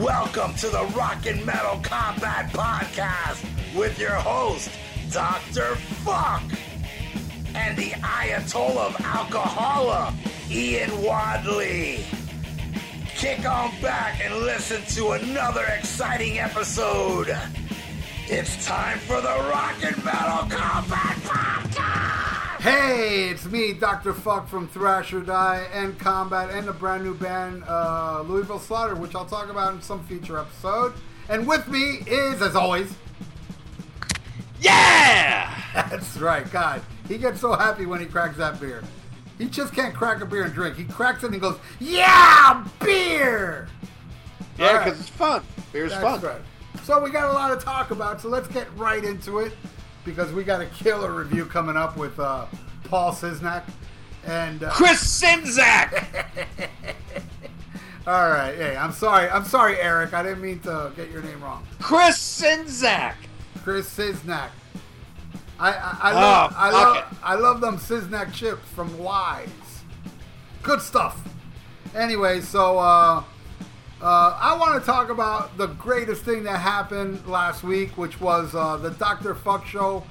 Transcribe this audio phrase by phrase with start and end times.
[0.00, 3.44] Welcome to the Rock and Metal Combat Podcast
[3.76, 4.70] with your host,
[5.10, 5.76] Dr.
[6.04, 6.42] Fuck,
[7.54, 10.14] and the Ayatollah of Alcohola,
[10.50, 12.06] Ian Wadley.
[13.16, 17.36] Kick on back and listen to another exciting episode.
[18.28, 21.11] It's time for the Rock and Metal Combat!
[22.62, 24.12] Hey, it's me, Dr.
[24.12, 28.94] Fuck from Thrash or Die and Combat and the brand new band uh, Louisville Slaughter,
[28.94, 30.92] which I'll talk about in some future episode.
[31.28, 32.94] And with me is, as always,
[34.60, 35.52] Yeah!
[35.74, 38.84] that's right, God, he gets so happy when he cracks that beer.
[39.38, 40.76] He just can't crack a beer and drink.
[40.76, 43.66] He cracks it and he goes, Yeah, beer!
[44.56, 44.84] Yeah, All right.
[44.84, 45.42] because it's fun.
[45.72, 46.20] Beer's That's fun.
[46.20, 46.40] right.
[46.84, 49.52] So we got a lot to talk about, so let's get right into it
[50.04, 52.46] because we got a killer review coming up with uh,
[52.84, 53.64] Paul Siznak.
[54.26, 56.26] And uh, Chris Czynszak!
[58.06, 58.54] All right.
[58.54, 59.28] Hey, I'm sorry.
[59.28, 60.12] I'm sorry, Eric.
[60.14, 61.66] I didn't mean to get your name wrong.
[61.80, 63.14] Chris Czynszak!
[63.64, 64.50] Chris Siznak.
[65.58, 67.04] I I, I Oh, love I love it.
[67.22, 69.48] I love them Siznak chips from Wise.
[70.62, 71.20] Good stuff.
[71.94, 73.22] Anyway, so uh,
[74.02, 78.52] uh, I want to talk about the greatest thing that happened last week, which was
[78.52, 79.34] uh, the Dr.
[79.34, 80.02] Fuck Show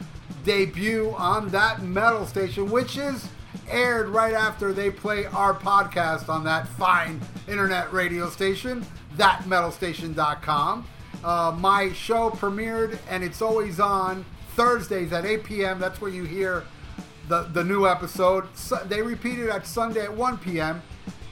[0.45, 3.27] debut on that metal station, which is
[3.69, 7.19] aired right after they play our podcast on that fine
[7.49, 8.85] internet radio station,
[9.17, 10.87] thatmetalstation.com.
[11.23, 14.25] Uh, my show premiered and it's always on
[14.55, 15.79] Thursdays at 8 p.m.
[15.79, 16.63] That's where you hear
[17.27, 18.47] the, the new episode.
[18.55, 20.81] So, they repeat it at Sunday at 1 p.m.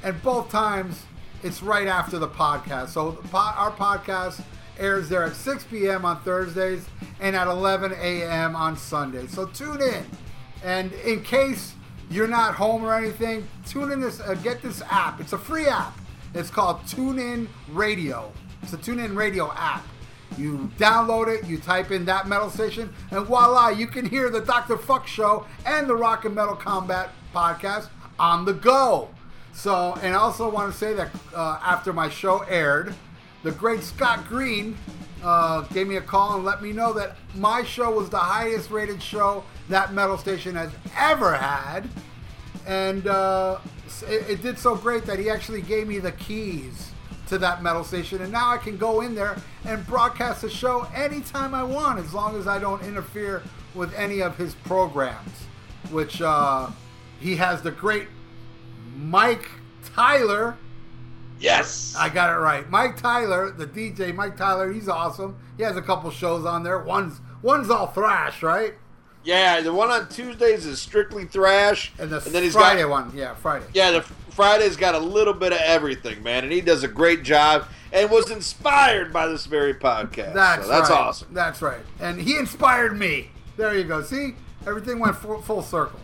[0.04, 1.04] And both times
[1.44, 2.90] it's right after the podcast.
[2.90, 4.42] So the po- our podcast
[4.78, 6.06] airs there at 6 p.m.
[6.06, 6.86] on Thursdays
[7.20, 8.56] and at 11 a.m.
[8.56, 9.32] on Sundays.
[9.32, 10.06] So tune in.
[10.64, 11.74] And in case
[12.10, 14.20] you're not home or anything, tune in this.
[14.20, 15.20] Uh, get this app.
[15.22, 15.98] It's a free app.
[16.34, 18.32] It's called TuneIn Radio.
[18.62, 19.86] It's a TuneIn Radio app.
[20.38, 24.42] You download it, you type in that metal station, and voila, you can hear the
[24.42, 24.78] Dr.
[24.78, 29.10] Fuck Show and the Rock and Metal Combat podcast on the go.
[29.60, 32.96] So, and I also want to say that uh, after my show aired,
[33.44, 34.78] the great Scott Green
[35.22, 38.72] uh, gave me a call and let me know that my show was the highest
[38.72, 41.90] rated show that metal station has ever had.
[42.66, 43.60] And uh,
[44.08, 46.92] it, it did so great that he actually gave me the keys
[47.28, 48.22] to that metal station.
[48.22, 52.14] And now i can go in there and broadcast the show anytime i want as
[52.14, 53.44] long as i don't interfere
[53.76, 55.46] with any of his programs
[55.92, 56.70] which uh,
[57.20, 58.08] he has the great
[59.00, 59.50] mike
[59.96, 60.58] tyler
[61.40, 61.96] Yes!
[61.98, 65.82] i got it right mike tyler the dj mike tyler he's awesome he has a
[65.82, 68.74] couple shows on there one's one's all thrash right
[69.22, 71.92] yeah, the one on Tuesdays is strictly thrash.
[72.00, 75.34] and the then he's friday got, one yeah friday Yeah, the Friday's got a little
[75.34, 79.46] bit of everything, man, and he does a great job and was inspired by this
[79.46, 80.34] very podcast.
[80.34, 81.00] That's so that's right.
[81.00, 81.28] awesome.
[81.34, 81.82] That's right.
[82.00, 83.32] And he inspired me.
[83.58, 84.02] There you go.
[84.02, 86.00] See, everything went full, full circle.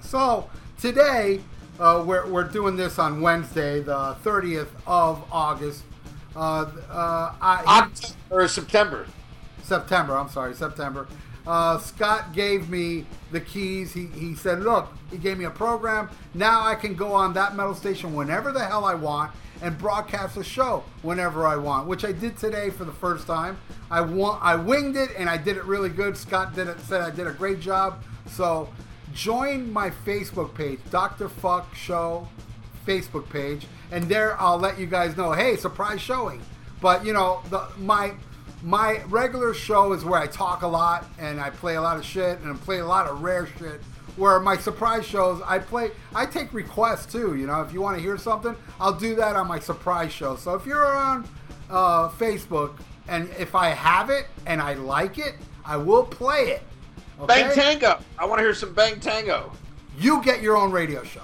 [0.00, 0.50] So
[0.80, 1.40] today
[1.80, 5.82] uh, we're we're doing this on Wednesday, the thirtieth of August.
[6.36, 7.88] Uh, uh, I,
[8.28, 9.06] or September.
[9.62, 10.16] September.
[10.16, 11.08] I'm sorry, September.
[11.46, 13.92] Uh, Scott gave me the keys.
[13.94, 16.10] He, he said, "Look, he gave me a program.
[16.34, 20.36] Now I can go on that metal station whenever the hell I want and broadcast
[20.36, 23.58] a show whenever I want." Which I did today for the first time.
[23.90, 26.16] I want I winged it and I did it really good.
[26.16, 26.78] Scott did it.
[26.80, 28.02] Said I did a great job.
[28.26, 28.68] So
[29.14, 32.28] join my Facebook page, Doctor Fuck Show
[32.86, 36.42] Facebook page, and there I'll let you guys know, hey, surprise showing.
[36.80, 38.12] But you know, the my
[38.62, 42.04] my regular show is where I talk a lot and I play a lot of
[42.04, 43.80] shit and I play a lot of rare shit.
[44.16, 47.36] Where my surprise shows, I play, I take requests too.
[47.36, 50.36] You know, if you want to hear something, I'll do that on my surprise show.
[50.36, 51.26] So if you're on
[51.70, 52.78] uh, Facebook
[53.08, 56.62] and if I have it and I like it, I will play it.
[57.20, 57.42] Okay?
[57.42, 57.98] Bang Tango.
[58.18, 59.52] I want to hear some Bang Tango.
[59.98, 61.22] you get your own radio show.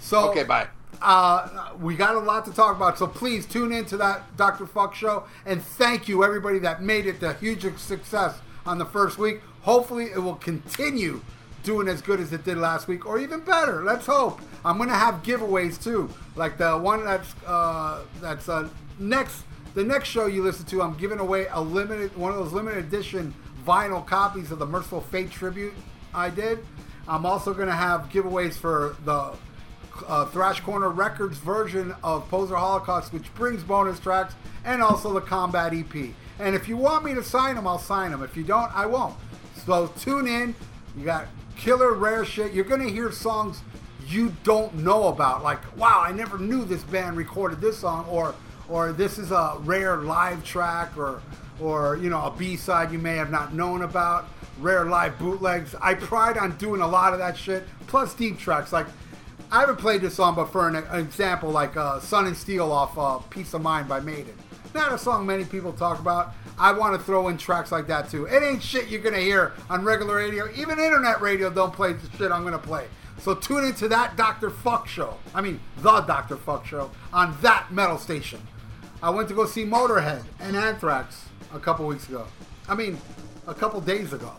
[0.00, 0.66] So Okay, bye.
[1.02, 4.66] uh, we got a lot to talk about, so please tune in to that Dr.
[4.66, 5.24] Fuck show.
[5.46, 9.40] And thank you, everybody that made it a huge success on the first week.
[9.62, 11.20] Hopefully, it will continue
[11.62, 13.82] doing as good as it did last week, or even better.
[13.82, 14.40] Let's hope.
[14.64, 18.68] I'm gonna have giveaways too, like the one that's uh, that's uh,
[18.98, 19.44] next.
[19.74, 22.84] The next show you listen to, I'm giving away a limited one of those limited
[22.86, 23.34] edition
[23.68, 25.74] vinyl copies of the Mercyful Fate tribute
[26.14, 26.64] I did.
[27.06, 29.34] I'm also gonna have giveaways for the
[30.06, 34.34] uh, Thrash Corner Records version of Poser Holocaust, which brings bonus tracks
[34.64, 35.94] and also the Combat EP.
[36.38, 38.22] And if you want me to sign them, I'll sign them.
[38.22, 39.14] If you don't, I won't.
[39.66, 40.54] So tune in.
[40.96, 41.26] You got
[41.58, 42.54] killer rare shit.
[42.54, 43.60] You're gonna hear songs
[44.06, 45.42] you don't know about.
[45.42, 48.34] Like, wow, I never knew this band recorded this song, or
[48.66, 51.20] or this is a rare live track, or
[51.60, 54.28] or you know a B side you may have not known about,
[54.58, 55.74] rare live bootlegs.
[55.80, 58.72] I pride on doing a lot of that shit, plus deep tracks.
[58.72, 58.86] Like
[59.50, 62.70] I haven't played this song, but for an, an example, like uh, "Sun and Steel"
[62.72, 64.34] off uh, "Piece of Mind" by Maiden.
[64.74, 66.34] Not a song many people talk about.
[66.58, 68.26] I want to throw in tracks like that too.
[68.26, 70.48] It ain't shit you're gonna hear on regular radio.
[70.54, 72.86] Even internet radio don't play the shit I'm gonna play.
[73.18, 74.50] So tune into that Dr.
[74.50, 75.16] Fuck show.
[75.34, 76.36] I mean, the Dr.
[76.36, 78.40] Fuck show on that metal station.
[79.02, 82.26] I went to go see Motorhead and Anthrax a couple weeks ago.
[82.68, 82.98] I mean,
[83.46, 84.32] a couple days ago.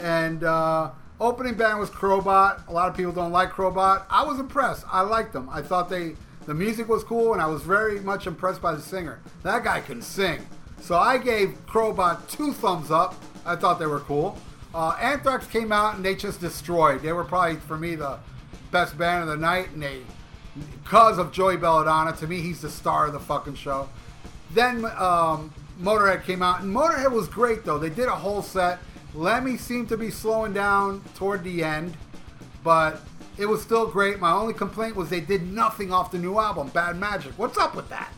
[0.00, 2.66] And uh, opening band was Crobot.
[2.68, 4.04] A lot of people don't like Crobot.
[4.10, 4.84] I was impressed.
[4.90, 5.48] I liked them.
[5.50, 6.16] I thought they
[6.46, 9.20] the music was cool, and I was very much impressed by the singer.
[9.42, 10.46] That guy can sing.
[10.80, 13.14] So I gave Crobot two thumbs up.
[13.44, 14.38] I thought they were cool.
[14.74, 17.02] Uh, Anthrax came out and they just destroyed.
[17.02, 18.18] They were probably for me the
[18.70, 20.00] best band of the night, and they
[20.82, 22.16] because of Joey Belladonna.
[22.16, 23.88] To me, he's the star of the fucking show.
[24.52, 27.78] Then um, Motorhead came out, and Motorhead was great though.
[27.78, 28.78] They did a whole set.
[29.14, 31.96] Lemmy seemed to be slowing down toward the end,
[32.62, 33.00] but
[33.38, 34.20] it was still great.
[34.20, 37.32] My only complaint was they did nothing off the new album, Bad Magic.
[37.36, 38.12] What's up with that?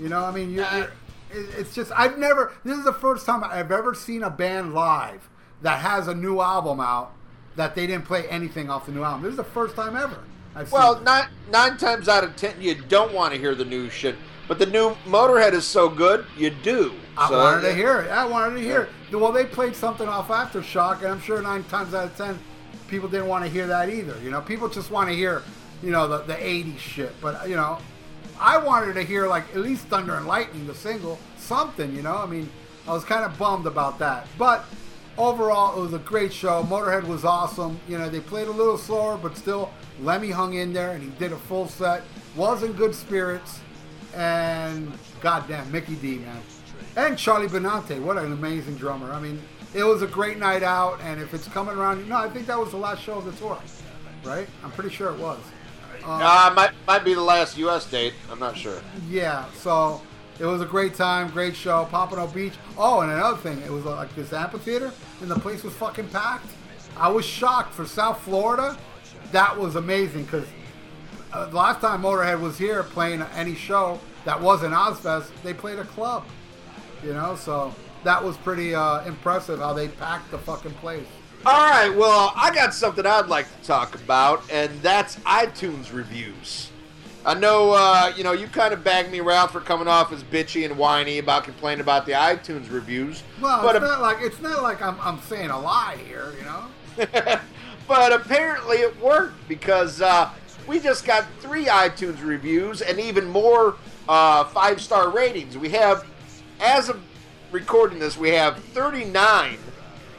[0.00, 0.90] You know, I mean, you're, you're, uh,
[1.30, 2.52] it's just I've never.
[2.64, 5.28] This is the first time I've ever seen a band live
[5.62, 7.12] that has a new album out
[7.56, 9.22] that they didn't play anything off the new album.
[9.22, 10.18] This is the first time ever.
[10.54, 13.90] I've Well, nine nine times out of ten, you don't want to hear the new
[13.90, 14.16] shit.
[14.48, 16.94] But the new Motorhead is so good, you do.
[17.18, 18.10] I So, wanted to hear it.
[18.10, 19.16] I wanted to hear it.
[19.16, 22.38] Well, they played something off Aftershock, and I'm sure nine times out of ten,
[22.88, 24.16] people didn't want to hear that either.
[24.22, 25.42] You know, people just want to hear,
[25.82, 27.12] you know, the, the 80s shit.
[27.20, 27.78] But, you know,
[28.38, 32.16] I wanted to hear, like, at least Thunder and Lightning, the single, something, you know?
[32.16, 32.48] I mean,
[32.86, 34.28] I was kind of bummed about that.
[34.38, 34.64] But
[35.18, 36.62] overall, it was a great show.
[36.64, 37.80] Motorhead was awesome.
[37.88, 39.70] You know, they played a little slower, but still,
[40.02, 42.02] Lemmy hung in there, and he did a full set.
[42.36, 43.60] Was in good spirits.
[44.16, 46.40] And, goddamn, Mikkey Dee, man.
[46.96, 49.12] And Charlie Benante, what an amazing drummer.
[49.12, 49.42] I mean,
[49.74, 52.58] it was a great night out, and if it's coming around, no, I think that
[52.58, 53.58] was the last show of the tour,
[54.24, 54.48] right?
[54.64, 55.38] I'm pretty sure it was.
[56.04, 57.84] Um, Uh, might might be the last U.S.
[57.90, 58.14] date.
[58.30, 58.80] I'm not sure.
[59.08, 60.00] yeah, so
[60.38, 61.86] it was a great time, great show.
[61.90, 62.54] Pompano Beach.
[62.78, 66.48] Oh, and another thing, it was like this amphitheater, and the place was fucking packed.
[66.96, 68.78] I was shocked for South Florida.
[69.32, 70.46] That was amazing because
[71.36, 75.84] uh, last time Motorhead was here playing any show that wasn't Ozzfest, they played a
[75.84, 76.24] club.
[77.04, 77.74] You know, so
[78.04, 81.06] that was pretty uh, impressive how they packed the fucking place.
[81.44, 86.70] All right, well, I got something I'd like to talk about, and that's iTunes reviews.
[87.24, 90.22] I know, uh, you know, you kind of bagged me around for coming off as
[90.24, 93.22] bitchy and whiny about complaining about the iTunes reviews.
[93.40, 96.44] Well, but it's not like it's not like I'm, I'm saying a lie here, you
[96.44, 96.66] know.
[97.88, 100.30] but apparently it worked because uh,
[100.66, 103.76] we just got three iTunes reviews and even more
[104.08, 105.56] uh, five star ratings.
[105.56, 106.06] We have,
[106.60, 107.00] as of
[107.52, 109.58] recording this, we have 39.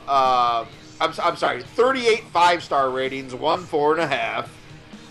[0.08, 0.66] Uh,
[1.00, 4.50] I'm, I'm sorry, 38 five star ratings, one four and a half.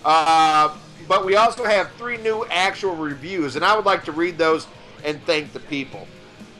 [0.04, 0.76] Uh,
[1.08, 4.66] but we also have three new actual reviews, and I would like to read those
[5.04, 6.06] and thank the people.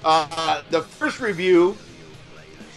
[0.04, 1.76] Uh, the first review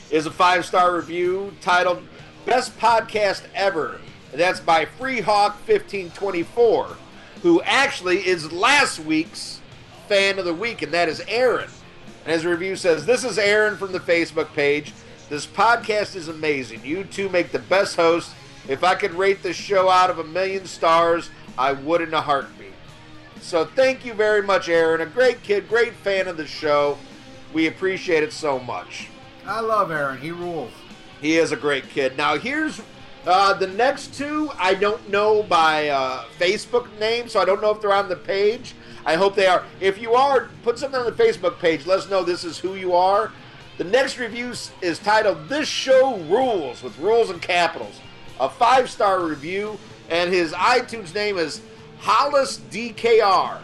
[0.10, 2.02] is a five star review titled
[2.46, 4.00] Best Podcast Ever.
[4.32, 6.96] And that's by Freehawk1524,
[7.42, 9.62] who actually is last week's
[10.08, 11.70] fan of the week, and that is Aaron.
[12.26, 14.94] And his review says, This is Aaron from the Facebook page.
[15.30, 16.82] This podcast is amazing.
[16.84, 18.34] You two make the best hosts.
[18.68, 22.22] If I could rate this show out of a million stars, I would in a
[22.22, 22.74] heartbeat.
[23.42, 25.02] So thank you very much, Aaron.
[25.02, 26.98] A great kid, great fan of the show.
[27.54, 29.08] We appreciate it so much.
[29.46, 30.20] I love Aaron.
[30.20, 30.72] He rules.
[31.22, 32.18] He is a great kid.
[32.18, 32.82] Now here's
[33.26, 34.52] uh, the next two.
[34.58, 38.16] I don't know by uh, Facebook name, so I don't know if they're on the
[38.16, 38.76] page.
[39.06, 39.64] I hope they are.
[39.80, 41.86] If you are, put something on the Facebook page.
[41.86, 43.32] Let us know this is who you are.
[43.78, 48.00] The next review is titled "This Show Rules" with rules and capitals.
[48.40, 49.78] A five-star review,
[50.10, 51.62] and his iTunes name is
[52.00, 53.60] Hollis DKR.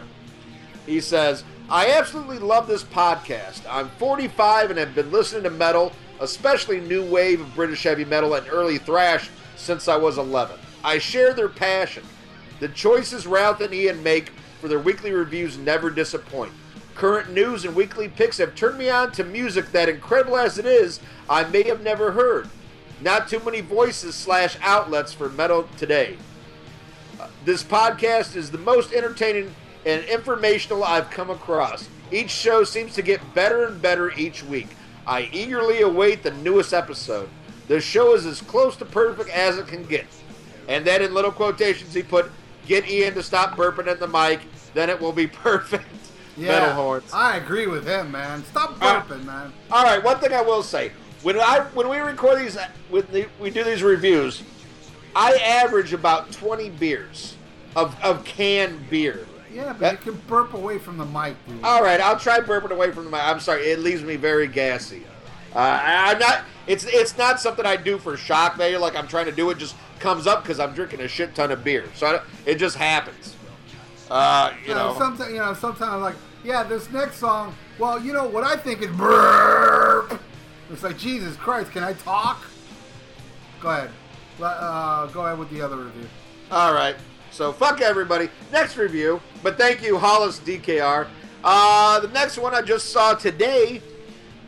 [0.84, 3.62] He says, I absolutely love this podcast.
[3.68, 8.34] I'm 45 and have been listening to metal, especially new wave of British heavy metal
[8.34, 9.28] and early thrash,
[9.66, 10.58] since I was 11.
[10.84, 12.04] I share their passion.
[12.60, 14.30] The choices Ralph and Ian make
[14.60, 16.52] for their weekly reviews never disappoint.
[16.94, 20.66] Current news and weekly picks have turned me on to music that, incredible as it
[20.66, 22.48] is, I may have never heard.
[23.02, 26.16] Not too many voices slash outlets for metal today.
[27.44, 29.52] This podcast is the most entertaining
[29.84, 31.88] and informational I've come across.
[32.12, 34.68] Each show seems to get better and better each week.
[35.06, 37.28] I eagerly await the newest episode.
[37.68, 40.06] The show is as close to perfect as it can get.
[40.68, 42.30] And then in little quotations, he put,
[42.66, 44.40] Get Ian to stop burping at the mic,
[44.74, 45.84] then it will be perfect.
[46.36, 47.10] Yeah, metal horns.
[47.14, 48.44] I agree with him, man.
[48.44, 49.52] Stop Uh, burping, man.
[49.70, 50.90] All right, one thing I will say
[51.22, 52.58] when I when we record these
[52.90, 54.42] when the, we do these reviews,
[55.14, 57.36] I average about twenty beers
[57.74, 59.26] of of canned beer.
[59.50, 61.64] Yeah, but That- you can burp away from the mic, dude.
[61.64, 63.22] All right, I'll try burping away from the mic.
[63.22, 65.04] I'm sorry, it leaves me very gassy.
[65.56, 66.44] Uh, I- I'm not.
[66.66, 68.78] It's it's not something I do for shock value.
[68.78, 71.50] Like I'm trying to do it, just comes up because I'm drinking a shit ton
[71.50, 71.84] of beer.
[71.94, 73.36] So I, it just happens.
[74.10, 74.98] Uh, you you know, know.
[74.98, 77.54] sometimes you know, sometimes like, yeah, this next song.
[77.78, 80.20] Well, you know what I think is burp.
[80.70, 82.44] It's like Jesus Christ, can I talk?
[83.60, 83.90] Go ahead.
[84.40, 86.08] Uh, go ahead with the other review.
[86.50, 86.96] All right.
[87.30, 88.28] So fuck everybody.
[88.52, 91.06] Next review, but thank you, Hollis DKR.
[91.44, 93.82] Uh, the next one I just saw today,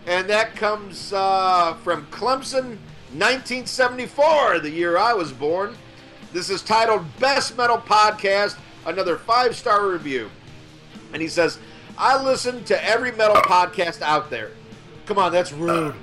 [0.09, 2.79] and that comes uh, from Clemson,
[3.13, 5.77] 1974, the year I was born.
[6.33, 10.31] This is titled Best Metal Podcast, another five star review.
[11.13, 11.59] And he says,
[11.99, 14.53] I listen to every metal podcast out there.
[15.05, 15.95] Come on, that's rude.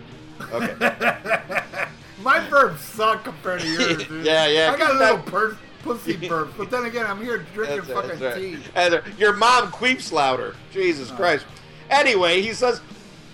[0.52, 0.74] Okay.
[2.22, 4.10] My burps suck compared to yours, dude.
[4.26, 4.72] Yeah, yeah.
[4.72, 8.36] I got a little pussy burps, but then again, I'm here drinking fucking right.
[8.36, 9.12] tea.
[9.18, 10.56] Your mom queeps louder.
[10.72, 11.46] Jesus Christ.
[11.90, 12.82] Anyway, he says,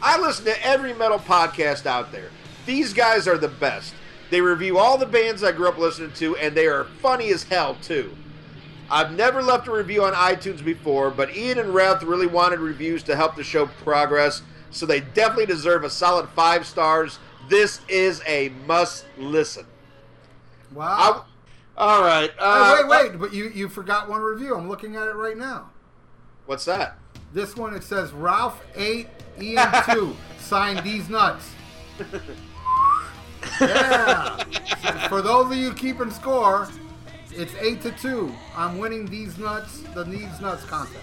[0.01, 2.29] I listen to every metal podcast out there.
[2.65, 3.93] These guys are the best.
[4.29, 7.43] They review all the bands I grew up listening to, and they are funny as
[7.43, 8.15] hell, too.
[8.89, 13.03] I've never left a review on iTunes before, but Ian and Ralph really wanted reviews
[13.03, 17.19] to help the show progress, so they definitely deserve a solid five stars.
[17.49, 19.65] This is a must listen.
[19.65, 21.25] I, Wow.
[21.77, 22.29] all right.
[22.31, 24.55] Hey, Uh, wait, wait, but you, you forgot one review.
[24.55, 25.69] I'm looking at it right now.
[26.45, 26.97] What's that?
[27.33, 29.07] This one it says Ralph eight,
[29.39, 30.15] Ian two.
[30.39, 31.51] Signed these nuts.
[33.61, 34.43] yeah.
[35.07, 36.67] For those of you keeping score,
[37.31, 38.33] it's eight to two.
[38.55, 40.97] I'm winning these nuts, the these nuts contest.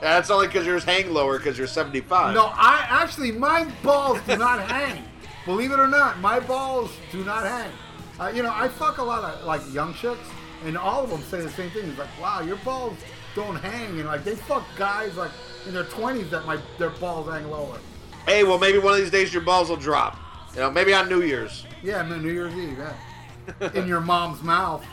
[0.00, 2.34] That's only because yours hang lower because you're 75.
[2.34, 5.04] No, I actually my balls do not hang.
[5.46, 7.70] Believe it or not, my balls do not hang.
[8.18, 10.28] Uh, you know, I fuck a lot of like young chicks,
[10.64, 11.88] and all of them say the same thing.
[11.88, 12.96] It's like, wow, your balls
[13.34, 15.30] don't hang, and like they fuck guys like
[15.66, 17.78] in their twenties that my their balls hang lower.
[18.26, 20.18] Hey, well, maybe one of these days your balls will drop.
[20.54, 21.64] You know, maybe on New Year's.
[21.82, 23.70] Yeah, I mean New Year's Eve, yeah.
[23.74, 24.84] in your mom's mouth.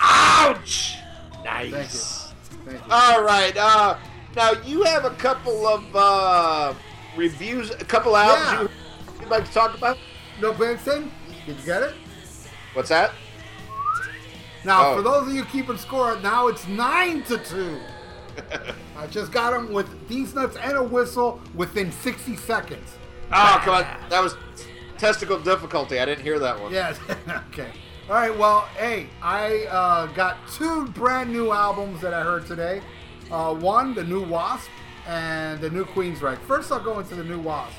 [0.00, 0.96] Ouch!
[1.44, 2.32] Thank Nice.
[2.50, 2.70] you.
[2.70, 2.92] Thank you.
[2.92, 3.56] All right.
[3.56, 3.98] Uh,
[4.34, 6.74] now you have a couple of uh,
[7.16, 9.98] reviews, a couple albums you, you'd like to talk about.
[10.40, 11.12] no Benson,
[11.46, 11.94] did you get it?
[12.72, 13.12] What's that?
[14.64, 14.96] Now, Oh.
[14.96, 17.78] for those of you keeping score, now it's nine to two.
[18.98, 22.96] I just got him with these nuts and a whistle within 60 seconds.
[23.32, 23.86] Oh, come on.
[24.10, 24.36] That was
[24.98, 25.98] testicle difficulty.
[26.00, 26.72] I didn't hear that one.
[26.72, 26.98] Yes.
[27.52, 27.68] okay.
[28.08, 28.36] All right.
[28.36, 32.80] Well, hey, I uh, got two brand new albums that I heard today.
[33.30, 34.68] Uh, one, the new Wasp,
[35.06, 36.38] and the new Queensryche.
[36.46, 37.76] First, I'll go into the new Wasp.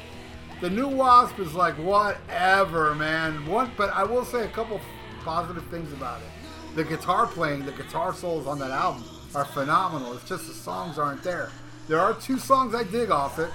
[0.62, 3.46] The new Wasp is like whatever, man.
[3.46, 4.80] One, but I will say a couple
[5.24, 6.28] positive things about it.
[6.76, 9.04] The guitar playing, the guitar solos on that album
[9.34, 10.14] are phenomenal.
[10.14, 11.50] It's just the songs aren't there.
[11.88, 13.50] There are two songs I dig off it.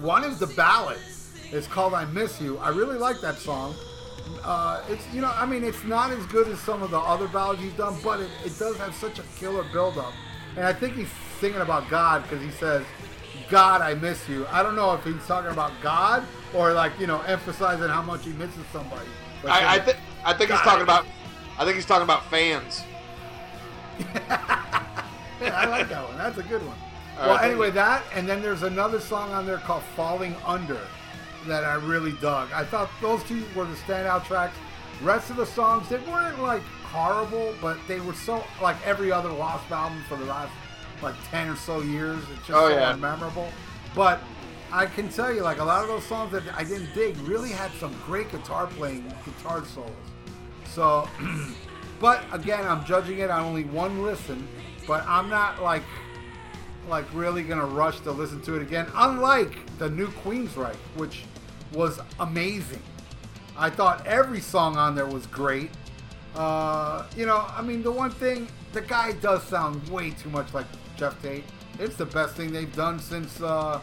[0.00, 1.00] One is the ballad.
[1.50, 3.74] It's called "I Miss You." I really like that song.
[4.44, 7.26] Uh, it's you know, I mean, it's not as good as some of the other
[7.28, 10.12] ballads he's done, but it, it does have such a killer build-up.
[10.56, 11.10] And I think he's
[11.40, 12.84] singing about God because he says,
[13.50, 16.24] "God, I miss you." I don't know if he's talking about God
[16.54, 19.08] or like you know, emphasizing how much he misses somebody.
[19.42, 21.04] But I, I think I think he's talking about.
[21.58, 22.82] I think he's talking about fans.
[24.14, 26.16] I like that one.
[26.16, 26.76] That's a good one.
[27.18, 30.80] All well, right, anyway, that and then there's another song on there called "Falling Under"
[31.46, 32.50] that I really dug.
[32.52, 34.56] I thought those two were the standout tracks.
[35.02, 39.32] Rest of the songs they weren't like horrible, but they were so like every other
[39.32, 40.52] Wasp album for the last
[41.02, 42.18] like ten or so years.
[42.34, 42.92] It's just Oh, so yeah.
[42.94, 43.48] unmemorable.
[43.94, 44.20] But
[44.72, 47.50] I can tell you, like a lot of those songs that I didn't dig really
[47.50, 49.90] had some great guitar playing, guitar solos.
[50.74, 51.08] So,
[52.00, 54.46] but again, I'm judging it on only one listen.
[54.86, 55.82] But I'm not like
[56.88, 58.86] like really gonna rush to listen to it again.
[58.94, 61.24] Unlike the new Queensryche, which
[61.72, 62.82] was amazing.
[63.56, 65.70] I thought every song on there was great.
[66.34, 70.52] Uh, you know, I mean, the one thing, the guy does sound way too much
[70.54, 71.44] like Geoff Tate.
[71.78, 73.80] It's the best thing they've done since uh,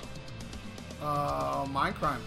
[1.01, 2.19] uh, Mindcrime.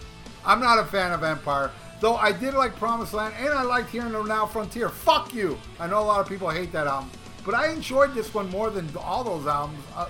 [0.45, 1.71] I'm not a fan of Empire,
[2.03, 4.89] though I did like Promised Land, and I liked Hear in the Now Frontier.
[4.89, 5.57] Fuck you!
[5.79, 7.11] I know a lot of people hate that album,
[7.47, 9.83] but I enjoyed this one more than all those albums.
[9.95, 10.09] Uh,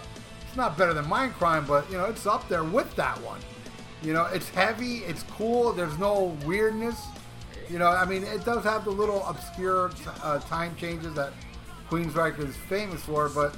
[0.48, 3.40] it's not better than Mindcrime, but you know, it's up there with that one.
[4.02, 7.00] You know, it's heavy, it's cool, there's no weirdness.
[7.68, 11.32] You know, I mean, it does have the little obscure uh, time changes that
[11.90, 13.54] Queensryche is famous for, but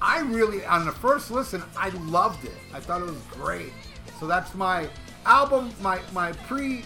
[0.00, 2.56] I really, on the first listen, I loved it.
[2.72, 3.72] I thought it was great.
[4.18, 4.88] So that's my
[5.26, 6.82] album, my my pre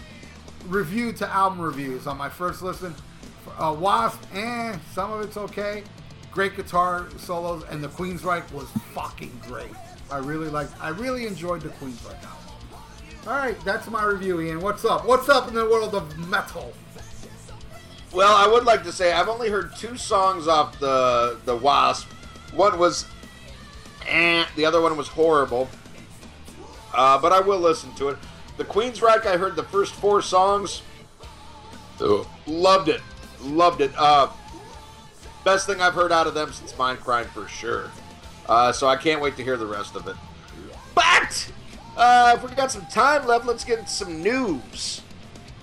[0.67, 2.93] review to album reviews on my first listen.
[3.57, 5.83] Uh, Wasp, eh, some of it's okay.
[6.31, 9.71] Great guitar solos, and the Queensryche was fucking great.
[10.11, 12.39] I really liked, I really enjoyed the Queensryche album.
[13.27, 14.61] All right, that's my review, Ian.
[14.61, 15.05] What's up?
[15.05, 16.73] What's up in the world of metal?
[18.13, 22.07] Well, I would like to say I've only heard two songs off the the Wasp.
[22.55, 23.05] One was,
[24.07, 25.69] eh, the other one was horrible.
[26.93, 28.17] Uh, but I will listen to it.
[28.59, 30.81] The Queen's Queensryche, I heard the first four songs.
[32.45, 32.99] Loved it,
[33.41, 33.89] loved it.
[33.97, 34.27] Uh,
[35.45, 37.89] best thing I've heard out of them since Mindcrime for sure.
[38.47, 40.17] Uh, so I can't wait to hear the rest of it.
[40.93, 41.49] But
[41.95, 45.03] uh, if we got some time left, let's get some news.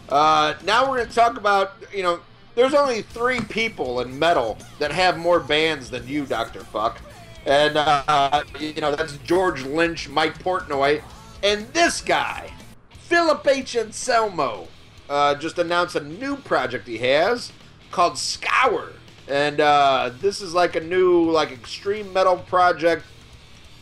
[0.09, 2.21] Uh, now we're going to talk about, you know,
[2.55, 6.61] there's only three people in metal that have more bands than you, Dr.
[6.61, 6.99] Fuck.
[7.45, 11.03] And, uh, you know, that's George Lynch, Mike Portnoy,
[11.43, 12.51] and this guy,
[13.07, 13.77] Philip H.
[13.77, 14.67] Anselmo,
[15.09, 17.53] uh, just announced a new project he has
[17.93, 18.95] called Scour.
[19.29, 23.05] And uh, this is like a new, like, extreme metal project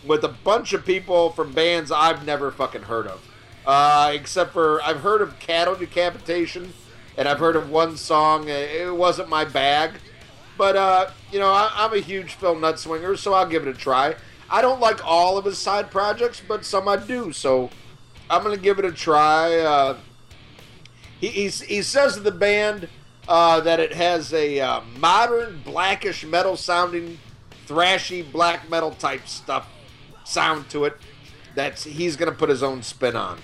[0.05, 3.27] with a bunch of people from bands I've never fucking heard of.
[3.65, 6.75] Uh, except for I've heard of Cattle Decapitation,
[7.17, 8.49] and I've heard of one song.
[8.49, 9.93] It wasn't my bag,
[10.59, 13.79] but uh, you know I, am a huge Phil Nutswinger, so I'll give it a
[13.79, 14.17] try.
[14.51, 17.71] I don't like all of his side projects, but some I do, so
[18.31, 19.59] I'm gonna give it a try.
[19.59, 19.97] Uh,
[21.21, 22.89] he, he he says to the band
[23.29, 27.19] uh, that it has a uh, modern blackish metal sounding,
[27.67, 29.69] thrashy black metal type stuff
[30.25, 30.97] sound to it.
[31.55, 33.39] That's he's gonna put his own spin on.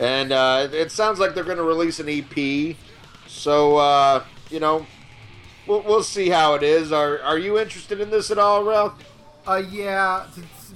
[0.00, 2.76] And uh, it sounds like they're to release an EP.
[3.26, 4.86] So, uh, you know,
[5.66, 6.92] we'll, we'll see how it is.
[6.92, 8.94] Are, are you interested in this at all, Ralph?
[9.46, 10.26] Uh, yeah,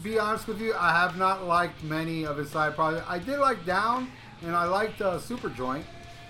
[0.02, 3.06] be honest with you, I have not liked many of his side projects.
[3.08, 4.10] I did like Down,
[4.42, 5.84] and I liked uh, Superjoint,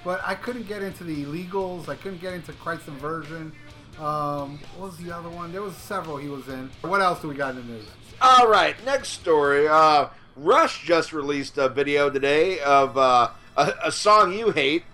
[0.05, 1.89] but I couldn't get into the illegals.
[1.89, 3.53] I couldn't get into Christ Inversion.
[3.99, 5.53] Um, what was the other one?
[5.53, 6.71] There was several he was in.
[6.83, 7.87] What else do we got in the news?
[8.21, 9.69] All right, next story.
[9.69, 14.85] Uh, Rush just released a video today of uh, a, a, song you hate,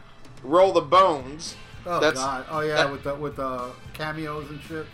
[0.42, 1.54] "Roll the Bones."
[1.86, 2.44] Oh that's, God!
[2.50, 4.86] Oh yeah, that, with the with the cameos and shit.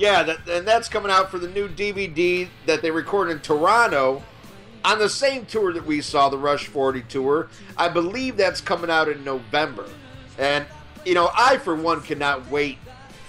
[0.00, 4.22] Yeah, that, and that's coming out for the new DVD that they recorded in Toronto
[4.82, 7.48] on the same tour that we saw, the Rush 40 tour.
[7.76, 9.86] I believe that's coming out in November,
[10.38, 10.64] and
[11.04, 12.78] you know, I for one cannot wait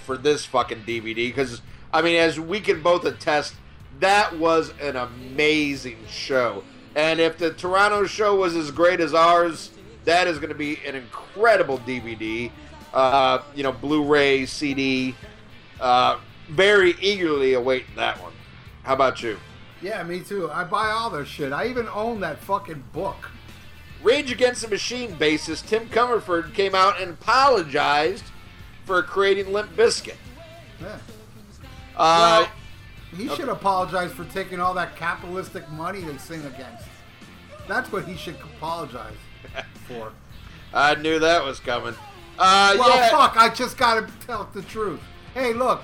[0.06, 1.60] for this fucking DVD because
[1.92, 3.54] I mean, as we can both attest,
[4.00, 6.64] that was an amazing show.
[6.96, 9.72] And if the Toronto show was as great as ours,
[10.06, 12.50] that is going to be an incredible DVD.
[12.94, 15.14] Uh, you know, Blu-ray, CD.
[15.78, 16.18] Uh,
[16.52, 18.32] very eagerly awaiting that one.
[18.82, 19.38] How about you?
[19.80, 20.50] Yeah, me too.
[20.50, 21.52] I buy all their shit.
[21.52, 23.30] I even own that fucking book.
[24.02, 28.24] Rage Against the Machine bassist Tim Commerford came out and apologized
[28.84, 30.16] for creating Limp Bizkit.
[30.80, 30.98] Yeah.
[31.96, 32.48] Uh, well,
[33.16, 33.36] he okay.
[33.36, 36.84] should apologize for taking all that capitalistic money they sing against.
[37.68, 39.14] That's what he should apologize
[39.86, 40.12] for.
[40.74, 41.94] I knew that was coming.
[42.38, 43.10] Uh, well, yeah.
[43.10, 45.00] fuck, I just gotta tell the truth.
[45.34, 45.82] Hey, look,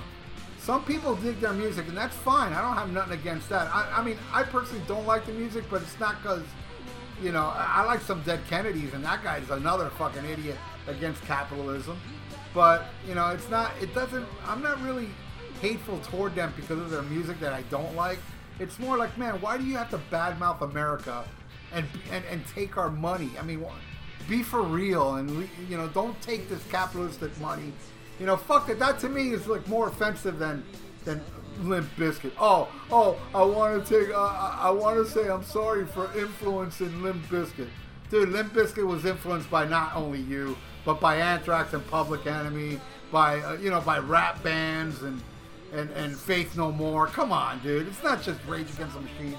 [0.59, 2.53] some people dig their music, and that's fine.
[2.53, 3.67] I don't have nothing against that.
[3.73, 6.43] I, I mean, I personally don't like the music, but it's not because,
[7.21, 11.21] you know, I, I like some Dead Kennedys, and that guy's another fucking idiot against
[11.23, 11.99] capitalism.
[12.53, 15.09] But, you know, it's not, it doesn't, I'm not really
[15.61, 18.19] hateful toward them because of their music that I don't like.
[18.59, 21.23] It's more like, man, why do you have to badmouth America
[21.71, 23.31] and and, and take our money?
[23.39, 23.65] I mean,
[24.27, 27.71] be for real and you know, don't take this capitalistic money.
[28.19, 28.79] You know, fuck it.
[28.79, 30.63] That to me is like more offensive than
[31.05, 31.21] than
[31.61, 32.31] Limp Bizkit.
[32.39, 34.13] Oh, oh, I want to take.
[34.13, 37.67] Uh, I want to say I'm sorry for influencing Limp Bizkit.
[38.09, 42.79] Dude, Limp Bizkit was influenced by not only you, but by Anthrax and Public Enemy,
[43.11, 45.21] by uh, you know, by rap bands and
[45.71, 47.07] and, and Faith No More.
[47.07, 47.87] Come on, dude.
[47.87, 49.37] It's not just Rage Against the Machine.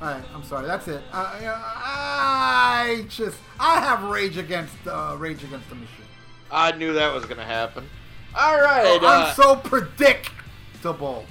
[0.00, 0.66] All right, I'm sorry.
[0.66, 1.02] That's it.
[1.12, 6.04] I, I just I have Rage Against uh, Rage Against the Machine.
[6.50, 7.88] I knew that was gonna happen.
[8.34, 8.84] All right.
[8.84, 11.24] Oh, I'm uh, so predictable.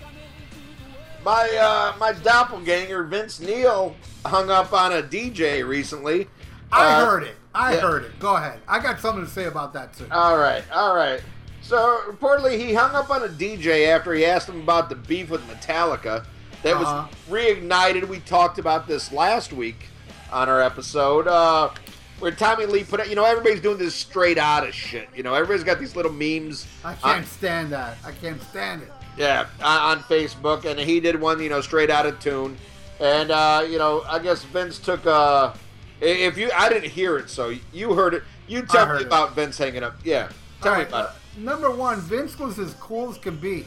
[1.24, 6.28] My uh, my doppelganger Vince Neil hung up on a DJ recently.
[6.72, 7.36] I uh, heard it.
[7.54, 7.82] I yeah.
[7.82, 8.20] heard it.
[8.20, 8.60] Go ahead.
[8.68, 10.08] I got something to say about that too.
[10.12, 10.64] All right.
[10.72, 11.22] All right.
[11.62, 15.30] So reportedly, he hung up on a DJ after he asked him about the beef
[15.30, 16.26] with Metallica
[16.64, 17.08] that uh-huh.
[17.10, 18.08] was reignited.
[18.08, 19.88] We talked about this last week
[20.32, 21.28] on our episode.
[21.28, 21.72] Uh,
[22.20, 25.10] where Tommy Lee put it, you know, everybody's doing this straight out of shit.
[25.16, 26.68] You know, everybody's got these little memes.
[26.84, 27.98] I can't stand that.
[28.04, 28.92] I can't stand it.
[29.18, 32.58] Yeah, on, on Facebook, and he did one, you know, straight out of tune.
[33.00, 35.06] And uh, you know, I guess Vince took.
[35.06, 35.54] Uh,
[36.00, 38.24] if you, I didn't hear it, so you heard it.
[38.48, 39.08] You tell me it.
[39.08, 39.96] about Vince hanging up.
[40.04, 40.30] Yeah,
[40.62, 43.66] tell me about uh, number one, Vince was as cool as can be.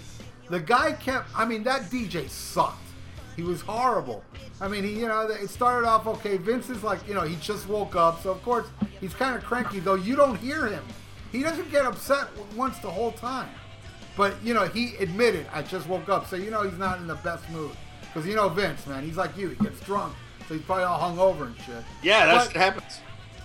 [0.49, 1.29] The guy kept.
[1.37, 2.79] I mean, that DJ sucked.
[3.37, 4.23] He was horrible.
[4.61, 6.37] I mean, he, you know, it started off okay.
[6.37, 8.67] Vince is like, you know, he just woke up, so of course
[9.01, 9.81] he's kind of cranky.
[9.81, 10.85] Though you don't hear him.
[11.33, 13.49] He doesn't get upset once the whole time.
[14.17, 17.07] But you know, he admitted, I just woke up, so you know he's not in
[17.07, 17.71] the best mood.
[18.03, 19.51] Because you know Vince, man, he's like you.
[19.51, 20.15] He gets drunk,
[20.49, 21.85] so he's probably all hungover and shit.
[22.03, 23.01] Yeah, that's But- what happens.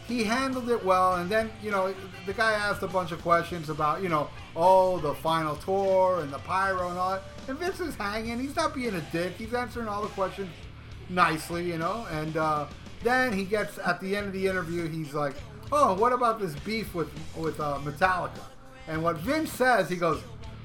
[0.08, 1.94] He handled it well and then you know
[2.26, 6.32] the guy asked a bunch of questions about you know oh the final tour and
[6.32, 7.24] the pyro and all that.
[7.48, 8.40] And vince is hanging.
[8.40, 9.34] He's not being a dick.
[9.38, 10.50] He's answering all the questions
[11.10, 12.66] nicely you know and uh,
[13.04, 15.36] then he gets at the end of the interview he's like
[15.72, 18.42] oh what about this beef with with uh, metallica?
[18.88, 20.22] And what vince says he goes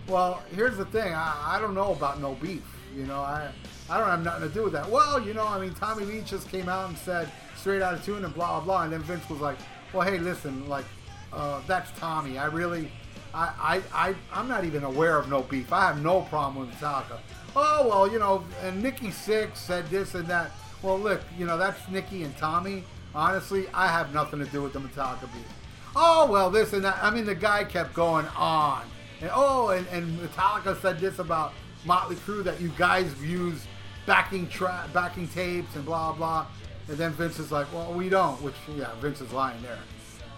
[0.09, 1.13] well here's the thing.
[1.15, 3.21] I, I don't know about no beef you know.
[3.21, 3.51] I
[3.89, 4.89] I don't have nothing to do with that.
[4.89, 8.05] Well, you know, I mean, Tommy Lee just came out and said straight out of
[8.05, 9.59] tune and blah blah and then Vince was like,
[9.93, 10.87] "Well, hey, listen, like,
[11.33, 12.39] uh, that's Tommy.
[12.39, 12.91] I really,
[13.35, 15.73] I, I, I, I'm not even aware of no beef.
[15.73, 17.19] I have no problem with Metallica.
[17.55, 20.53] Oh well, you know, and Nikki Sixx said this and that.
[20.83, 22.85] Well, look, you know, that's Nikki and Tommy.
[23.15, 25.47] Honestly, I have nothing to do with the Metallica beef.
[25.95, 26.99] Oh well, this and that.
[27.03, 28.83] I mean, the guy kept going on,
[29.21, 31.53] and oh, and, and Metallica said this about
[31.85, 33.67] Motley Crue that you guys use
[34.07, 36.47] backing tra- backing tapes and blah blah.
[36.91, 38.43] And then Vince is like, well, we don't.
[38.43, 39.79] Which yeah, Vince is lying there.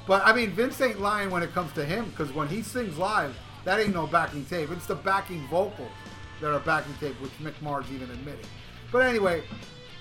[0.06, 2.98] But I mean, Vince ain't lying when it comes to him because when he sings
[2.98, 3.34] live,
[3.64, 4.70] that ain't no backing tape.
[4.70, 5.90] It's the backing vocals
[6.42, 8.46] that are backing tape, which Mick Mars even admitted.
[8.90, 9.44] But anyway,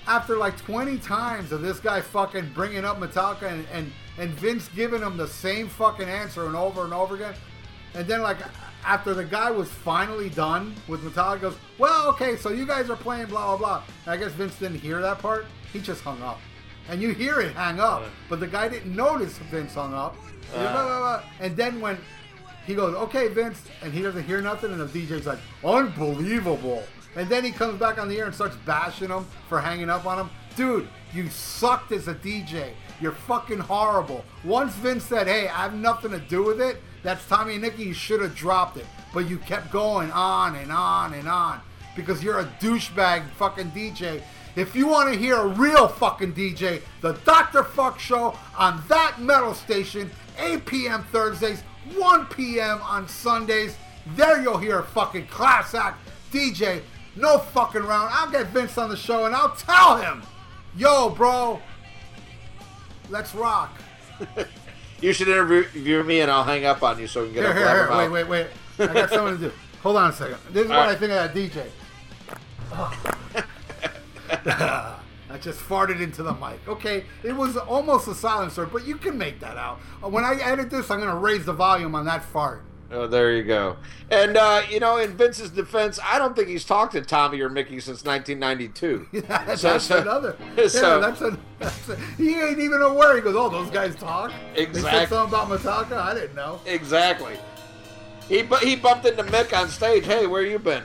[0.06, 4.68] after like 20 times of this guy fucking bringing up Metallica and, and, and Vince
[4.74, 7.34] giving him the same fucking answer and over and over again,
[7.94, 8.38] and then like
[8.84, 12.96] after the guy was finally done with Metallica, goes, well, okay, so you guys are
[12.96, 13.82] playing blah blah blah.
[14.04, 15.46] And I guess Vince didn't hear that part.
[15.72, 16.40] He just hung up,
[16.88, 20.16] and you hear it hang up, but the guy didn't notice Vince hung up.
[20.52, 20.60] Blah.
[20.60, 21.22] Uh.
[21.40, 21.98] And then when
[22.66, 26.82] he goes, okay, Vince, and he doesn't hear nothing, and the DJ's like, unbelievable.
[27.16, 30.06] And then he comes back on the air and starts bashing him for hanging up
[30.06, 30.30] on him.
[30.56, 32.70] Dude, you sucked as a DJ.
[33.00, 34.24] You're fucking horrible.
[34.44, 37.84] Once Vince said, hey, I have nothing to do with it, that's Tommy and Nikki,
[37.84, 38.86] you should have dropped it.
[39.12, 41.60] But you kept going on and on and on
[41.96, 44.22] because you're a douchebag fucking DJ.
[44.54, 47.64] If you want to hear a real fucking DJ, the Dr.
[47.64, 51.04] Fuck Show on that metal station, 8 p.m.
[51.04, 51.62] Thursdays,
[51.96, 52.80] 1 p.m.
[52.82, 53.76] on Sundays.
[54.14, 56.82] There you'll hear a fucking class act DJ.
[57.16, 58.10] No fucking round.
[58.12, 60.22] I'll get Vince on the show and I'll tell him,
[60.76, 61.60] yo, bro,
[63.10, 63.76] let's rock.
[65.02, 67.50] You should interview me, and I'll hang up on you so we can get Here,
[67.50, 68.08] a here, here.
[68.08, 68.46] Wait, wait, wait.
[68.88, 69.52] I got something to do.
[69.82, 70.38] Hold on a second.
[70.52, 70.92] This is what All right.
[70.92, 73.08] I think of that DJ.
[74.46, 76.60] I just farted into the mic.
[76.68, 79.80] Okay, it was almost a silencer, but you can make that out.
[80.04, 82.62] Uh, When I edit this, I'm going to raise the volume on that fart.
[82.94, 83.78] Oh, there you go.
[84.10, 87.48] And uh, you know, in Vince's defense, I don't think he's talked to Tommy or
[87.48, 89.06] Mickey since 1992.
[89.26, 90.36] that's So- so- another.
[90.68, 91.96] so- yeah, that's a, that's a.
[92.18, 93.14] He ain't even aware.
[93.16, 94.82] He goes, "Oh, those guys talk." Exactly.
[94.82, 95.96] They said something about Metallica.
[95.96, 96.60] I didn't know.
[96.66, 97.38] Exactly.
[98.28, 100.04] He bu- he bumped into Mick on stage.
[100.04, 100.84] Hey, where you been?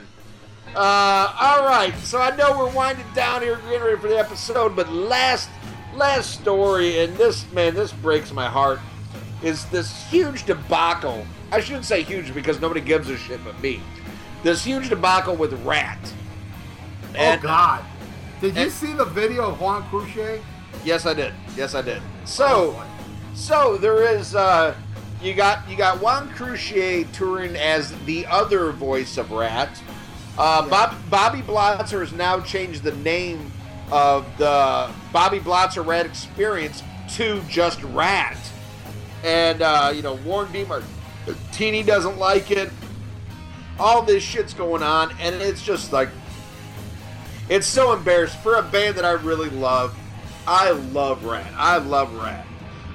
[0.74, 1.94] Uh, all right.
[1.98, 5.48] So I know we're winding down here, getting ready for the episode, but last
[5.94, 8.78] last story, and this man, this breaks my heart,
[9.42, 11.26] is this huge debacle.
[11.50, 13.80] I shouldn't say huge because nobody gives a shit but me.
[14.42, 15.98] This huge debacle with Ratt.
[17.18, 17.84] oh God!
[18.40, 20.40] Did you see the video of Juan Croucier?
[20.84, 21.32] Yes, I did.
[21.56, 22.00] Yes, I did.
[22.02, 22.72] Oh, So.
[22.72, 22.84] boy.
[23.34, 24.74] So there is uh
[25.22, 29.70] you got you got Juan Croucier touring as the other voice of Ratt.
[30.38, 33.50] Uh, Bob, Bobby Blotzer has now changed the name
[33.90, 38.38] of the Bobby Blotzer Ratt Experience to just Ratt.
[39.24, 40.84] And uh, you know Warren Beamer,
[41.50, 42.70] Teeny doesn't like it.
[43.80, 46.08] All this shit's going on, and it's just like
[47.48, 49.96] it's so embarrassing for a band that I really love.
[50.46, 51.52] I love Ratt.
[51.56, 52.46] I love Ratt.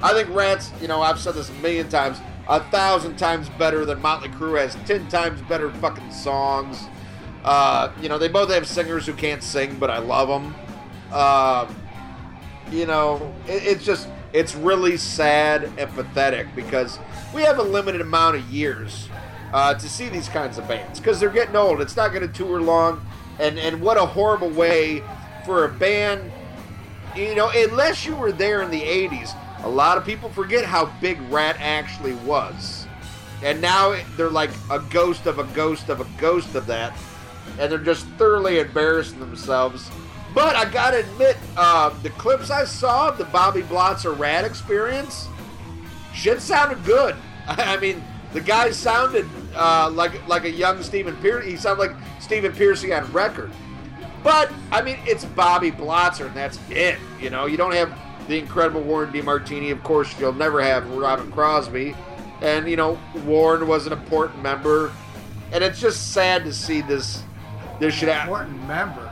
[0.02, 3.86] I think Ratt's, you know, I've said this a million times, a thousand times better
[3.86, 6.88] than Motley Crue has ten times better fucking songs.
[7.44, 10.56] Uh, you know, they both have singers who can't sing, but I love them.
[11.14, 11.76] Um,
[12.72, 17.00] you know, it, it's just, it's really sad and pathetic because
[17.34, 19.10] we have a limited amount of years
[19.54, 21.80] uh, to see these kinds of bands because they're getting old.
[21.80, 23.06] It's not going to tour long,
[23.40, 25.04] and and what a horrible way
[25.46, 26.32] for a band.
[27.16, 30.86] You know, unless you were there in the '80s, a lot of people forget how
[31.00, 32.88] big Ratt actually was,
[33.44, 36.94] and now they're like a ghost of a ghost of a ghost of that.
[37.60, 39.90] And they're just thoroughly embarrassing themselves.
[40.34, 45.28] But I gotta admit, uh, the clips I saw of the Bobby Blotzer Ratt experience,
[46.14, 47.16] shit sounded good.
[47.48, 48.04] I mean,
[48.34, 51.46] the guy sounded uh, like like a young Stephen Pierce.
[51.46, 53.52] He sounded like Stephen Pearcy on record.
[54.24, 56.98] But I mean, it's Bobby Blotzer, and that's it.
[57.22, 57.94] You know, you don't have
[58.28, 59.72] the incredible Warren DeMartini.
[59.72, 61.96] Of course, you'll never have Robin Crosby,
[62.42, 64.92] and you know, Warren was an important member,
[65.52, 67.22] and it's just sad to see this.
[67.84, 68.30] This should happen.
[68.30, 69.12] Important member.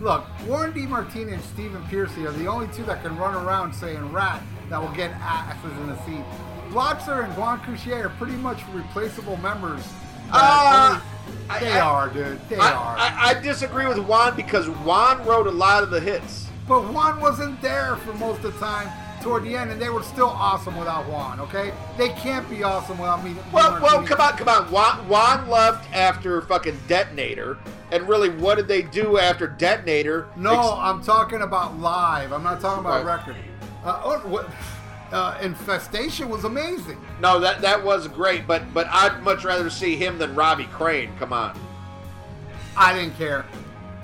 [0.00, 4.12] Look, Warren DeMartini and Stephen Pearcy are the only two that can run around saying
[4.12, 6.24] Ratt that will get asses in the seat.
[6.70, 9.86] Blotzer and Juan Croucier are pretty much replaceable members.
[10.32, 11.00] Uh,
[11.48, 12.40] only, they I, are, dude.
[12.48, 12.96] They I, are.
[12.98, 16.48] I, I disagree with Juan because Juan wrote a lot of the hits.
[16.66, 18.88] but Juan wasn't there for most of the time
[19.22, 21.40] toward the end, and they were still awesome without Juan.
[21.40, 23.34] Okay, they can't be awesome without me.
[23.52, 24.70] Well, well, come on, come on.
[24.70, 27.58] Juan, Juan left after fucking Detonator,
[27.92, 30.28] and really, what did they do after Detonator?
[30.36, 32.32] No, Ex- I'm talking about live.
[32.32, 33.16] I'm not talking about Right.
[33.26, 33.36] record.
[33.84, 34.48] Uh, oh, what,
[35.12, 36.98] uh, Infestation was amazing.
[37.20, 41.10] no, that that was great, but but I'd much rather see him than Robbie Crane.
[41.18, 41.58] Come on.
[42.76, 43.44] I didn't care.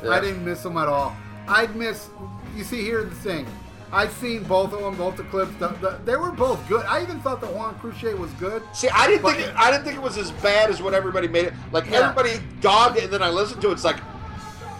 [0.02, 0.10] Yeah.
[0.10, 1.16] I didn't miss him at all.
[1.48, 2.08] I'd miss.
[2.56, 3.46] You see, here's the thing.
[3.92, 5.52] I've seen both of them, both the clips.
[5.58, 6.84] The, the, they were both good.
[6.86, 8.62] I even thought that Juan Croucier was good.
[8.72, 11.28] See, I didn't think it, I didn't think it was as bad as what everybody
[11.28, 11.54] made it.
[11.72, 12.00] Like Yeah.
[12.10, 13.72] everybody dogged it, and then I listened to it.
[13.74, 13.96] It's like,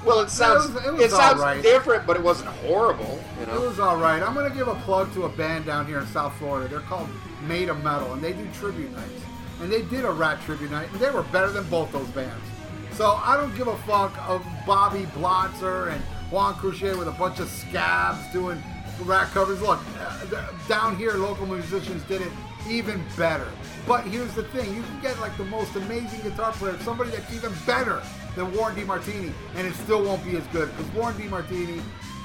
[0.04, 1.62] well, it sounds was- it, it was sounds alright.
[1.62, 3.20] different, but it wasn't horrible.
[3.40, 4.22] You It was all right.
[4.22, 6.68] I'm going to give a plug to a band down here in South Florida.
[6.68, 7.08] They're called
[7.46, 9.22] Made of Metal, and they do tribute nights.
[9.62, 12.44] And they did a Ratt tribute night, and they were better than both those bands.
[12.92, 17.40] So I don't give a fuck of Bobby Blotzer and Juan Croucier with a bunch
[17.40, 18.62] of scabs doing
[19.04, 19.60] Ratt covers.
[19.60, 22.32] Look, uh, down here, local musicians did it
[22.68, 23.46] even better.
[23.86, 27.32] But here's the thing: you can get like the most amazing guitar player, somebody that's
[27.34, 28.02] even better
[28.34, 31.80] than Warren DeMartini, and it still won't be as good because Warren DeMartini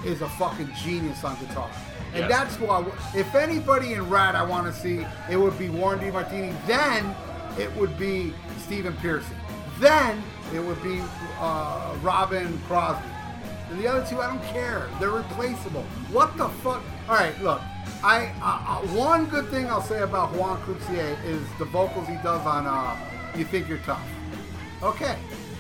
[0.06, 1.70] is a fucking genius on guitar.
[2.14, 2.30] And Yes.
[2.30, 2.84] that's why,
[3.16, 6.54] if anybody in Ratt I want to see, it would be Warren DeMartini.
[6.68, 7.16] Then
[7.58, 8.34] it would be
[8.66, 9.36] Stephen Pearson.
[9.80, 10.22] Then
[10.54, 11.02] it would be
[11.40, 13.08] uh, Robin Crosby.
[13.72, 14.90] And the other two, I don't care.
[15.00, 15.84] They're replaceable.
[16.12, 16.84] What the fuck?
[17.08, 17.62] All right, look.
[18.04, 22.16] I uh, uh, one good thing I'll say about Juan Croucier is the vocals he
[22.16, 22.98] does on uh,
[23.36, 24.06] "You Think You're Tough."
[24.84, 25.16] Okay,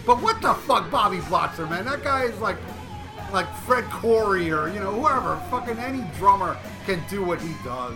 [0.05, 1.85] but what the fuck, Bobby Blotzer, man?
[1.85, 2.57] That guy is like,
[3.31, 5.37] like Fred Coury or you know whoever.
[5.49, 7.95] Fucking any drummer can do what he does.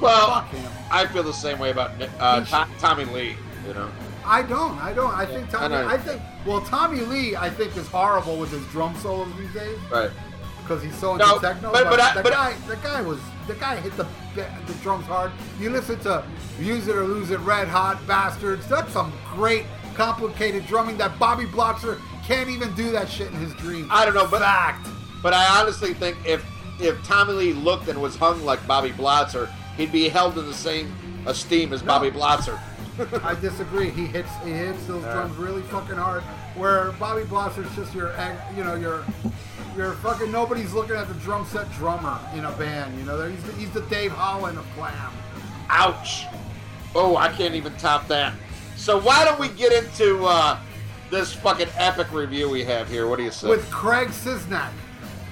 [0.00, 0.70] Well, Fuck him.
[0.90, 2.44] I feel the same way about uh,
[2.78, 3.36] Tommy Lee.
[3.66, 3.90] You know.
[4.24, 4.78] I don't.
[4.78, 5.12] I don't.
[5.14, 5.74] I think Tommy.
[5.76, 5.94] I.
[5.94, 6.20] I think.
[6.46, 9.78] Well, Tommy Lee, I think is horrible with his drum solos these days.
[9.90, 10.10] Right.
[10.62, 11.72] because he's so into No, techno.
[11.72, 14.06] but- But, but I- the but- guy, the guy was the guy hit the
[14.36, 14.46] the
[14.82, 15.32] drums hard.
[15.58, 16.22] You listen to
[16.60, 21.44] "Use It or Lose It," "Red Hot Bastards." That's some great, complicated drumming that Bobby
[21.46, 23.88] Blotzer can't even do that shit in his dreams.
[23.90, 24.86] I don't know, but- fact.
[25.22, 26.44] But I honestly think if
[26.80, 30.54] if Tommy Lee looked and was hung like Bobby Blotzer, he'd be held in the
[30.54, 30.92] same
[31.26, 31.88] esteem as No.
[31.88, 32.58] Bobby Blotzer.
[33.22, 33.90] I disagree.
[33.90, 36.22] He hits he hits those drums really fucking hard.
[36.56, 38.14] Where Bobby Blotzer's just your
[38.56, 39.04] you know your
[39.76, 42.98] your fucking nobody's looking at the drum set drummer in a band.
[42.98, 45.12] You know he's the, he's the Dave Holland of glam.
[45.68, 46.26] Ouch.
[46.94, 48.34] Oh, I can't even top that.
[48.76, 50.58] So why don't we get into uh,
[51.10, 53.06] this fucking epic review we have here?
[53.06, 53.48] What do you say?
[53.48, 54.72] With Craig Cisnak.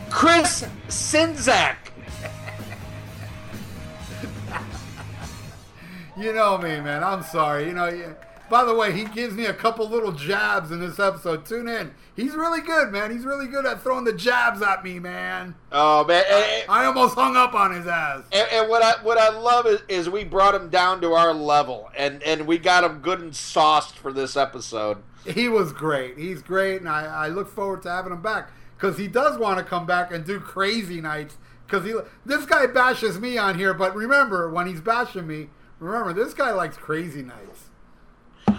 [0.09, 1.90] Chris Czynszak.
[6.21, 7.03] You know me, man.
[7.03, 7.67] I'm sorry.
[7.67, 7.89] You know.
[7.89, 8.13] yeah.
[8.51, 11.47] By the way, he gives me a couple little jabs in this episode.
[11.47, 11.93] Tune in.
[12.17, 13.13] He's really good, man.
[13.13, 15.55] He's really good at throwing the jabs at me, man.
[15.71, 18.25] Oh man, and, I almost hung up on his ass.
[18.33, 21.33] and, and what I what I love is, is we brought him down to our
[21.33, 24.99] level, and and we got him good and sauced for this episode.
[25.25, 26.19] He was great.
[26.19, 29.59] He's great, and I, I look forward to having him back because he does want
[29.59, 31.37] to come back and do crazy nights.
[31.67, 31.95] Because he,
[32.27, 36.53] this guy bashes me on here, but remember when he's bashing me, remember this guy
[36.53, 37.71] likes crazy nights.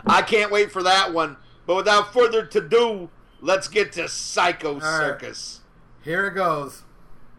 [0.05, 1.37] I can't wait for that one.
[1.65, 4.83] But without further to do, let's get to Psycho right.
[4.83, 5.61] Circus.
[6.03, 6.83] Here it goes.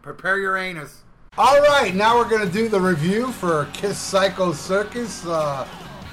[0.01, 1.03] Prepare your anus.
[1.37, 5.25] All right, now we're gonna do the review for Kiss Psycho Circus.
[5.25, 5.67] Uh,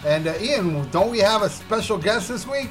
[0.04, 2.70] and uh, Ian, don't we have a special guest this week?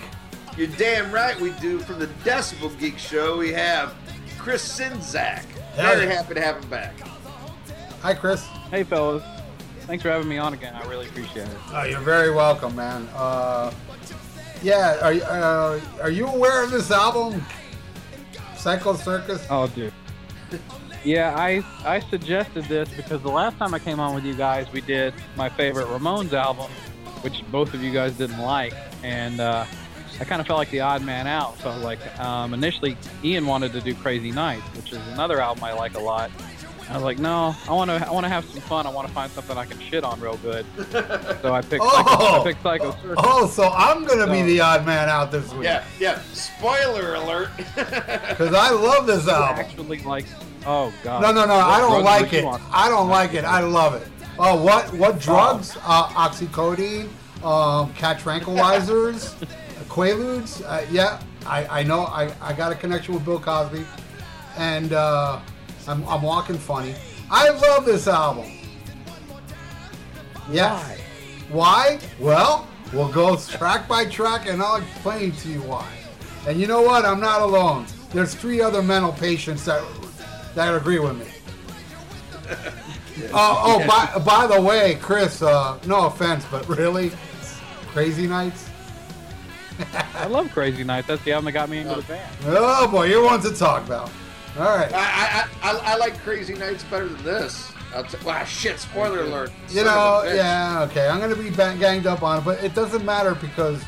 [0.57, 1.79] You're damn right we do.
[1.79, 3.95] From the Decibel Geek Show, we have
[4.37, 5.43] Chris Czynszak.
[5.75, 6.99] Very happy to have him back.
[8.01, 8.43] Hi, Chris.
[8.71, 9.38] Hey, fellas.
[9.89, 10.75] Thanks for having me on again.
[10.75, 11.57] I really appreciate it.
[11.73, 13.09] Oh, you're very welcome, man.
[13.15, 13.71] Uh,
[14.61, 17.43] yeah, are you- uh, are you aware of this album,
[18.55, 19.43] Psycho Circus?
[19.49, 19.91] Oh, dude.
[21.03, 24.71] Yeah, I I suggested this because the last time I came on with you guys,
[24.71, 26.69] we did my favorite Ramones album,
[27.21, 29.65] which both of you guys didn't like, and uh,
[30.19, 31.57] I kind of felt like the odd man out.
[31.61, 35.73] So like, um, initially, Ian wanted to do Crazy Nights, which is another album I
[35.73, 36.29] like a lot.
[36.89, 38.87] I was like, no, I want to, I want to have some fun.
[38.87, 40.65] I want to find something I can shit on real good.
[40.91, 42.41] So I picked, Psycho, Oh!
[42.41, 43.15] I picked Psycho Circus.
[43.19, 45.65] Oh, so I'm gonna be the odd man out this week.
[45.65, 46.19] Yeah, yeah.
[46.33, 47.49] Spoiler alert.
[47.75, 49.59] Because I love this I album.
[49.65, 50.25] actually like,
[50.65, 51.21] oh god.
[51.21, 51.55] No, no, no.
[51.55, 52.45] What I don't like it.
[52.71, 53.43] I don't like it.
[53.45, 54.07] I love it.
[54.39, 54.91] Oh, what?
[54.93, 55.77] What drugs?
[55.83, 57.09] Uh, oxycodone,
[57.43, 59.35] um, cat tranquilizers,
[59.89, 60.63] Quaaludes.
[60.65, 62.01] Uh, yeah, I, I know.
[62.05, 63.85] I, I got a connection with Bill Cosby,
[64.57, 65.39] and uh,
[65.87, 66.95] I'm, I'm walking funny.
[67.31, 68.51] I love this album.
[70.51, 70.99] Yes.
[71.49, 71.99] Why?
[72.19, 75.87] Well, we'll go track by track, and I'll explain to you why.
[76.47, 77.05] And you know what?
[77.05, 77.85] I'm not alone.
[78.11, 79.83] There's three other mental patients that
[80.55, 81.25] that agree with me.
[83.33, 87.11] Oh, oh, by, by the way, Chris, uh, no offense, but really,
[87.87, 88.69] Crazy Nights?
[90.15, 91.07] I love Crazy Nights.
[91.07, 92.31] That's the album that got me into the band.
[92.45, 94.09] Oh boy, you're one to talk about.
[94.59, 94.91] All right.
[94.93, 97.71] I, I, I, I like Crazy Nights better than this.
[97.95, 98.77] I'll t- wow, shit!
[98.79, 99.51] Spoiler alert.
[99.69, 100.35] You Son know, of a bitch.
[100.35, 101.07] yeah, okay.
[101.07, 103.81] I'm gonna be bang- ganged up on it, but it doesn't matter because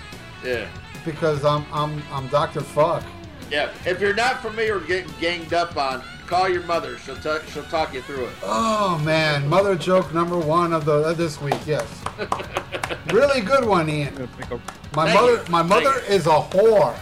[0.43, 0.65] Yeah.
[1.05, 3.03] because I'm I'm I'm Doctor Fuck.
[3.51, 3.69] Yeah.
[3.86, 6.97] If you're not familiar with getting ganged up on, call your mother.
[6.99, 8.34] She'll t- she'll talk you through it.
[8.41, 11.53] Oh man, mother joke number one of the of this week.
[11.67, 11.86] Yes,
[13.12, 14.07] really good one, Ian.
[14.07, 15.51] I'm gonna pick a- My Thank mother, you.
[15.51, 16.97] my mother Thank is a whore.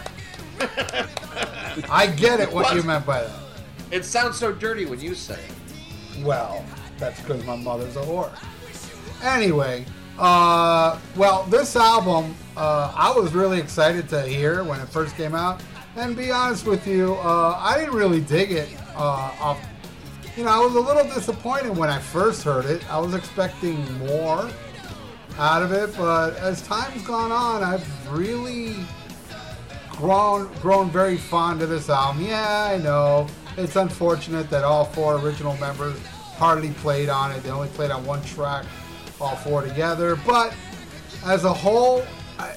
[1.90, 2.52] I get it.
[2.52, 2.76] What What?
[2.76, 3.30] you meant by that?
[3.90, 6.24] It sounds so dirty when you say it.
[6.24, 6.64] Well,
[6.98, 8.30] that's because my mother's a whore.
[9.22, 9.84] Anyway,
[10.18, 15.34] uh, well, this album uh, I was really excited to hear when it first came
[15.34, 15.62] out,
[15.96, 18.68] and be honest with you, uh, I didn't really dig it.
[18.94, 19.66] Uh, off,
[20.36, 22.88] you know, I was a little disappointed when I first heard it.
[22.90, 24.50] I was expecting more
[25.38, 28.76] out of it, but as time's gone on, I've really
[29.88, 32.24] grown grown very fond of this album.
[32.24, 33.26] Yeah, I know.
[33.60, 35.98] It's unfortunate that all four original members
[36.36, 37.42] hardly played on it.
[37.42, 38.64] They only played on one track,
[39.20, 40.16] all four together.
[40.16, 40.54] But
[41.26, 42.02] as a whole,
[42.38, 42.54] I,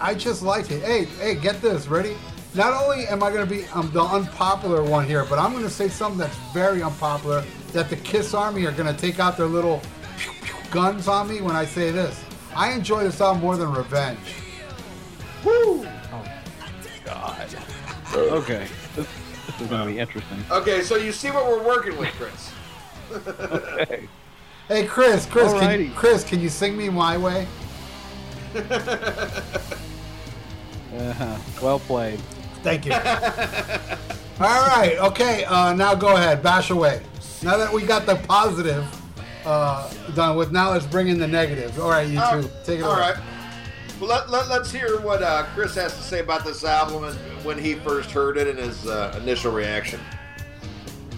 [0.00, 0.82] I just like it.
[0.82, 2.16] Hey, hey, get this, ready?
[2.54, 5.64] Not only am I going to be um, the unpopular one here, but I'm going
[5.64, 7.44] to say something that's very unpopular.
[7.72, 9.82] That the Kiss Army are going to take out their little
[10.16, 12.24] pew, pew guns on me when I say this.
[12.56, 14.18] I enjoy this album more than Revenge.
[15.44, 15.84] Woo!
[15.84, 16.24] Oh,
[17.04, 17.48] God.
[18.14, 18.68] okay,
[19.58, 20.38] this, this is gonna be interesting.
[20.50, 22.52] Okay, so you see what we're working with, Chris.
[23.12, 24.08] Okay.
[24.66, 25.94] Hey Chris, Chris, can, Alrighty.
[25.94, 27.46] Chris, can you sing me my way?
[30.96, 31.36] Uh-huh.
[31.60, 32.20] Well played.
[32.62, 32.92] Thank you.
[34.40, 35.44] All right, okay.
[35.44, 37.02] Uh, now go ahead, bash away.
[37.42, 38.86] Now that we got the positive
[39.44, 41.78] uh, done with, now let's bring in the negative.
[41.80, 43.00] All right, you Uh, two, take it All away.
[43.12, 43.16] right.
[44.00, 47.16] Well, let, let, let's hear what uh, Chris has to say about this album and
[47.44, 50.00] when he first heard it and his uh, initial reaction.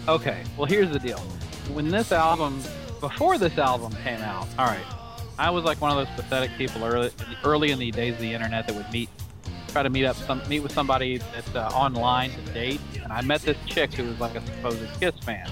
[0.08, 1.18] Okay, well here's the deal.
[1.72, 2.62] When this album,
[3.00, 4.84] before this album came out, all right,
[5.38, 7.10] I was like one of those pathetic people early,
[7.44, 9.08] early in the days of the internet that would meet,
[9.68, 13.22] try to meet up, some, meet with somebody that's uh, online to date, and I
[13.22, 15.50] met this chick who was like a supposed Kiss fan.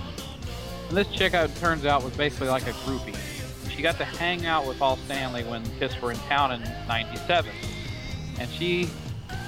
[0.89, 3.34] And this chick, uh, turns out, was basically like a groupie.
[3.75, 7.51] She got to hang out with Paul Stanley when Kiss were in town in '97,
[8.39, 8.89] and she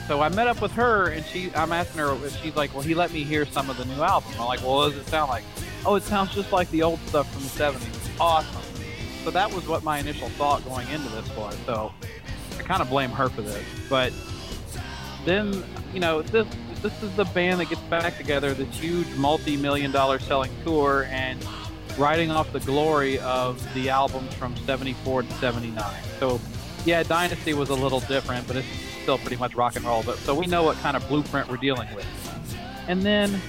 [0.07, 2.95] so I met up with her, and she, I'm asking her, she's like, well, he
[2.95, 4.31] let me hear some of the new album.
[4.39, 5.43] I'm like, well, what does it sound like?
[5.85, 8.21] Oh, it sounds just like the old stuff from the 70s.
[8.21, 8.63] Awesome.
[9.25, 11.57] So that was what my initial thought going into this was.
[11.67, 11.93] So
[12.57, 13.65] I kind of blame her for this.
[13.91, 14.13] But
[15.25, 16.47] then, you know, this
[16.83, 21.45] this is the band that gets back together, this huge multi-million dollar selling tour, and
[21.99, 25.85] riding off the glory of the albums from 74 to 79.
[26.19, 26.41] So
[26.85, 28.69] yeah, Dynasty was a little different, but it's
[29.03, 30.03] still pretty much rock and roll.
[30.03, 32.07] But so we know what kind of blueprint we're dealing with.
[32.89, 33.41] And then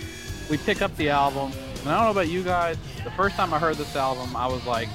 [0.50, 1.52] we pick up the album.
[1.82, 2.78] And I don't know about you guys.
[3.04, 4.90] The first time I heard this album, I was like,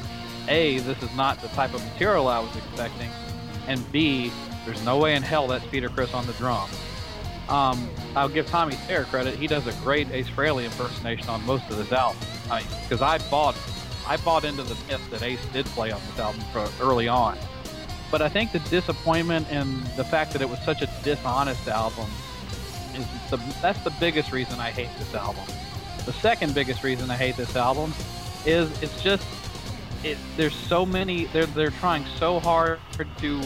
[0.48, 3.10] A, this is not the type of material I was expecting.
[3.68, 4.32] And B,
[4.64, 6.76] there's no way in hell that's Peter Criss on the drums.
[7.48, 9.34] Um, I'll give Tommy Thayer credit.
[9.34, 12.20] He does a great Ace Frehley impersonation on most of this album.
[12.60, 13.56] Because I, bought,
[14.06, 17.38] I bought into the myth that Ace did play on this album for early on.
[18.10, 22.08] But I think the disappointment and the fact that it was such a dishonest album
[22.94, 25.44] is the that's the biggest reason I hate this album.
[26.04, 27.94] The second biggest reason I hate this album
[28.44, 29.26] is it's just
[30.04, 32.80] it there's so many they're they're trying so hard
[33.18, 33.40] to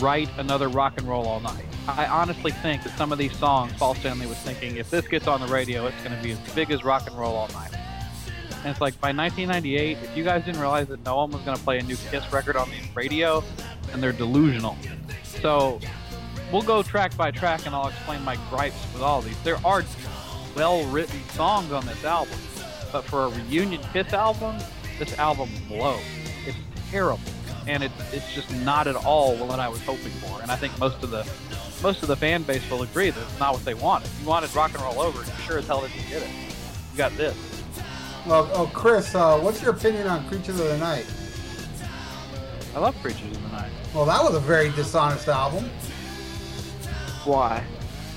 [0.00, 1.64] write another rock and roll all night.
[1.86, 5.28] I honestly think that some of these songs Paul Stanley was thinking if this gets
[5.28, 7.77] on the radio it's going to be as big as rock and roll all night.
[8.58, 11.56] And it's like by 1998, if you guys didn't realize that no one was going
[11.56, 13.42] to play a new Kiss record on the radio,
[13.92, 14.76] and they're delusional.
[15.24, 15.80] So
[16.52, 19.40] we'll go track by track, and I'll explain my gripes with all these.
[19.42, 19.84] There are
[20.56, 22.38] well-written songs on this album,
[22.92, 24.58] but for a reunion Kiss album,
[24.98, 26.00] this album blows.
[26.46, 26.58] It's
[26.90, 27.20] terrible,
[27.66, 30.42] and it's it's just not at all what I was hoping for.
[30.42, 31.24] And I think most of the
[31.82, 34.10] most of the fan base will agree that it's not what they wanted.
[34.20, 36.30] You wanted rock and roll over, you sure as hell didn't get it.
[36.92, 37.36] You got this.
[38.28, 41.06] Well, oh, Chris, uh, what's your opinion on Creatures of the Night?
[42.76, 43.70] I love Creatures of the Night.
[43.94, 45.64] Well, that was a very dishonest album.
[47.24, 47.64] Why?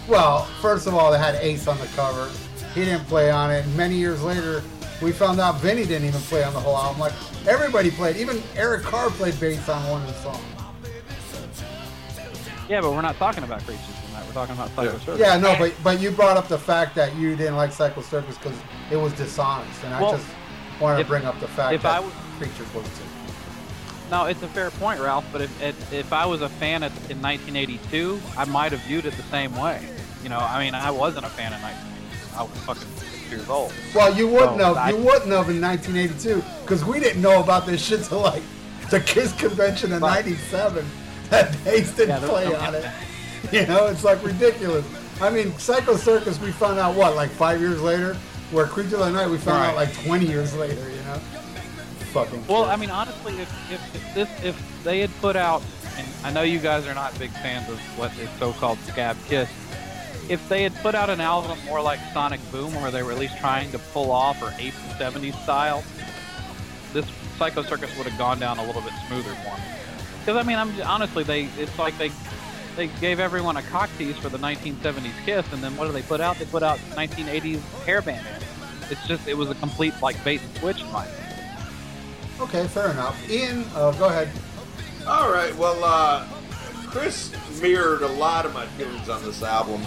[0.10, 2.30] Well, first of all, they had Ace on the cover.
[2.76, 3.66] He didn't play on it.
[3.68, 4.62] Many years later,
[5.02, 7.00] we found out Vinnie didn't even play on the whole album.
[7.00, 7.14] Like
[7.48, 8.18] everybody played.
[8.18, 10.44] Even Eric Carr played bass on one of the songs.
[12.68, 14.01] Yeah, but we're not talking about Creatures of the Night.
[14.32, 15.20] We're talking about Psycho Circus.
[15.20, 18.38] Yeah, no, but but you brought up the fact that you didn't like Psycho Circus
[18.38, 18.58] because
[18.90, 20.26] it was dishonest, and I just
[20.80, 23.04] wanted to bring up the fact if that I was- Creatures was too.
[24.10, 25.26] No, it's a fair point, Ralph.
[25.34, 29.06] But if if, if I was a fan at, in 1982, I might have viewed
[29.06, 29.86] it the same way.
[30.24, 32.38] You know, I mean, I wasn't a fan in 1982.
[32.38, 33.74] I was fucking six years old.
[33.94, 34.78] Well, you wouldn't No, have.
[34.78, 38.44] I- You wouldn't have in 1982 because we didn't know about this shit till like
[38.90, 40.26] the Kiss convention in Right.
[40.26, 40.90] '97
[41.32, 42.86] that Ace didn't Yeah, there- play on it.
[43.52, 44.86] You know, it's like ridiculous.
[45.20, 48.16] I mean, Psycho Circus, we found out what, like five years later,
[48.52, 50.90] where Creature of the Night, we found out like 20 years later.
[50.90, 51.20] You know,
[52.14, 52.46] fucking.
[52.48, 52.66] Well.
[52.66, 55.62] I mean, honestly, if, if, if this if they had put out,
[55.98, 59.50] and I know you guys are not big fans of what is so-called Scab Kiss.
[60.30, 63.18] If they had put out an album more like Sonic Boom, where they were at
[63.18, 65.84] least trying to pull off or ape the '70s style,
[66.94, 67.06] this
[67.38, 69.64] Psycho Circus would have gone down a little bit smoother for me.
[70.20, 72.12] Because I mean, I'm honestly, they it's like they
[72.82, 76.02] they gave everyone a cock tease for the 1970s Kiss, and then what do they
[76.02, 76.38] put out?
[76.38, 78.26] They put out 1980s hair band.
[78.90, 81.68] It's just it was a complete like bait and switch in my opinion.
[82.40, 83.30] okay, fair enough.
[83.30, 84.30] Ian, uh, go ahead.
[85.06, 85.56] All right.
[85.58, 86.26] Well, uh,
[86.88, 89.84] Chris mirrored a lot of my feelings on this album.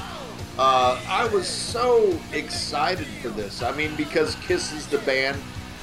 [0.56, 3.60] Uh, I was so excited for this.
[3.60, 5.36] I mean, because Kiss is the band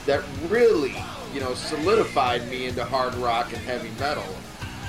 [0.05, 0.95] that really,
[1.33, 4.23] you know, solidified me into hard rock and heavy metal,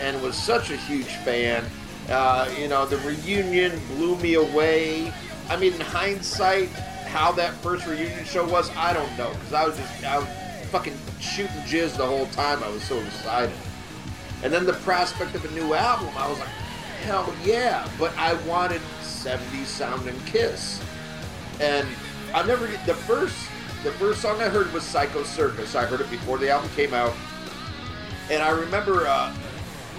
[0.01, 1.65] and was such a huge fan.
[2.09, 5.13] Uh, you know, the reunion blew me away.
[5.49, 9.67] I mean, in hindsight, how that first reunion show was, I don't know, because I
[9.67, 10.29] was just, I was
[10.71, 12.63] fucking shooting jizz the whole time.
[12.63, 13.55] I was so excited.
[14.43, 16.49] And then the prospect of a new album, I was like,
[17.05, 17.89] hell yeah.
[17.99, 20.83] But I wanted 70s sound and Kiss.
[21.61, 21.87] And
[22.35, 23.37] I never the first
[23.85, 25.75] the first song I heard was Psycho Circus.
[25.75, 27.13] I heard it before the album came out.
[28.31, 29.35] And I remember uh,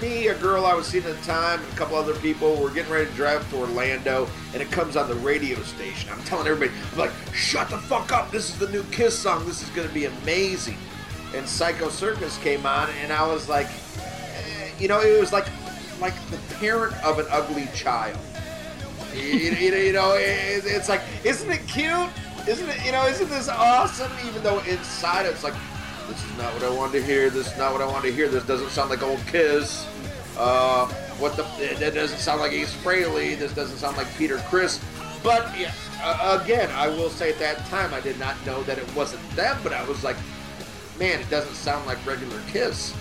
[0.01, 2.69] me, a girl I was seeing at the time, and a couple other people were
[2.69, 6.09] getting ready to drive to Orlando, and it comes on the radio station.
[6.11, 8.31] I'm telling everybody, I'm like, shut the fuck up.
[8.31, 9.45] This is the new Kiss song.
[9.45, 10.77] This is going to be amazing.
[11.35, 13.67] And Psycho Circus came on, and I was like,
[13.97, 15.47] eh, you know, it was like
[16.01, 18.17] like the parent of an ugly child.
[19.15, 22.09] You, you- know, it- it's like, isn't it cute?
[22.47, 24.11] Isn't it, you know, isn't this awesome?
[24.27, 25.53] Even though inside it's like,
[26.07, 27.29] this is not what I wanted to hear.
[27.29, 28.27] This is not what I wanted to hear.
[28.27, 29.87] This doesn't sound like old Kiss.
[30.37, 30.87] Uh,
[31.19, 31.43] what the?
[31.79, 33.37] That doesn't sound like Ace Frehley.
[33.37, 34.79] This doesn't sound like Peter Criss.
[35.23, 38.77] But yeah, uh, again, I will say at that time I did not know that
[38.77, 39.57] it wasn't them.
[39.63, 40.17] But I was like,
[40.99, 42.95] man, it doesn't sound like regular Kiss.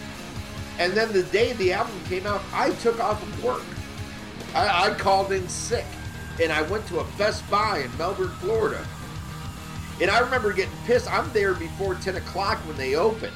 [0.79, 3.63] And then the day the album came out, I took off of work.
[4.55, 5.85] I, I called in sick,
[6.41, 8.85] and I went to a Best Buy in Melbourne, Florida.
[10.01, 11.13] And I remember getting pissed.
[11.13, 13.31] I'm there before 10 o'clock when they open,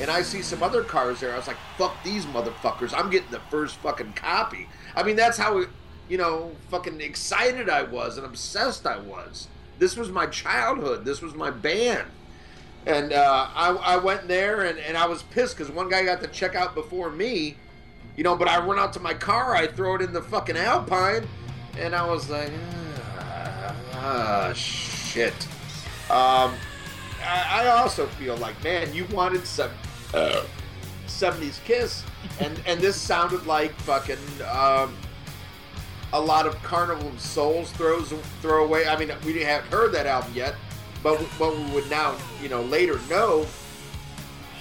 [0.00, 1.32] and I see some other cars there.
[1.32, 2.92] I was like, "Fuck these motherfuckers!
[2.96, 5.64] I'm getting the first fucking copy." I mean, that's how
[6.08, 9.48] you know fucking excited I was and obsessed I was.
[9.78, 11.04] This was my childhood.
[11.04, 12.08] This was my band.
[12.86, 16.20] And uh, I, I went there and, and I was pissed because one guy got
[16.22, 17.56] to check out before me,
[18.16, 18.36] you know.
[18.36, 21.28] But I run out to my car, I throw it in the fucking Alpine,
[21.78, 22.50] and I was like,
[23.18, 25.34] ah, ah, shit.
[26.12, 26.54] Um,
[27.24, 29.70] I, I also feel like, man, you wanted some
[30.12, 30.44] uh,
[31.06, 32.04] 70s Kiss,
[32.38, 34.18] and and this sounded like fucking
[34.52, 34.94] um,
[36.12, 38.10] a lot of Carnival of Souls throws
[38.42, 38.86] throw away.
[38.86, 40.54] I mean, we haven't have heard that album yet,
[41.02, 43.46] but what we would now, you know, later know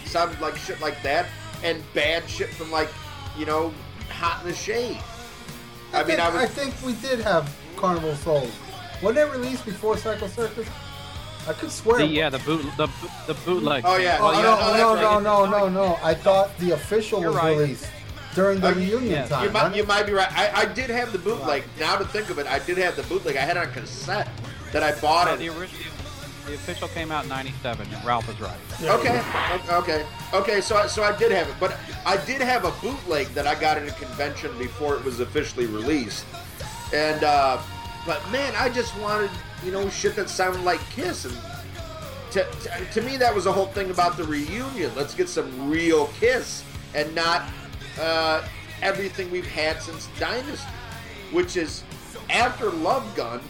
[0.06, 1.28] sounded like shit like that,
[1.64, 2.90] and bad shit from like,
[3.38, 3.74] you know,
[4.10, 5.00] Hot in the Shade.
[5.94, 8.52] I, mean, think, I was I think we did have Carnival of Souls.
[9.02, 10.68] Wasn't it released before Psycho Circus?
[11.48, 11.98] I could swear.
[12.00, 12.88] The, yeah, the boot, the
[13.28, 13.84] the bootleg.
[13.86, 14.18] Oh, yeah.
[14.20, 16.00] Oh, Well, yeah, no, no, no, that's no, no, no, no.
[16.04, 17.58] I thought the official You're was right.
[17.58, 17.88] released
[18.36, 19.28] during the Uh, reunion yeah.
[19.28, 19.46] time.
[19.46, 20.32] You might, wasn't you might be right.
[20.32, 21.64] I, I did have the bootleg.
[21.80, 23.38] Now to think of it, I did have the bootleg.
[23.38, 24.30] I had it on cassette
[24.72, 25.40] that I bought it.
[25.40, 25.82] the original.
[26.46, 28.58] The official came out in '97, and Ralph was right.
[28.84, 29.22] Okay,
[29.70, 30.60] okay, okay.
[30.62, 33.54] So, I, so I did have it, but I did have a bootleg that I
[33.56, 36.26] got at a convention before it was officially released.
[36.94, 37.60] And, uh,
[38.08, 39.30] but man, I just wanted,
[39.64, 41.26] you know, shit that sounded like Kiss.
[41.26, 41.38] And
[42.32, 44.92] to, to, to me, that was the whole thing about the reunion.
[44.96, 47.44] Let's get some real Kiss and not
[48.00, 48.46] uh,
[48.82, 50.68] everything we've had since Dynasty,
[51.32, 51.84] which is
[52.30, 53.42] after Love Gun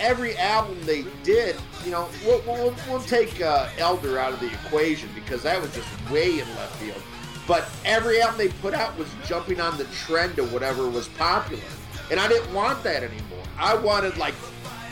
[0.00, 4.52] every album they did, you know, we'll, we'll, we'll take uh, Elder out of the
[4.52, 7.02] equation because that was just way in left field.
[7.46, 11.62] But every album they put out was jumping on the trend of whatever was popular.
[12.10, 13.44] And I didn't want that anymore.
[13.58, 14.34] I wanted, like,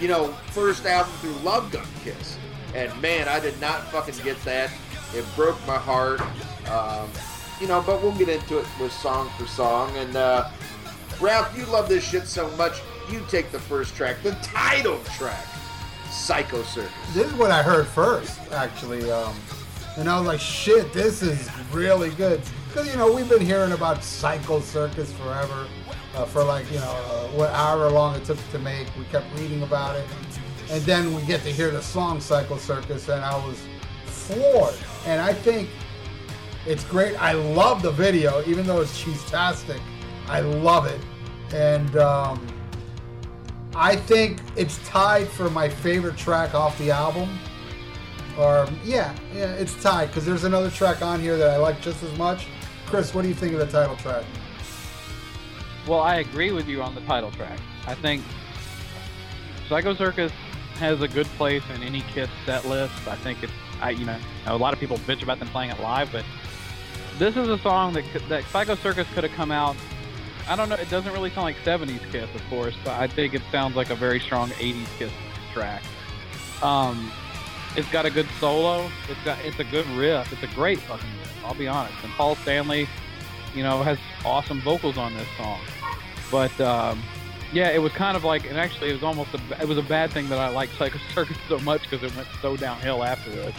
[0.00, 2.38] you know, first album through Love Gun Kiss.
[2.74, 4.70] And man, I did not fucking get that.
[5.14, 6.20] It broke my heart.
[6.68, 7.08] Um,
[7.60, 9.96] you know, but we'll get into it with song for song.
[9.96, 10.50] And uh,
[11.20, 12.80] Ralph, you love this shit so much
[13.10, 15.46] you take the first track, the title track,
[16.10, 16.90] Psycho Circus.
[17.12, 19.10] This is what I heard first, actually.
[19.10, 19.34] Um,
[19.96, 22.40] and I was like, shit, this is really good.
[22.68, 25.66] Because, you know, we've been hearing about Psycho Circus forever.
[26.14, 28.86] Uh, for like, you know, uh, what, however long it took to make.
[28.96, 30.04] We kept reading about it.
[30.70, 33.60] And then we get to hear the song Psycho Circus, and I was
[34.04, 34.76] floored.
[35.06, 35.68] And I think
[36.66, 37.20] it's great.
[37.20, 39.80] I love the video, even though it's cheese-tastic.
[40.28, 41.00] I love it.
[41.52, 42.46] And, um,
[43.76, 47.28] I think it's tied for my favorite track off the album.
[48.38, 52.02] Or yeah, yeah, it's tied because there's another track on here that I like just
[52.02, 52.46] as much.
[52.86, 54.24] Chris, what do you think of the title track?
[55.86, 57.58] Well, I agree with you on the title track.
[57.86, 58.22] I think
[59.68, 60.32] Psycho Circus
[60.76, 63.06] has a good place in any Kiss set list.
[63.06, 65.80] I think it's, I you know, a lot of people bitch about them playing it
[65.80, 66.24] live, but
[67.18, 69.76] this is a song that that Psycho Circus could have come out
[70.46, 70.74] I don't know.
[70.74, 73.90] It doesn't really sound like 70s Kiss, of course, but I think it sounds like
[73.90, 75.12] a very strong 80s Kiss
[75.52, 75.82] track.
[76.62, 77.10] Um,
[77.76, 78.90] it's got a good solo.
[79.08, 80.32] It's got it's a good riff.
[80.32, 81.44] It's a great fucking riff.
[81.44, 81.94] I'll be honest.
[82.02, 82.88] And Paul Stanley,
[83.54, 85.60] you know, has awesome vocals on this song.
[86.30, 87.02] But um,
[87.52, 89.82] yeah, it was kind of like, and actually, it was almost a it was a
[89.82, 93.30] bad thing that I liked Psycho Circus so much because it went so downhill after
[93.30, 93.54] this.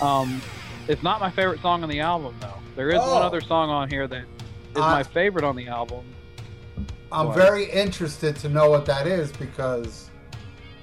[0.00, 0.40] Um,
[0.88, 2.58] it's not my favorite song on the album though.
[2.76, 3.14] There is oh.
[3.14, 4.24] one other song on here that
[4.72, 6.04] is uh, my favorite on the album,
[7.12, 10.08] I'm very interested to know what that is because,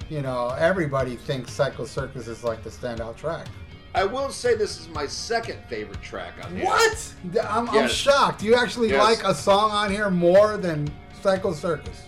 [0.08, 3.48] you know, everybody thinks Psycho Circus is like the standout track.
[3.94, 6.64] I will say this is my second favorite track on here.
[6.64, 7.14] What?
[7.48, 7.74] I'm, yes.
[7.74, 8.42] I'm shocked.
[8.42, 9.02] You actually yes.
[9.02, 12.02] like a song on here more than Psycho Circus?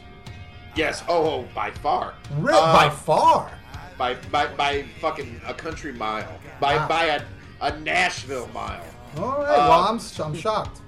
[0.77, 1.03] Yes.
[1.09, 2.15] Oh, oh by far.
[2.37, 3.51] Real, uh, by far.
[3.99, 6.39] By, by by fucking a country mile.
[6.61, 6.89] By wow.
[6.89, 7.23] by a,
[7.61, 8.85] a Nashville mile.
[9.17, 9.49] All right.
[9.49, 10.81] Uh, well, I'm I'm shocked.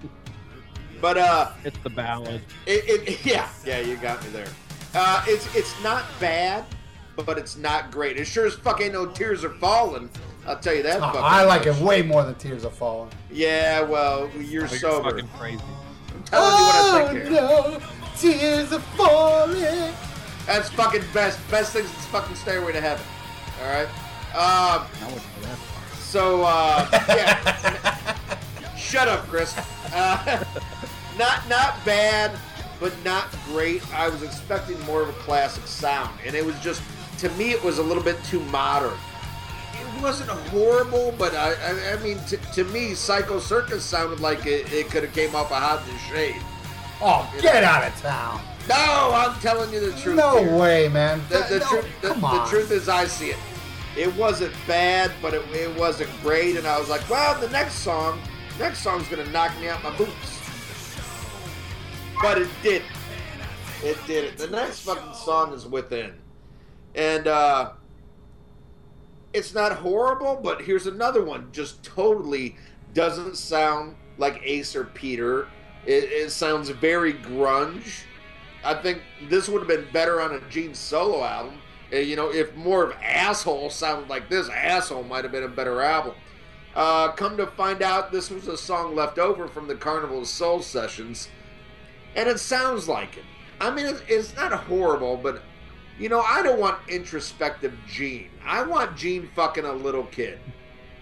[1.01, 2.41] But uh, it's the ballad.
[2.67, 4.49] It, it, yeah, yeah, you got me there.
[4.95, 6.65] Uh, it's it's not bad,
[7.17, 8.17] but it's not great.
[8.17, 10.09] It sure as fuck ain't no tears are falling.
[10.47, 11.01] I'll tell you that.
[11.01, 11.77] Oh, I like much.
[11.77, 13.11] it way more than tears are falling.
[13.31, 15.09] Yeah, well, you're sober.
[15.09, 15.63] You're fucking crazy.
[16.15, 17.39] I'm telling oh, you what I think here.
[17.41, 19.95] Oh, no, tears are falling.
[20.47, 21.39] That's fucking best.
[21.51, 23.05] Best things is fucking Stairway to Heaven.
[23.63, 23.89] All right.
[24.35, 24.87] Um,
[25.99, 28.17] so uh, yeah.
[28.77, 29.57] Shut up, Chris.
[29.93, 30.45] Uh,
[31.19, 32.33] not not bad,
[32.79, 33.83] but not great.
[33.95, 36.83] I was expecting more of a classic sound, and it was just
[37.19, 38.99] to me it was a little bit too modern.
[39.75, 44.47] It wasn't horrible, but I I, I mean to, to me Psycho Circus sounded like
[44.47, 46.41] it, it could have came off a hot in the shade.
[47.01, 47.69] Oh, you get know?
[47.69, 48.41] out of town!
[48.69, 50.17] No, I'm telling you the truth.
[50.17, 50.57] No here.
[50.57, 51.21] way, man.
[51.29, 53.37] The, the, no, truth, the, the truth is, I see it.
[53.97, 57.75] It wasn't bad, but it, it wasn't great, and I was like, well, the next
[57.75, 58.21] song,
[58.59, 60.35] next song's gonna knock me out my boots
[62.25, 62.83] but it did.
[63.83, 64.39] It did it.
[64.39, 66.15] The next fucking song is Within.
[66.95, 67.73] And uh
[69.35, 71.49] it's not horrible, but here's another one.
[71.53, 72.57] Just totally
[72.93, 75.49] doesn't sound like Ace or Peter.
[75.85, 78.05] It, it sounds very grunge.
[78.65, 81.61] I think this would have been better on a Gene solo album.
[81.93, 85.49] Uh, you know, if more of Asshole sounded like this, Asshole might have been a
[85.49, 86.15] better album.
[86.75, 90.27] Uh, come to find out, this was a song left over from the Carnival of
[90.27, 91.29] Soul sessions
[92.17, 93.25] and it sounds like it.
[93.61, 95.43] I mean, it's, not horrible, but
[95.99, 98.31] you know, I don't want introspective Gene.
[98.45, 100.39] I want Gene fucking a little kid.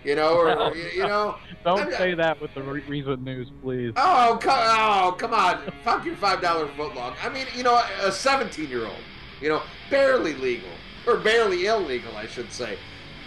[0.05, 1.37] You know, or, you know.
[1.65, 3.93] Don't I'm, say that with the recent news, please.
[3.97, 5.61] Oh, come, oh, come on!
[5.85, 7.15] Fuck your five dollar footlong.
[7.23, 8.97] I mean, you know, a seventeen year old.
[9.41, 10.71] You know, barely legal
[11.07, 12.79] or barely illegal, I should say.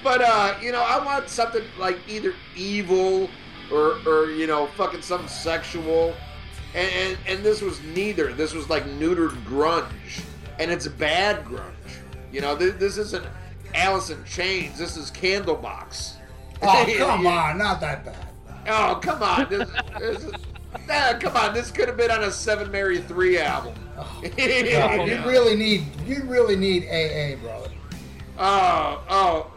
[0.04, 3.30] But uh, you know, I want something like either evil
[3.72, 6.14] or or you know, fucking something sexual
[6.76, 8.34] and, and, and this was neither.
[8.34, 10.26] This was like neutered grunge,
[10.60, 11.72] and it's bad grunge.
[12.32, 13.26] You know, this, this isn't.
[13.74, 14.78] Alice in Chains.
[14.78, 16.14] This is Candlebox.
[16.62, 18.28] Oh, come on, not that bad.
[18.68, 19.50] Oh, come on.
[19.50, 20.34] This, this is,
[20.88, 21.54] nah, come on.
[21.54, 23.74] This could have been on a Seven Mary Three album.
[23.96, 27.70] God, you really need, you really need AA, brother.
[28.38, 29.52] Oh, oh.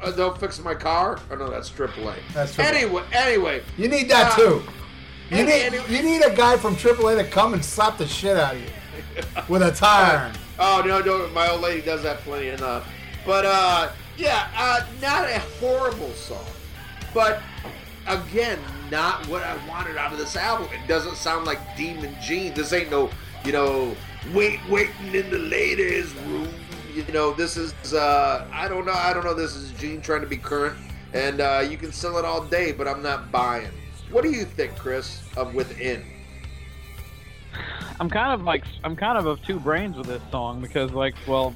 [0.00, 1.18] Uh, don't fix my car?
[1.30, 2.14] Oh no, that's AAA.
[2.32, 2.64] That's AAA.
[2.64, 3.62] Anyway, anyway.
[3.76, 4.62] You need that Uh, too.
[5.30, 8.36] You need, any- you need a guy from AAA to come and slap the shit
[8.36, 8.68] out of you
[9.48, 10.32] with a tire.
[10.58, 12.88] Oh no, no, my old lady does that plenty enough.
[13.24, 16.44] But uh, yeah, uh, not a horrible song,
[17.14, 17.40] but
[18.06, 18.58] again,
[18.90, 20.68] not what I wanted out of this album.
[20.72, 22.54] It doesn't sound like Demon Gene.
[22.54, 23.10] This ain't no,
[23.44, 23.94] you know,
[24.32, 26.48] wait, waiting in the ladies' room.
[26.94, 29.34] You know, this is uh, I don't know, I don't know.
[29.34, 30.76] This is Gene trying to be current,
[31.12, 33.70] and uh, you can sell it all day, but I'm not buying.
[34.10, 36.02] What do you think, Chris, of Within?
[38.00, 41.14] I'm kind of like I'm kind of of two brains with this song because like
[41.26, 41.54] well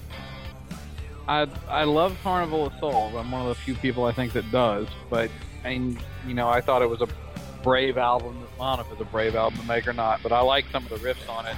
[1.28, 3.14] I I love Carnival of Souls.
[3.14, 5.30] I'm one of the few people I think that does, but
[5.64, 7.08] and you know I thought it was a
[7.62, 8.36] brave album.
[8.60, 10.64] I don't know if it's a brave album to make or not, but I like
[10.72, 11.56] some of the riffs on it.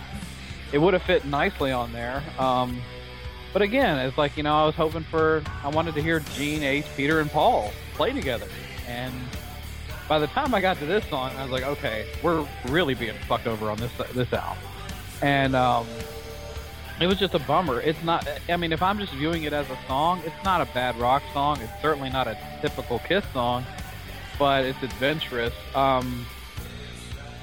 [0.73, 2.23] It would have fit nicely on there.
[2.39, 2.81] Um,
[3.53, 6.63] but again, it's like you know I was hoping for I wanted to hear Gene,
[6.63, 8.49] Ace, Peter, and Paul play together,
[8.87, 9.15] and
[10.09, 13.15] by the time I got to this song, I was like, okay, we're really being
[13.27, 14.59] fucked over on this this album,
[15.25, 15.87] and um,
[17.01, 17.81] it was just a bummer.
[17.81, 18.29] It's not.
[18.47, 21.23] I mean, if I'm just viewing it as a song, it's not a bad rock
[21.33, 21.59] song.
[21.63, 23.65] It's certainly not a typical Kiss song,
[24.39, 25.55] but it's adventurous.
[25.75, 26.27] Um,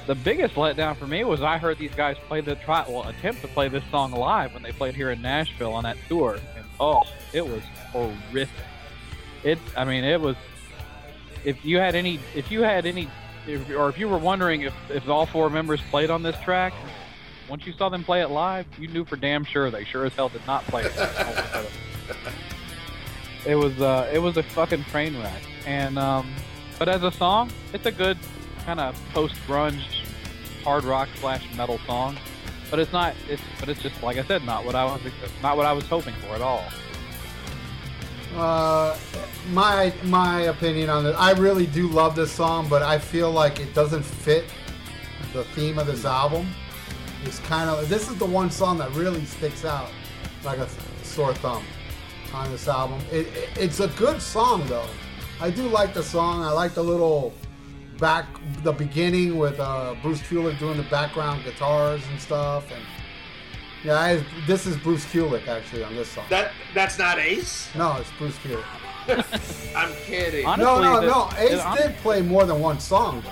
[0.05, 3.41] the biggest letdown for me was I heard these guys play the try well attempt
[3.41, 6.65] to play this song live when they played here in Nashville on that tour, and
[6.79, 7.01] oh,
[7.33, 8.49] it was horrific.
[9.43, 9.57] It.
[9.75, 10.35] I mean, it was
[11.43, 13.09] if you had any if you had any
[13.47, 16.73] if, or if you were wondering if, if all four members played on this track
[17.51, 20.13] once you saw them play it live you knew for damn sure they sure as
[20.13, 20.93] hell did not play it.
[23.43, 25.41] It was uh it was a fucking train wreck.
[25.65, 26.31] And um
[26.77, 28.17] but as a song it's a good
[28.65, 29.81] kind of post grunge
[30.63, 32.17] hard rock slash metal song.
[32.69, 35.01] But it's not it's but it's just like i said not what i was
[35.41, 36.63] not what i was hoping for at all.
[38.35, 38.95] Uh,
[39.49, 43.59] my my opinion on it, I really do love this song, but I feel like
[43.59, 44.45] it doesn't fit
[45.33, 46.47] the theme of this album.
[47.23, 49.89] It's kind of this is the one song that really sticks out
[50.43, 50.67] like a
[51.03, 51.63] sore thumb
[52.33, 52.99] on this album.
[53.11, 54.87] It, it, it's a good song though.
[55.39, 56.41] I do like the song.
[56.43, 57.33] I like the little
[57.99, 58.25] back
[58.63, 62.71] the beginning with uh, Bruce Kulick doing the background guitars and stuff.
[62.71, 62.81] And
[63.83, 66.25] yeah, I, this is Bruce Kulick actually on this song.
[66.29, 67.69] That that's not Ace.
[67.75, 68.63] no, it's Bruce Kulick.
[69.75, 70.45] I'm kidding.
[70.45, 71.29] Hon- No, no, Honestly, no.
[71.71, 73.31] Ace it- did play more than one song, though.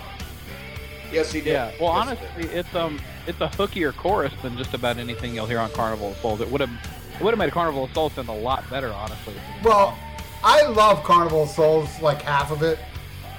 [1.12, 1.52] yes, he did.
[1.54, 1.72] Yeah.
[1.80, 3.00] Well, Yes, he honestly, it's um,
[3.30, 6.42] it's a hookier chorus than just about anything you'll hear on Carnival of Souls.
[6.42, 6.72] It would have,
[7.20, 9.36] it would have made Carnival of Souls sound a lot better, honestly.
[9.64, 9.96] Well,
[10.44, 12.80] I love Carnival of Souls, like half of it,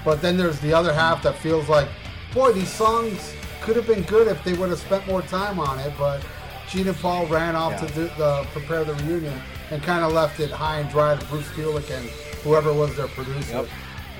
[0.05, 1.89] but then there's the other half that feels like,
[2.33, 5.77] boy, these songs could have been good if they would have spent more time on
[5.79, 5.93] it.
[5.97, 6.25] But
[6.69, 7.87] Gene and Paul ran off Yeah.
[7.87, 11.25] to do, the prepare the reunion and kind of left it high and dry to
[11.25, 12.07] Bruce Kulick and
[12.43, 13.57] whoever was their producer.
[13.57, 13.67] Yep.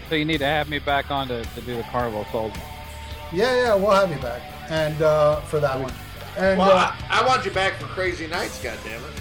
[0.09, 2.53] So you need to have me back on to, to do the Carnival of Souls.
[3.31, 5.93] Yeah, yeah, we'll have you back and uh, for that one.
[6.37, 9.11] And Well, uh, I, I want you back for Crazy Nights, goddammit.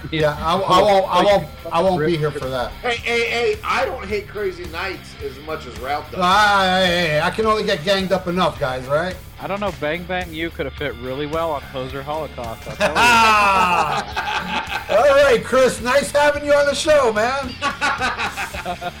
[0.12, 2.70] yeah, I, I won't, I won't, I won't be here for that.
[2.72, 3.60] hey, hey, hey!
[3.64, 6.20] I don't hate Crazy Nights as much as Ralph does.
[6.22, 9.16] Ah, hey, hey, I can only get ganged up enough, guys, right?
[9.40, 12.68] I don't know, Bang Bang You could have fit really well on Poser Holocaust.
[12.68, 12.94] I'll tell you.
[12.96, 14.86] Ah!
[14.90, 17.52] All right, Chris, nice having you on the show, man.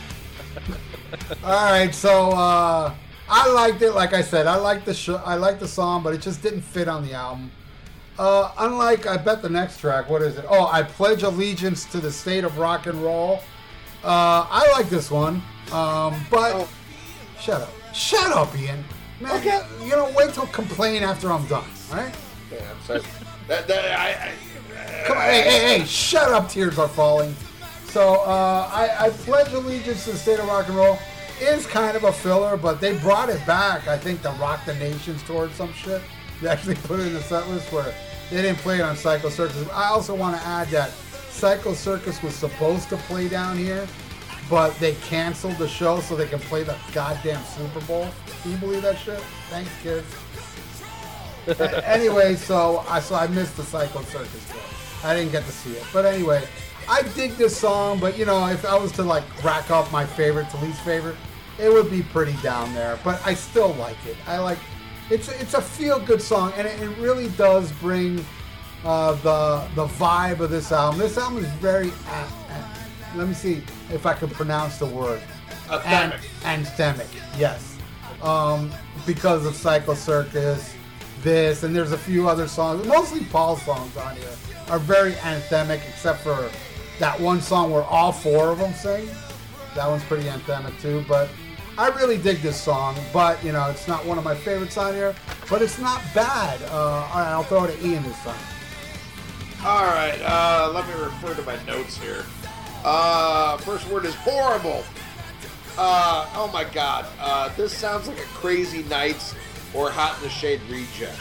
[1.44, 2.94] All right, so uh,
[3.34, 3.92] I liked it.
[3.92, 5.16] Like I said, I liked the show.
[5.24, 7.50] I liked the song, but it just didn't fit on the album.
[8.18, 10.10] Uh, unlike, I bet the next track.
[10.10, 10.44] What is it?
[10.48, 13.40] Oh, I pledge allegiance to the state of rock and roll.
[14.04, 15.36] Uh, I like this one,
[15.72, 16.68] um, but Oh.
[17.40, 18.84] shut up, shut up, Ian.
[19.20, 19.62] Man, Okay.
[19.82, 21.64] you know, wait till complain after I'm done.
[21.90, 22.12] right?
[22.52, 23.00] Yeah, I'm sorry.
[23.48, 27.34] that, that, I, I, Come on, hey, hey, hey, shut up, tears are falling.
[27.86, 30.98] So, uh, I, I pledge allegiance to the state of rock and roll
[31.42, 34.74] is kind of a filler, but they brought it back, I think, to Rock the
[34.74, 36.02] Nations tour some shit.
[36.40, 37.94] They actually put it in the set list where
[38.30, 39.68] they didn't play it on Psycho Circus.
[39.70, 43.86] I also want to add that Psycho Circus was supposed to play down here,
[44.48, 48.08] but they canceled the show so they can play the goddamn Super Bowl.
[48.42, 49.20] Can you believe that shit?
[49.50, 50.06] Thanks, kids.
[51.84, 55.06] Anyway, so I so I missed the Psycho Circus show.
[55.06, 56.46] I didn't get to see it, but anyway,
[56.88, 57.98] I dig this song.
[57.98, 61.16] But you know, if I was to like rack up my favorite to least favorite,
[61.58, 62.98] it would be pretty down there.
[63.04, 64.16] But I still like it.
[64.26, 64.58] I like
[65.10, 68.24] it's it's a feel good song, and it, it really does bring
[68.84, 70.98] uh, the the vibe of this album.
[70.98, 72.68] This album is very uh, uh,
[73.14, 75.20] let me see if I can pronounce the word.
[75.68, 76.20] Anthemic.
[76.44, 77.76] An- anthemic, yes.
[78.22, 78.70] Um,
[79.06, 80.74] because of Psycho Circus,
[81.22, 84.28] this, and there's a few other songs, mostly Paul's songs on here,
[84.68, 86.50] are very anthemic, except for
[86.98, 89.08] that one song where all four of them sing.
[89.74, 91.28] That one's pretty anthemic too, but
[91.78, 92.96] I really dig this song.
[93.12, 95.14] But, you know, it's not one of my favorites on here,
[95.48, 96.60] but it's not bad.
[96.70, 98.38] Uh, all right, I'll throw it to Ian this time.
[99.64, 102.24] All right, uh, let me refer to my notes here.
[102.84, 104.84] Uh, first word is horrible.
[105.78, 109.34] Uh, oh my god, uh, this sounds like a Crazy Nights
[109.72, 111.16] or Hot in the Shade reject.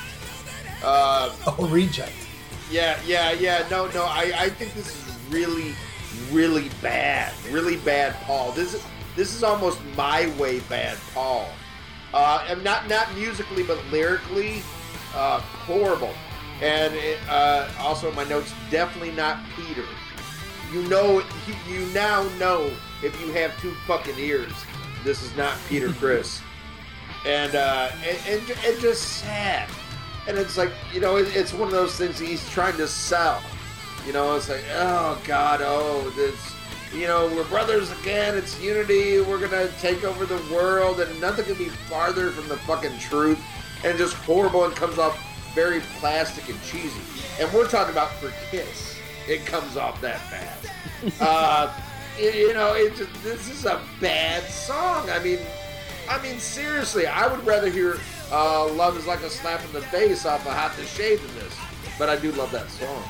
[0.83, 2.11] Uh, Oh, reject.
[2.71, 3.63] yeah, yeah, yeah.
[3.69, 4.03] No, no.
[4.05, 5.75] I, I think this is really,
[6.31, 7.31] really bad.
[7.51, 8.51] Really bad, Paul.
[8.53, 8.83] This is
[9.15, 11.49] this is almost my way bad, Paul.
[12.13, 14.63] Uh, and not not musically, but lyrically,
[15.15, 16.13] uh, horrible.
[16.61, 19.85] And it, uh, also my notes, definitely not Peter.
[20.71, 21.23] You know,
[21.67, 22.71] you, now know
[23.03, 24.53] if you have two fucking ears,
[25.03, 26.41] this is not Peter Criss.
[27.25, 29.69] and, uh, and, and and just sad.
[30.27, 33.41] And it's like you know, it, it's one of those things he's trying to sell.
[34.05, 36.55] You know, it's like, oh God, oh this,
[36.93, 38.37] you know, we're brothers again.
[38.37, 39.21] It's unity.
[39.21, 43.39] We're gonna take over the world, and nothing can be farther from the fucking truth.
[43.83, 45.17] And just horrible, and comes off
[45.55, 47.01] very plastic and cheesy.
[47.39, 51.13] And we're talking about for Kiss, it comes off that bad.
[51.21, 51.73] uh,
[52.19, 55.09] you, you know, it just this is a bad song.
[55.09, 55.39] I mean,
[56.09, 57.97] I mean, seriously, I would rather hear
[58.31, 61.35] uh, "Love Is Like a Slap in the Face" off of "Hot to Shade" than
[61.35, 61.57] this.
[61.97, 63.03] But I do love that song.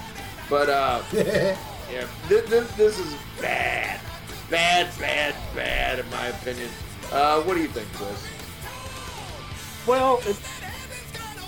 [0.50, 1.02] But uh,
[1.92, 4.00] yeah, this, this, this is bad,
[4.50, 6.70] bad, bad, bad, in my opinion.
[7.12, 8.28] Uh, what do you think, Chris?
[9.88, 10.42] Well, it's.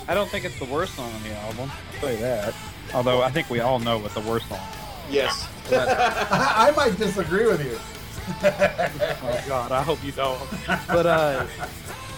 [0.07, 1.71] I don't think it's the worst song on the album.
[1.71, 2.53] I'll tell you that.
[2.93, 4.59] Although I think we all know what the worst song.
[5.07, 5.13] is.
[5.13, 5.47] Yes.
[5.71, 7.77] I, I might disagree with you.
[8.45, 10.39] Oh God, I hope you don't.
[10.87, 11.45] But uh,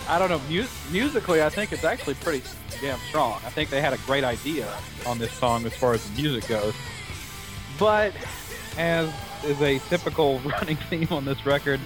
[0.07, 0.39] I don't know.
[0.49, 2.43] Mu- musically, I think it's actually pretty
[2.79, 3.39] damn strong.
[3.45, 4.71] I think they had a great idea
[5.07, 6.75] on this song as far as the music goes.
[7.79, 8.13] But
[8.77, 9.11] as
[9.43, 11.79] is a typical running theme on this record,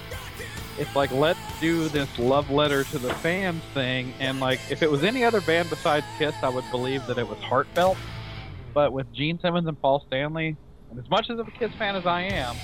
[0.78, 4.14] it's like let's do this love letter to the fans thing.
[4.18, 7.28] And like, if it was any other band besides Kiss, I would believe that it
[7.28, 7.98] was heartfelt.
[8.72, 10.56] But with Gene Simmons and Paul Stanley,
[10.90, 12.56] and as much as of a Kiss fan as I am,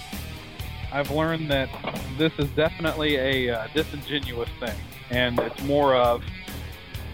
[0.92, 1.68] I've learned that
[2.16, 4.76] this is definitely a uh, disingenuous thing,
[5.10, 6.24] and it's more of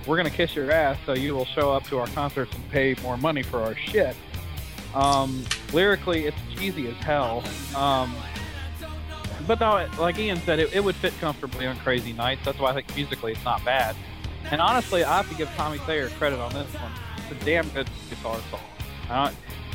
[0.07, 2.95] we're gonna kiss your ass so you will show up to our concerts and pay
[3.03, 4.17] more money for our shit.
[4.95, 7.43] Um, lyrically, it's cheesy as hell.
[7.77, 8.15] Um,
[9.47, 12.43] but no, like Ian said, it, it would fit comfortably on Crazy Nights.
[12.45, 13.97] That's why I think musically it's not bad.
[14.51, 16.93] And honestly, I have to give Tommy Thayer credit on this one.
[17.19, 18.61] It's a damn good guitar song.
[19.11, 19.31] Uh,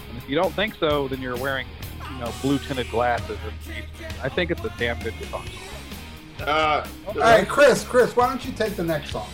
[0.10, 1.68] and if you don't think so, then you're wearing,
[2.14, 3.38] you know, blue tinted glasses.
[3.44, 6.48] And I think it's a damn good guitar song.
[6.48, 9.28] Uh, All right, Chris, Chris, why don't you take the next song?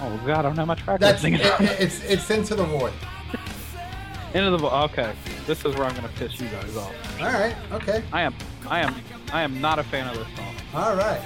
[0.00, 1.34] Oh God, I don't know my track That's listing.
[1.40, 2.92] it, it- it's it's into the void.
[4.34, 5.12] Into the vo- okay.
[5.46, 6.92] This is where I'm gonna piss you guys off.
[7.20, 8.34] All right, okay, I am,
[8.68, 8.94] I am,
[9.32, 10.54] I am not a fan of this song.
[10.74, 11.20] all right,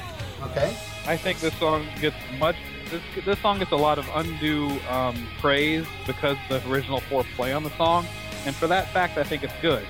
[0.50, 0.76] okay.
[1.06, 2.56] I think this song gets much.
[2.90, 7.52] This, this song gets a lot of undue um, praise because the original four play
[7.52, 8.06] on the song,
[8.46, 9.84] and for that fact, I think it's good.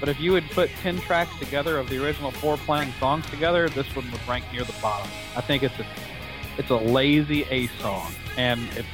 [0.00, 3.68] But if you would put ten tracks together of the original four playing songs together,
[3.68, 5.08] this one would rank near the bottom.
[5.36, 5.86] I think it's a,
[6.58, 8.88] it's a lazy A song, and it's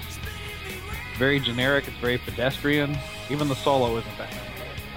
[1.19, 1.89] very generic.
[1.89, 2.97] It's very pedestrian.
[3.31, 4.31] Even the solo isn't that.
[4.31, 4.41] good.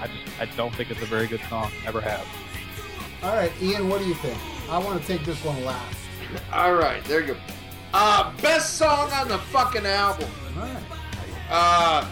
[0.00, 1.70] I just I don't think it's a very good song.
[1.84, 2.26] Never have.
[3.22, 4.36] All right, Ian, what do you think?
[4.68, 5.98] I want to take this one last.
[6.52, 7.36] all right, there you go.
[7.92, 10.28] Uh, best song on the fucking album.
[10.56, 10.82] All right.
[11.48, 12.06] Uh,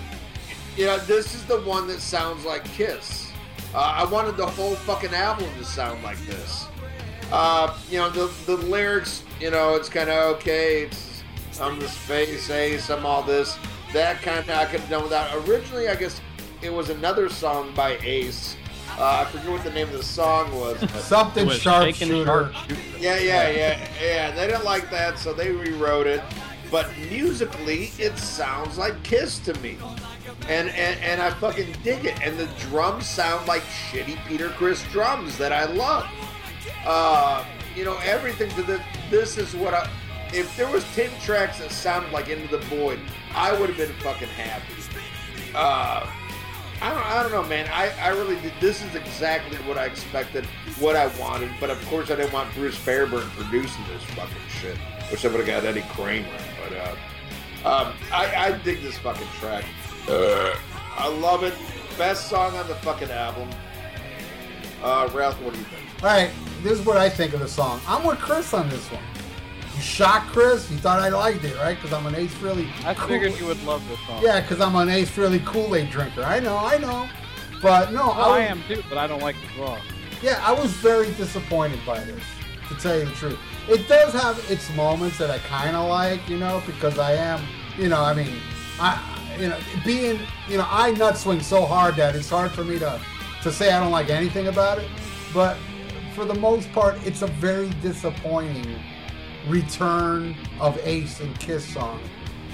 [0.76, 3.32] you know, this is the one that sounds like Kiss.
[3.74, 6.66] Uh, I wanted the whole fucking album to sound like this.
[7.32, 10.82] Uh, you know, the, the lyrics, you know, it's kind of okay.
[10.82, 11.22] It's
[11.60, 13.58] I'm the space ace, I'm all this.
[13.92, 15.34] That kind of, I could have done without.
[15.48, 16.20] Originally, I guess
[16.62, 18.56] it was another song by Ace.
[18.98, 20.78] Uh, I forget what the name of the song was.
[20.80, 22.52] but- Something It was Shakin' sharpshooter.
[22.52, 22.80] Sharpshooter.
[22.98, 24.30] yeah, yeah, yeah, yeah.
[24.32, 26.22] They didn't like that, so they rewrote it.
[26.70, 29.76] But musically, it sounds like Kiss to me,
[30.48, 32.18] and and, and I fucking dig it.
[32.26, 36.06] And the drums sound like shitty Peter Criss drums that I love.
[36.86, 37.44] Uh,
[37.76, 38.82] you know, everything to the.
[39.10, 39.90] This is what I.
[40.32, 42.98] If there was ten tracks that sounded like Into the Void,
[43.34, 44.74] I would have been fucking happy.
[45.54, 46.10] Uh,
[46.80, 47.68] I don't, I don't know, man.
[47.72, 48.52] I, I really did.
[48.60, 50.44] This is exactly what I expected,
[50.80, 51.50] what I wanted.
[51.60, 54.76] But of course, I didn't want Bruce Fairbairn producing this fucking shit.
[55.10, 56.28] Wish I would have got Eddie Kramer.
[56.62, 56.90] But uh,
[57.68, 59.64] um, I, I dig this fucking track.
[60.08, 60.56] Uh,
[60.96, 61.54] I love it.
[61.96, 63.48] Best song on the fucking album.
[64.82, 66.02] Uh, Ralph, what do you think?
[66.02, 66.30] All right,
[66.62, 67.80] this is what I think of the song.
[67.86, 69.02] I'm with Chris on this one.
[69.82, 70.70] Shocked Chris?
[70.70, 71.74] You thought I liked it, right?
[71.76, 72.68] Because I'm an Ace Frehley.
[72.84, 74.22] I figured you would love this song.
[74.22, 76.22] Yeah, because I'm an Ace Frehley Kool Aid drinker.
[76.22, 77.08] I know, I know.
[77.60, 79.78] But no, Well, I was- am too, but I don't like the song.
[80.22, 82.22] Yeah, I was very disappointed by this,
[82.68, 83.38] to tell you the truth.
[83.68, 87.40] It does have its moments that I kind of like, you know, because I am,
[87.76, 88.32] you know, I mean,
[88.80, 88.98] I,
[89.38, 90.18] you know, being,
[90.48, 93.00] you know, I nut swing so hard that it's hard for me to,
[93.42, 94.88] to say I don't like anything about it.
[95.34, 95.56] But
[96.14, 98.78] for the most part, it's a very disappointing
[99.48, 102.00] return of Ace and Kiss song.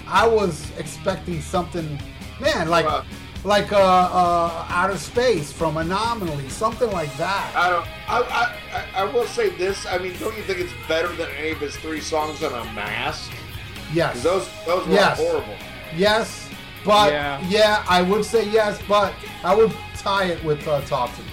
[0.07, 1.99] I was expecting something,
[2.41, 2.87] man, like.
[2.87, 3.05] Well-
[3.45, 7.53] like uh, uh, outer space from Anomaly, something like that.
[7.55, 7.87] I don't.
[8.09, 9.87] I, I, I, I will say this.
[9.87, 12.65] I mean, don't you think it's better than any of his three songs on a
[12.75, 13.31] mask?
[13.95, 14.25] Yes.
[14.25, 15.19] those those were Yes.
[15.19, 15.55] horrible.
[15.97, 16.51] Yes,
[16.85, 17.41] but Yeah.
[17.49, 17.85] yeah.
[17.89, 19.15] I would say yes, but
[19.45, 21.29] I would tie it with uh, Talk to Me.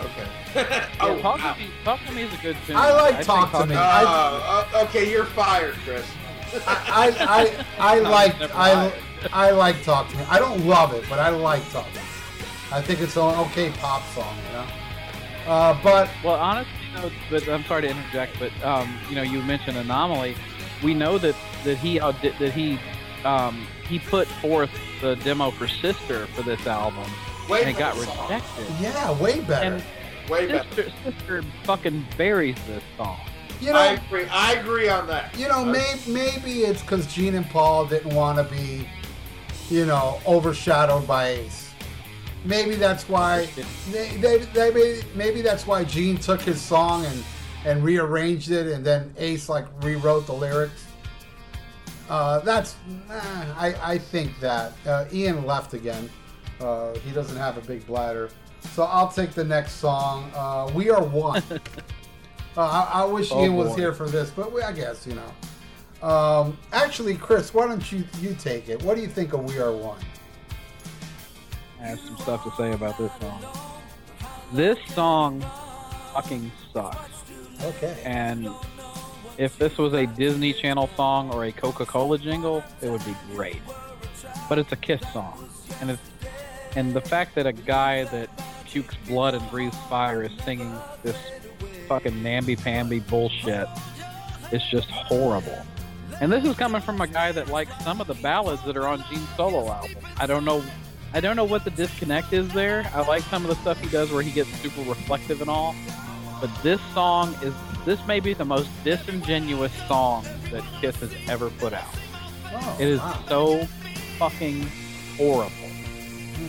[0.00, 0.28] Okay.
[1.00, 1.52] Oh, oh, talk, wow.
[1.54, 2.76] to me, talk to me is a good tune.
[2.76, 3.74] I like think Talk to Me.
[3.74, 6.06] Uh, uh, okay, you're fired, Chris.
[6.66, 8.92] I I, I, I like Never I.
[9.32, 10.24] I like Talk to Me.
[10.28, 12.06] I don't love it, but I like Talk to Me.
[12.72, 14.66] I think it's an okay pop song, you know.
[15.46, 19.42] Uh, but Well, honestly, no, but I'm sorry to interject, but um, you know, you
[19.42, 20.36] mentioned Anomaly.
[20.82, 21.34] We know that
[21.64, 22.78] that he uh, that that he
[23.24, 27.10] um, he put forth the demo for Sister for this album,
[27.48, 28.28] Way and it got better song.
[28.30, 28.66] rejected.
[28.80, 29.74] yeah, way better.
[29.76, 29.84] And
[30.28, 30.68] Way better.
[30.74, 33.18] Sister, Sister fucking buries this song.
[33.60, 34.26] you know, I agree.
[34.26, 35.36] I agree on that.
[35.38, 38.88] You know, may, maybe it's because Gene and Paul didn't want to be,
[39.68, 41.70] you know, overshadowed by Ace.
[42.44, 43.48] Maybe that's why.
[43.90, 47.24] They, they, they, maybe that's why Gene took his song and
[47.64, 50.84] and rearranged it, and then Ace like rewrote the lyrics.
[52.08, 52.76] Uh, that's
[53.08, 53.14] nah,
[53.56, 56.10] I I think that uh, Ian left again.
[56.60, 58.28] Uh, he doesn't have a big bladder,
[58.72, 60.30] so I'll take the next song.
[60.34, 61.42] Uh, we are one.
[62.56, 62.60] Uh,
[62.92, 63.74] I, I wish Oh, Ian was boy.
[63.78, 66.08] here for this, but we, I guess you know.
[66.08, 68.80] Um, actually, Chris, why don't you you take it?
[68.84, 69.98] What do you think of "We Are One"?
[71.80, 73.44] I have some stuff to say about this song.
[74.52, 75.44] This song
[76.12, 77.10] fucking sucks.
[77.60, 78.00] Okay.
[78.04, 78.48] And
[79.36, 83.62] if this was a Disney Channel song or a Coca-Cola jingle, it would be great.
[84.48, 85.48] But it's a Kiss song,
[85.80, 86.02] and it's
[86.76, 88.30] and the fact that a guy that
[88.74, 91.16] pukes blood and breathes fire is singing this
[91.86, 93.68] fucking namby-pamby bullshit
[94.50, 95.56] It's just horrible.
[96.20, 98.88] And this is coming from a guy that likes some of the ballads that are
[98.88, 99.96] on Gene's solo album.
[100.16, 100.64] I don't know
[101.12, 102.84] I don't know what the disconnect is there.
[102.92, 105.76] I like some of the stuff he does where he gets super reflective and all.
[106.40, 107.54] But this song is
[107.84, 111.84] this may be the most disingenuous song that Kiss has ever put out.
[112.52, 113.24] Oh, It is wow.
[113.28, 113.64] so
[114.18, 114.66] fucking
[115.16, 115.52] horrible.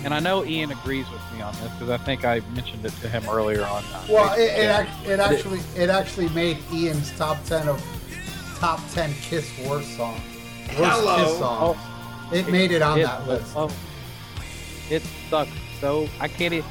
[0.04, 3.08] And I know Ian agrees with on this because I think I mentioned it to
[3.10, 3.84] him earlier on.
[3.86, 4.82] uh, Well, it, it, Facebook.
[5.04, 7.82] ac- it actually it actually made Ian's top ten of
[8.60, 10.22] top ten Kiss worst songs.
[10.80, 11.26] Worst Hello.
[11.26, 11.78] Kiss songs.
[12.34, 13.54] It made it on that list.
[13.56, 13.72] Oh,
[14.90, 15.52] it sucks.
[15.80, 16.54] So I can't.
[16.54, 16.64] e-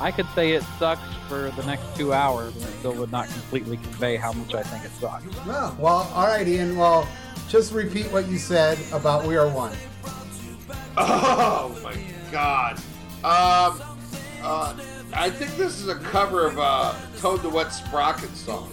[0.00, 3.28] I could say it sucks for the next two hours, and it still would not
[3.28, 5.24] completely convey how much I think it sucks.
[5.46, 5.76] No.
[5.78, 6.76] Well, all right, Ian.
[6.76, 7.06] Well,
[7.48, 9.72] just repeat what you said about "We Are One."
[10.96, 11.96] Oh my
[12.32, 12.78] god.
[13.24, 13.80] Um,
[14.42, 14.74] uh,
[15.12, 18.70] I think this is a cover of uh, Toad the Wet Sprocket song.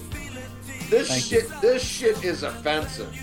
[0.89, 3.15] This Thank shit, this shit is offensive.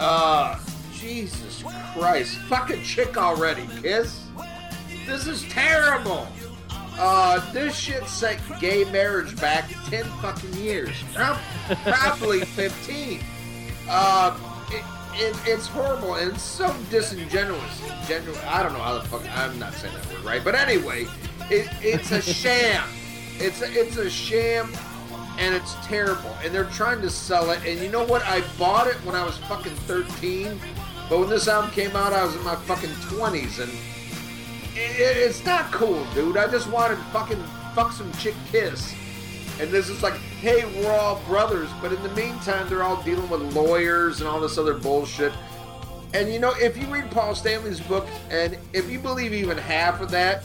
[0.00, 0.58] Uh,
[0.92, 4.24] Jesus Christ, fucking chick already, Kiss.
[5.06, 6.26] This is terrible.
[6.96, 11.38] Uh, this shit set gay marriage back ten fucking years, Prob-
[11.84, 13.20] probably fifteen.
[13.88, 14.36] Uh,
[14.70, 14.84] it,
[15.20, 17.82] it, it's horrible and it's so disingenuous.
[18.08, 19.22] Genu- I don't know how the fuck.
[19.36, 21.06] I'm not saying that word right, but anyway,
[21.50, 22.88] it, it's a sham.
[23.38, 24.72] It's a, it's a sham,
[25.38, 26.36] and it's terrible.
[26.44, 27.60] And they're trying to sell it.
[27.66, 28.22] And you know what?
[28.24, 30.58] I bought it when I was fucking 13,
[31.08, 33.70] but when this album came out, I was in my fucking 20s, and
[34.76, 36.36] it, it- it's not cool, dude.
[36.36, 37.42] I just wanted fucking
[37.74, 38.94] fuck some chick kiss.
[39.60, 43.28] And this is like, hey, we're all brothers, but in the meantime, they're all dealing
[43.28, 45.32] with lawyers and all this other bullshit.
[46.12, 50.00] And you know, if you read Paul Stanley's book, and if you believe even half
[50.00, 50.42] of that,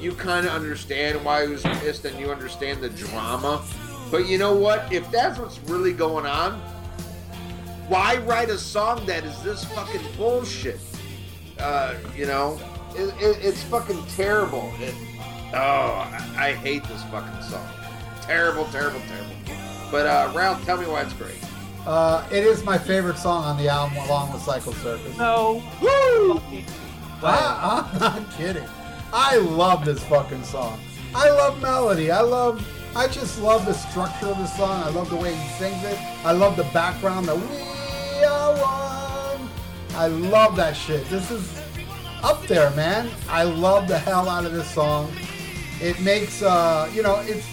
[0.00, 3.64] you kind of understand why he was pissed and you understand the drama.
[4.10, 4.92] But you know what?
[4.92, 6.60] If that's what's really going on,
[7.88, 10.80] why write a song that is this fucking bullshit?
[11.58, 12.60] Uh, you know,
[12.94, 14.72] it, it, it's fucking terrible.
[14.80, 14.94] It,
[15.54, 17.66] oh, I, I hate this fucking song.
[18.22, 19.34] Terrible, terrible, terrible.
[19.90, 21.38] But uh, Ralph, tell me why it's great.
[21.86, 25.16] Uh, it is my favorite song on the album, along with Psycho Circus.
[25.16, 25.62] No.
[25.80, 26.40] Woo!
[26.40, 26.64] fucking way.
[27.22, 28.68] I, I'm not kidding.
[29.12, 30.80] I love this fucking song.
[31.14, 32.10] I love melody.
[32.10, 32.66] I love.
[32.94, 34.82] I just love the structure of the song.
[34.82, 35.98] I love the way he sings it.
[36.24, 37.26] I love the background.
[37.26, 39.48] The we are one.
[39.94, 41.08] I love that shit.
[41.08, 41.62] This is
[42.22, 43.10] up there, man.
[43.28, 45.12] I love the hell out of this song.
[45.80, 47.46] It makes, uh, you know, it's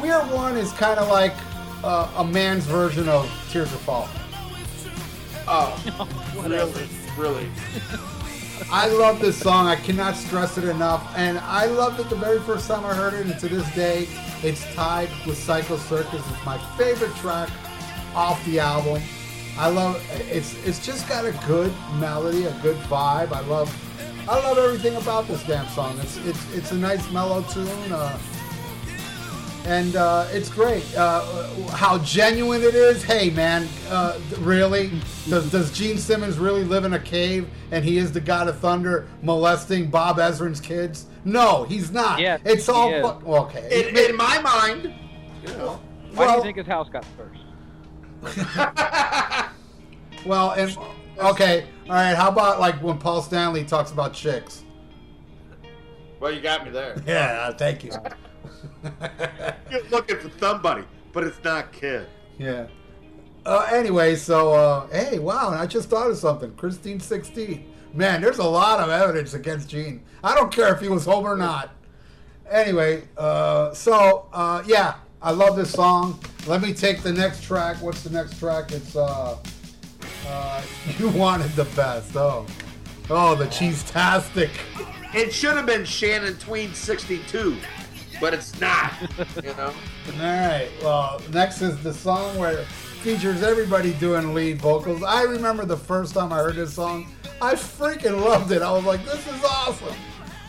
[0.00, 1.34] We Are One is kind of like
[1.82, 4.10] uh, a man's version of Tears Are Falling.
[5.48, 6.06] Oh,
[6.46, 7.48] really, really.
[8.70, 9.66] I love this song.
[9.66, 11.10] I cannot stress it enough.
[11.16, 13.24] And I loved it the very first time I heard it.
[13.24, 14.06] And to this day,
[14.42, 16.22] it's tied with Psycho Circus.
[16.30, 17.48] It's my favorite track
[18.14, 19.02] off the album.
[19.56, 20.00] I love
[20.30, 23.32] it's it's just got a good melody, a good vibe.
[23.32, 23.74] I love
[24.28, 25.98] I love everything about this damn song.
[26.00, 27.66] It's it's it's a nice mellow tune.
[27.90, 28.18] Uh,
[29.64, 30.84] and uh, it's great.
[30.96, 31.22] Uh,
[31.70, 33.02] how genuine it is.
[33.02, 34.90] Hey, man, uh, really?
[35.28, 38.58] Does, does Gene Simmons really live in a cave and he is the god of
[38.58, 41.06] thunder molesting Bob Ezrin's kids?
[41.24, 42.20] No, he's not.
[42.20, 43.88] Yeah, it's all fu- okay.
[43.90, 44.94] In, in my mind,
[45.42, 45.80] you know.
[46.14, 47.42] Why do you think his house got first?
[50.26, 50.76] Well, and
[51.18, 52.14] okay, all right.
[52.14, 54.62] How about like when Paul Stanley talks about chicks?
[56.20, 57.00] Well, you got me there.
[57.06, 57.92] Yeah, thank you.
[59.70, 62.06] You're looking for somebody, but it's not kid.
[62.38, 62.66] Yeah.
[63.44, 65.50] Uh, anyway, so uh, hey, wow!
[65.50, 66.54] I just thought of something.
[66.56, 67.72] Christine sixteen.
[67.94, 70.02] Man, there's a lot of evidence against Gene.
[70.22, 71.70] I don't care if he was home or not.
[72.50, 76.20] Anyway, uh, so uh, yeah, I love this song.
[76.46, 77.80] Let me take the next track.
[77.82, 78.72] What's the next track?
[78.72, 79.38] It's uh,
[80.26, 80.62] uh,
[80.98, 82.16] you wanted the best.
[82.16, 82.46] Oh,
[83.10, 84.50] oh, the cheese tastic.
[85.14, 87.56] It should have been Shannon Tween 62,
[88.20, 88.92] but it's not.
[89.42, 89.72] You know.
[90.14, 90.68] All right.
[90.82, 95.02] Well, next is the song where it features everybody doing lead vocals.
[95.02, 98.62] I remember the first time I heard this song, I freaking loved it.
[98.62, 99.94] I was like, "This is awesome."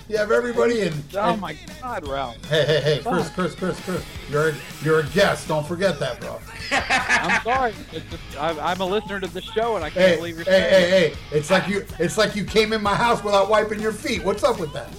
[0.07, 0.93] You have everybody in.
[1.15, 2.43] Oh my God, Ralph!
[2.45, 4.03] Hey, hey, hey, Chris, Chris, Chris, Chris.
[4.31, 4.53] You're
[4.83, 5.47] you're a guest.
[5.47, 6.39] Don't forget that, bro.
[6.71, 7.73] I'm sorry.
[7.91, 10.45] It's just, I'm, I'm a listener to the show, and I can't Hey, believe you're
[10.45, 11.13] saying hey, it.
[11.13, 11.37] hey.
[11.37, 11.85] It's like you.
[11.99, 14.23] It's like you came in my house without wiping your feet.
[14.23, 14.89] What's up with that?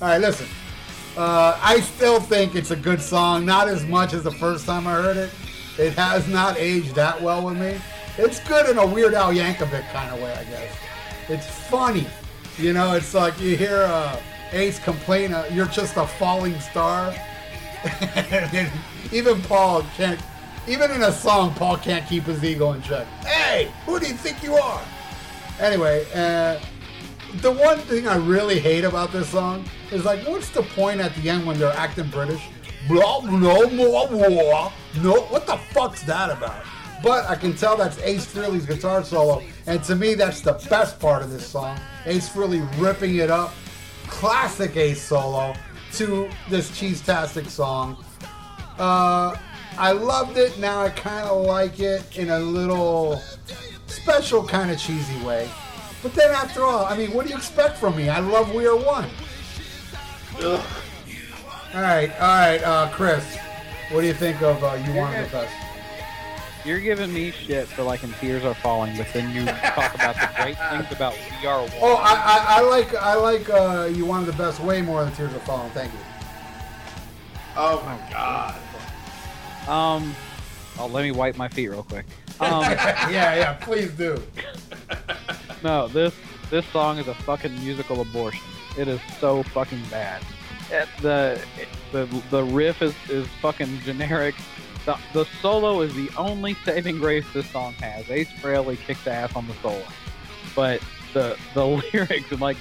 [0.00, 0.46] All right, listen.
[1.16, 3.46] Uh, I still think it's a good song.
[3.46, 5.30] Not as much as the first time I heard it.
[5.78, 7.80] It has not aged that well with me.
[8.18, 10.76] It's good in a Weird Al Yankovic kind of way, I guess.
[11.28, 12.06] It's funny.
[12.58, 14.20] You know, it's like you hear uh,
[14.52, 17.14] Ace complain, uh, "You're just a falling star."
[19.12, 20.20] Even Paul can't.
[20.66, 23.06] Even in a song, Paul can't keep his ego in check.
[23.24, 24.82] Hey, who do you think you are?
[25.60, 26.58] Anyway, uh,
[27.40, 31.14] the one thing I really hate about this song is like, what's the point at
[31.16, 32.42] the end when they're acting British?
[32.88, 34.72] Blah, no more war.
[35.02, 36.64] No, what the fuck's that about?
[37.02, 40.98] But I can tell that's Ace Frehley's guitar solo, and to me, that's the best
[40.98, 41.78] part of this song.
[42.06, 43.52] Ace Frehley ripping it up,
[44.06, 45.54] classic Ace solo
[45.92, 48.02] to this cheese-tastic song.
[48.78, 49.36] Uh,
[49.78, 50.58] I loved it.
[50.58, 53.20] Now I kind of like it in a little
[53.86, 55.48] special kind of cheesy way.
[56.02, 58.08] But then after all, I mean, what do you expect from me?
[58.08, 59.08] I love We Are One.
[60.40, 60.66] Ugh.
[61.74, 63.36] All right, all right, uh, Chris.
[63.90, 65.54] What do you think of uh, You Want the Best?
[66.64, 70.14] You're giving me shit for like liking Tears Are Falling, but then you talk about
[70.14, 71.70] the great things about We Are One.
[71.82, 75.12] Oh, I, I, I like I like uh, You Want the Best way more than
[75.14, 75.70] Tears Are Falling.
[75.72, 75.98] Thank you.
[77.56, 78.54] Oh my God.
[79.68, 80.14] Um,
[80.78, 82.06] oh, let me wipe my feet real quick.
[82.40, 84.22] Um, yeah, yeah, please do.
[85.62, 86.14] no, this
[86.50, 88.40] this song is a fucking musical abortion.
[88.76, 90.22] It is so fucking bad.
[90.70, 91.44] It, the
[91.92, 94.34] the the riff is is fucking generic.
[94.86, 98.10] The, the solo is the only saving grace this song has.
[98.10, 99.82] Ace Frehley kicked ass on the solo,
[100.54, 102.56] but the the lyrics and like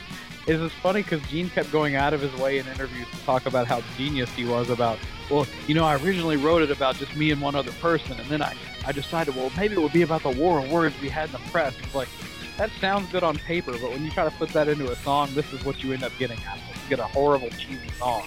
[0.46, 3.46] it's just funny because Gene kept going out of his way in interviews to talk
[3.46, 5.00] about how genius he was about.
[5.32, 8.30] Well, you know, I originally wrote it about just me and one other person, and
[8.30, 8.56] then I
[8.86, 11.32] I decided, well, maybe it would be about the war of words we had in
[11.34, 11.74] the press.
[11.82, 12.10] It's like
[12.58, 15.30] that sounds good on paper, but when you try to put that into a song,
[15.34, 16.76] this is what you end up getting out of it.
[16.84, 18.24] You get a horrible, cheesy song.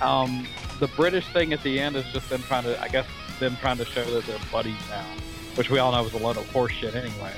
[0.00, 0.46] Um,
[0.80, 3.06] the British thing at the end is just them trying to, I guess,
[3.38, 5.04] them trying to show that they're buddies now,
[5.56, 7.32] which we all know was a load of horseshit anyway,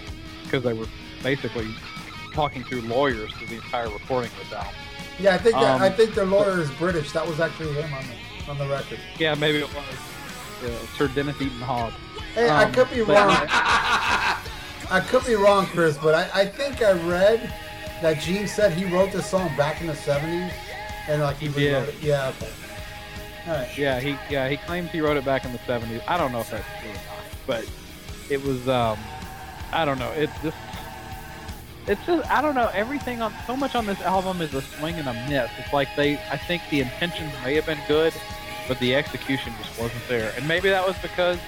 [0.45, 0.87] because they were
[1.23, 1.69] basically
[2.33, 4.73] talking through lawyers through the entire recording of this album.
[5.19, 7.11] Yeah, I think that, Um, I think their lawyer is British.
[7.13, 8.99] That was actually him on the on the record.
[9.19, 9.85] Yeah, maybe it was
[10.65, 11.93] uh, Sir Denis Eton-Hogg.
[12.35, 13.37] Hey, I Um, could be wrong.
[14.91, 17.53] I could be wrong, Chris, but I, I think I read
[18.03, 20.53] that Gene said he wrote this song back in the '70s,
[21.09, 21.89] and like he, He did.
[21.89, 21.95] it.
[22.01, 22.51] Yeah, okay.
[23.47, 23.79] All right.
[23.79, 26.03] Yeah, he yeah he claims he wrote it back in the '70s.
[26.07, 27.71] I don't know if that's true or not, but
[28.31, 28.99] it was um
[29.73, 30.11] I don't know.
[30.13, 30.55] It this
[31.87, 32.71] it's just I don't know.
[32.75, 35.51] Everything on so much on this album is a swing and a miss.
[35.59, 38.13] It's like they I think the intentions may have been good,
[38.69, 40.33] but the execution just wasn't there.
[40.37, 41.39] And maybe that was because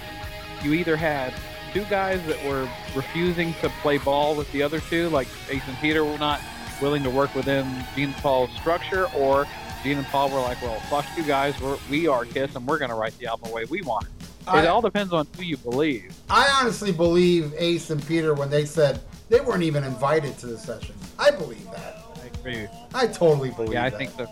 [0.62, 1.32] you either had
[1.72, 5.76] two guys that were refusing to play ball with the other two, like Ace and
[5.78, 6.40] Peter were not
[6.80, 9.46] willing to work within Gene and Paul's structure, or
[9.82, 12.78] Gene and Paul were like, well, fuck you guys, we're, we are Kiss, and we're
[12.78, 14.10] going to write the album the way we want it.
[14.46, 16.14] I- it all depends on who you believe.
[16.28, 20.58] I honestly believe Ace and Peter when they said they weren't even invited to the
[20.58, 20.94] session.
[21.18, 22.02] I believe that.
[22.16, 22.66] I agree.
[22.94, 23.98] I totally believe Yeah, I that.
[23.98, 24.26] think so.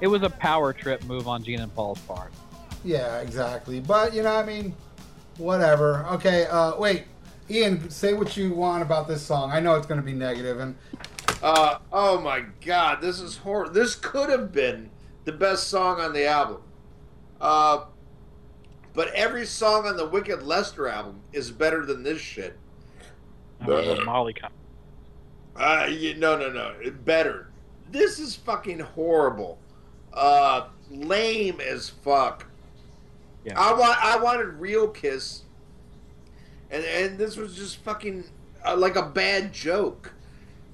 [0.00, 2.32] It was a power trip move on Gene and Paul's part.
[2.84, 3.80] Yeah, exactly.
[3.80, 4.74] But you know, I mean,
[5.38, 6.04] whatever.
[6.12, 7.04] Okay, uh, wait,
[7.50, 9.50] Ian, say what you want about this song.
[9.50, 10.76] I know it's going to be negative, and
[11.42, 13.72] Uh, oh my god, this is horrible.
[13.72, 14.90] This could have been
[15.24, 16.62] the best song on the album.
[17.40, 17.84] Uh,
[18.94, 22.58] but every song on the Wicked Lester album is better than this shit.
[23.60, 24.50] I don't Molly com-
[25.56, 26.74] Uh, you, no, no, no.
[27.04, 27.50] Better.
[27.90, 29.58] This is fucking horrible.
[30.12, 32.46] Uh, lame as fuck.
[33.48, 33.60] Yeah.
[33.60, 34.04] I want.
[34.04, 35.42] I wanted real kiss,
[36.70, 38.24] and and this was just fucking
[38.66, 40.12] uh, like a bad joke.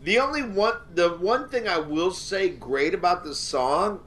[0.03, 4.01] The only one, the one thing I will say great about this song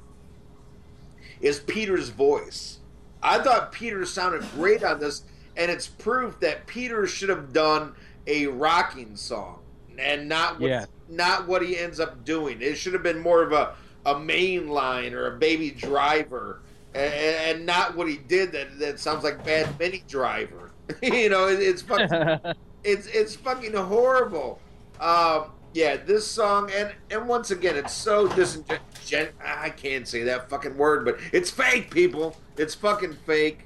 [1.41, 2.79] is Peter's voice.
[3.23, 5.23] I thought Peter sounded great on this,
[5.55, 7.93] and it's proof that Peter should have done
[8.27, 9.59] a rocking song
[9.97, 10.85] and not what, Yeah.
[11.09, 12.61] not what he ends up doing.
[12.61, 13.73] It should have been more of a
[14.05, 16.61] a main line or a baby driver,
[16.97, 17.13] and,
[17.57, 18.51] and not what he did.
[18.51, 20.71] That that sounds like bad mini driver.
[21.01, 24.59] you know, it, it's fucking it's it's fucking horrible.
[24.99, 29.33] Um, yeah, this song and and once again, it's so disingenuous.
[29.43, 32.35] I can't say that fucking word, but it's fake, people.
[32.57, 33.59] It's fucking fake.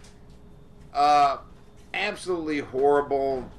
[0.93, 1.37] Uh,
[1.93, 3.49] absolutely horrible.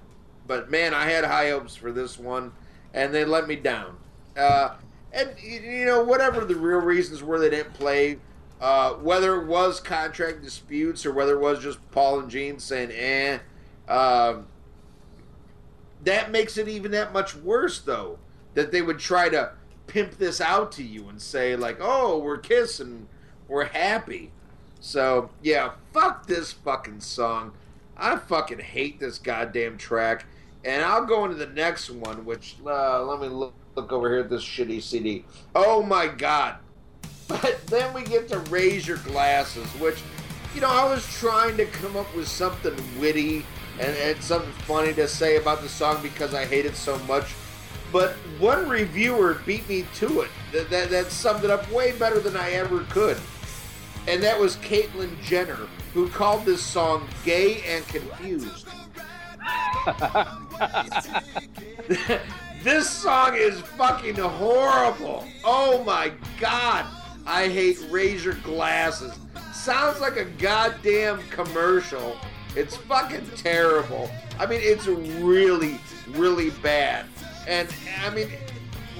[0.46, 2.52] But man, I had high hopes for this one,
[2.92, 3.96] and they let me down.
[4.36, 4.74] Uh,
[5.12, 8.18] and you know, whatever the real reasons were, they didn't play.
[8.62, 12.92] Uh, whether it was contract disputes or whether it was just Paul and Gene saying,
[12.92, 13.38] "eh,"
[13.92, 14.46] um,
[16.04, 18.20] that makes it even that much worse, though,
[18.54, 19.50] that they would try to
[19.88, 23.08] pimp this out to you and say like, "Oh, we're kissing,
[23.48, 24.30] we're happy."
[24.78, 27.54] So yeah, fuck this fucking song.
[27.96, 30.24] I fucking hate this goddamn track.
[30.64, 34.20] And I'll go into the next one, which uh, let me look, look over here
[34.20, 35.24] at this shitty CD.
[35.52, 36.58] Oh my god!
[37.40, 40.02] But then we get to raise your glasses, which
[40.54, 43.46] you know I was trying to come up with something witty
[43.80, 47.34] and, and something funny to say about the song because I hate it so much.
[47.90, 50.30] But one reviewer beat me to it.
[50.52, 53.18] That, that, that summed it up way better than I ever could
[54.06, 58.66] and that was Caitlyn Jenner, who called this song "gay and confused."
[62.62, 65.26] this song is fucking horrible.
[65.44, 66.86] Oh my god,
[67.26, 69.12] I hate razor Glasses.
[69.52, 72.16] Sounds like a goddamn commercial.
[72.56, 74.10] It's fucking terrible.
[74.38, 75.78] I mean, it's really,
[76.10, 77.06] really bad.
[77.46, 77.68] And
[78.04, 78.28] I mean,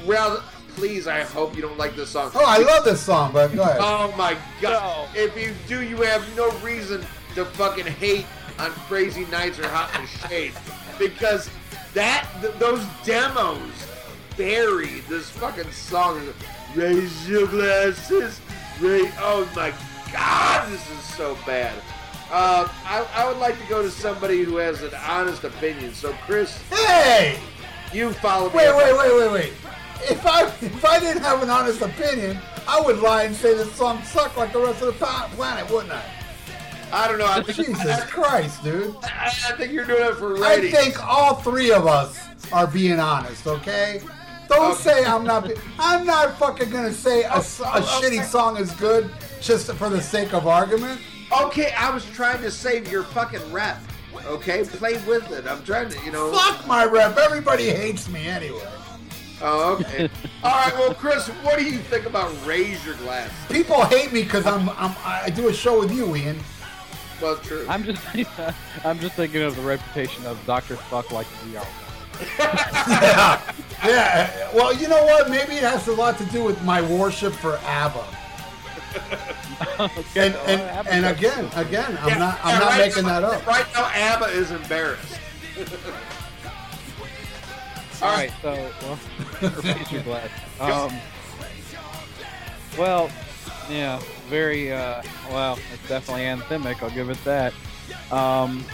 [0.06, 0.42] well,
[0.74, 2.30] please, I hope you don't like this song.
[2.34, 3.32] oh, I love this song.
[3.32, 3.78] But go ahead.
[3.80, 5.08] Oh my god!
[5.14, 7.04] If you do, you have no reason
[7.34, 8.26] to fucking hate
[8.58, 10.52] on Crazy Nights or Hot in the Shade
[10.98, 11.50] because
[11.94, 13.60] that th- those demos
[14.36, 16.32] buried this fucking song.
[16.74, 18.40] Raise your glasses,
[18.80, 19.12] raise.
[19.18, 19.74] Oh my
[20.12, 21.74] god, this is so bad.
[22.30, 25.92] Uh, I, I would like to go to somebody who has an honest opinion.
[25.92, 27.38] So, Chris, hey,
[27.92, 28.56] you follow me.
[28.56, 29.52] wait, wait, wait, wait, wait.
[30.10, 33.72] If I if I didn't have an honest opinion, I would lie and say this
[33.74, 36.04] song sucked like the rest of the planet, wouldn't I?
[36.92, 37.26] I don't know.
[37.26, 38.94] I think, Jesus Christ, dude.
[39.02, 40.44] I, I think you're doing it for real.
[40.44, 42.18] I think all three of us
[42.52, 44.02] are being honest, okay?
[44.54, 44.82] Don't Okay.
[44.82, 45.48] say I'm not.
[45.48, 47.42] Be- I'm not fucking gonna say a, okay.
[47.42, 49.10] shitty song is good
[49.40, 51.00] just for the sake of argument.
[51.40, 53.80] Okay, I was trying to save your fucking rep.
[54.26, 55.46] Okay, play with it.
[55.46, 56.30] I'm trying to, you know.
[56.32, 57.16] Fuck my rep.
[57.16, 58.68] Everybody hates me anyway.
[59.40, 60.08] Oh, okay.
[60.44, 60.72] All right.
[60.74, 63.30] Well, Chris, what do you think about raise your glass?
[63.50, 64.94] People hate me because I'm, I'm.
[65.04, 66.38] I do a show with you, Ian.
[67.20, 67.64] Well, true.
[67.68, 68.02] I'm just
[68.84, 71.66] I'm just thinking of the reputation of Doctor Fuck like we are.
[72.38, 73.40] yeah.
[73.84, 74.50] Yeah.
[74.54, 75.28] Well, you know what?
[75.30, 78.04] Maybe it has a lot to do with my worship for ABBA.
[79.80, 82.40] Okay, And and, have and again, again, I'm Yeah, not.
[82.44, 83.46] I'm yeah, not right making now- that up.
[83.46, 85.18] Right now, ABBA is embarrassed.
[88.02, 88.98] All right, so well,
[89.62, 90.28] raise your glass.
[90.60, 90.92] Um,
[92.76, 93.10] well,
[93.70, 95.58] yeah, very uh, well.
[95.72, 96.82] It's definitely anthemic.
[96.82, 97.54] I'll give it that.
[98.10, 98.64] Um,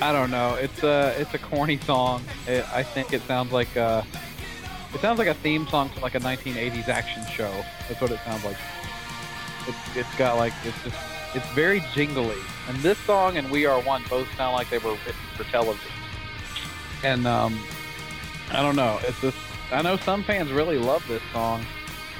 [0.00, 0.54] I don't know.
[0.54, 2.22] It's a it's a corny song.
[2.46, 4.02] It, I think it sounds like uh,
[4.94, 7.50] It sounds like a theme song to like a 1980s action show.
[7.88, 8.56] That's what it sounds like.
[9.66, 10.96] It's it's got like it's just
[11.34, 12.38] it's very jingly.
[12.68, 15.90] And this song and We Are One both sound like they were written for television.
[17.02, 17.60] And um,
[18.50, 19.00] I don't know.
[19.02, 19.36] It's just
[19.72, 21.64] I know some fans really love this song.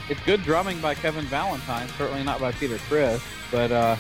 [0.09, 3.97] It's good drumming by Kevin Valentine, certainly not by Peter Criss, but uh,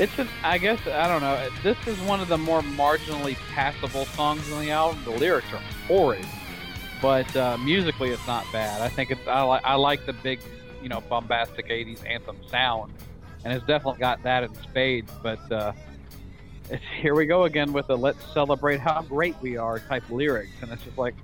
[0.00, 1.48] it's an, I guess I don't know.
[1.62, 4.98] This is one of the more marginally passable songs on the album.
[5.04, 6.26] The lyrics are horrid,
[7.02, 8.80] but uh, musically it's not bad.
[8.80, 10.40] I think it's I, li- I like the big,
[10.82, 12.94] you know, bombastic '80s anthem sound,
[13.44, 15.12] and it's definitely got that in spades.
[15.22, 15.72] But uh,
[16.70, 20.52] it's, here we go again with the "Let's celebrate how great we are" type lyrics,
[20.62, 21.14] and it's just like,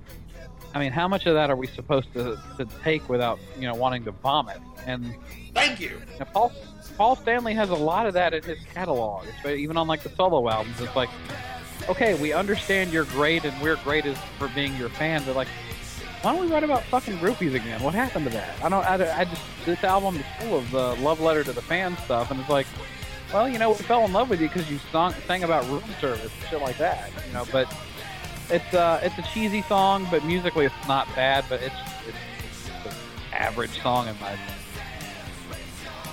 [0.75, 3.73] I mean, how much of that are we supposed to, to take without you know
[3.73, 4.59] wanting to vomit?
[4.85, 5.15] And
[5.55, 5.99] Thank you.
[6.19, 6.51] now, Paul
[6.97, 10.49] Paul Stanley has a lot of that in his catalog, even on like the solo
[10.49, 10.81] albums.
[10.81, 11.09] It's like,
[11.87, 15.47] okay, we understand you're great and we're great as for being your fan, but like,
[16.23, 17.81] why don't we write about fucking groupies again?
[17.83, 18.61] What happened to that?
[18.63, 18.83] I don't.
[18.83, 22.31] I, I just this album is full of the love letter to the fan stuff,
[22.31, 22.65] and it's like,
[23.31, 25.83] well, you know, we fell in love with you because you song, sang about room
[26.01, 27.45] service and shit like that, you know.
[27.51, 27.71] But
[28.49, 31.75] it's uh, it's a cheesy song, but musically it's not bad, but it's
[32.07, 32.17] it's,
[32.67, 32.93] it's an
[33.33, 34.56] average song in my opinion.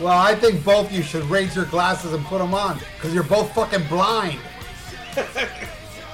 [0.00, 3.14] Well, I think both of you should raise your glasses and put them on because
[3.14, 4.40] you're both fucking blind.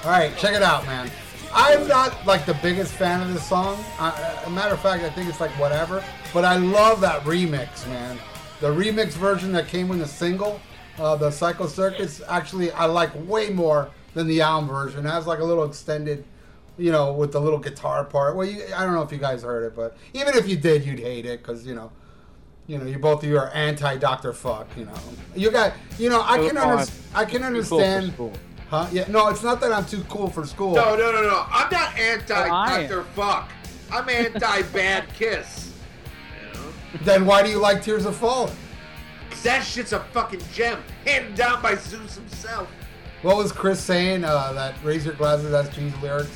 [0.04, 1.10] All right, check it out, man.
[1.52, 3.82] I'm not like the biggest fan of this song.
[3.98, 6.04] I, a matter of fact, I think it's like whatever.
[6.34, 8.18] But I love that remix, man.
[8.60, 10.60] The remix version that came with the single,
[10.98, 15.06] uh, the Psycho Circus, actually I like way more than the album version.
[15.06, 16.24] It has like a little extended,
[16.76, 18.36] you know, with the little guitar part.
[18.36, 20.84] Well, you, I don't know if you guys heard it, but even if you did,
[20.84, 21.90] you'd hate it because you know
[22.70, 24.68] you know, you both of you are anti Doctor Fuck.
[24.76, 24.92] You know,
[25.34, 28.38] you got, you know, I can Oh, under, I'm can Too cool understand,
[28.68, 28.86] huh?
[28.92, 30.76] Yeah, no, it's not that I'm too cool for school.
[30.76, 31.44] No, no, no, no.
[31.50, 32.88] I'm not anti I am.
[32.88, 33.02] Dr.
[33.16, 33.50] Fuck.
[33.90, 35.74] I'm anti Bad Kiss.
[36.46, 36.66] You know?
[37.02, 38.54] Then why do you like Tears of Falling?
[39.30, 42.68] 'Cause that shit's a fucking gem, handed down by Zeus himself.
[43.22, 44.22] What was Chris saying?
[44.24, 45.50] Uh, that raise your glasses.
[45.50, 46.30] That's cheesy lyrics.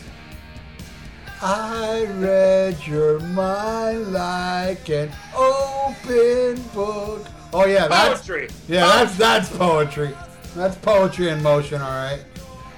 [1.46, 7.26] I read your mind like an open book.
[7.52, 8.48] Oh yeah, that's Poetry.
[8.66, 10.14] yeah, that's that's poetry.
[10.56, 11.82] That's poetry in motion.
[11.82, 12.24] All right,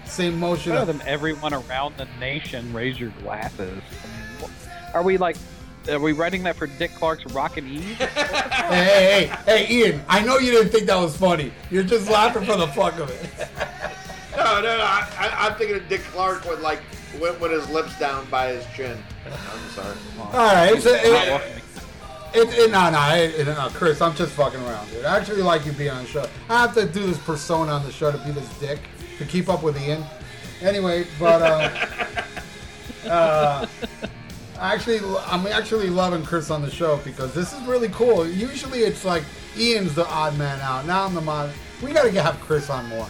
[0.04, 0.72] same motion.
[0.72, 3.80] Better than everyone around the nation raise your glasses.
[4.02, 4.06] I
[4.42, 5.36] mean, wh- Are we like,
[5.88, 7.82] are we writing that for Dick Clark's Rockin' Eve?
[7.98, 11.52] hey, hey, hey, hey, Ian, I know you didn't think that was funny.
[11.70, 13.48] You're just laughing for the fuck of it.
[14.36, 14.84] No, no, no.
[14.84, 16.80] I, I, I'm thinking of Dick Clark with like
[17.20, 18.96] went with his lips down by his chin.
[19.26, 19.96] I'm sorry.
[20.18, 21.62] All right, it's a, Not it, welcoming.
[22.34, 25.04] it, it, no, no, it, it, no, Chris, I'm just fucking around, dude.
[25.04, 26.28] I actually like you being on the show.
[26.48, 28.80] I have to do this persona on the show to be this dick
[29.18, 30.04] to keep up with Ian.
[30.62, 31.86] Anyway, but uh,
[33.08, 33.66] uh,
[34.58, 38.26] actually, I'm actually loving Chris on the show because this is really cool.
[38.26, 39.24] Usually, it's like
[39.56, 40.86] Ian's the odd man out.
[40.86, 41.50] Now I'm the mod.
[41.82, 43.06] We gotta have Chris on more.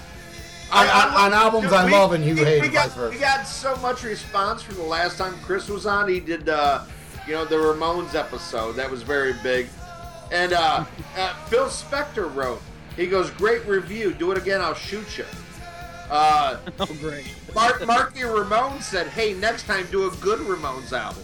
[0.72, 3.14] On, on, on albums I We- love and you hate, we got, vice versa.
[3.14, 6.09] We got so much response from the last time Chris was on.
[6.09, 6.82] He did, uh,
[7.26, 8.72] you know, the Ramones episode.
[8.72, 9.68] That was very big.
[10.32, 10.84] And uh,
[11.16, 12.60] uh, Phil Spector wrote,
[12.97, 14.12] he goes, great review.
[14.12, 15.24] Do it again, I'll shoot you.
[16.10, 17.26] Uh, Oh, great.
[17.55, 21.22] Mark, Marky Ramone said, hey, next time do a good Ramones album.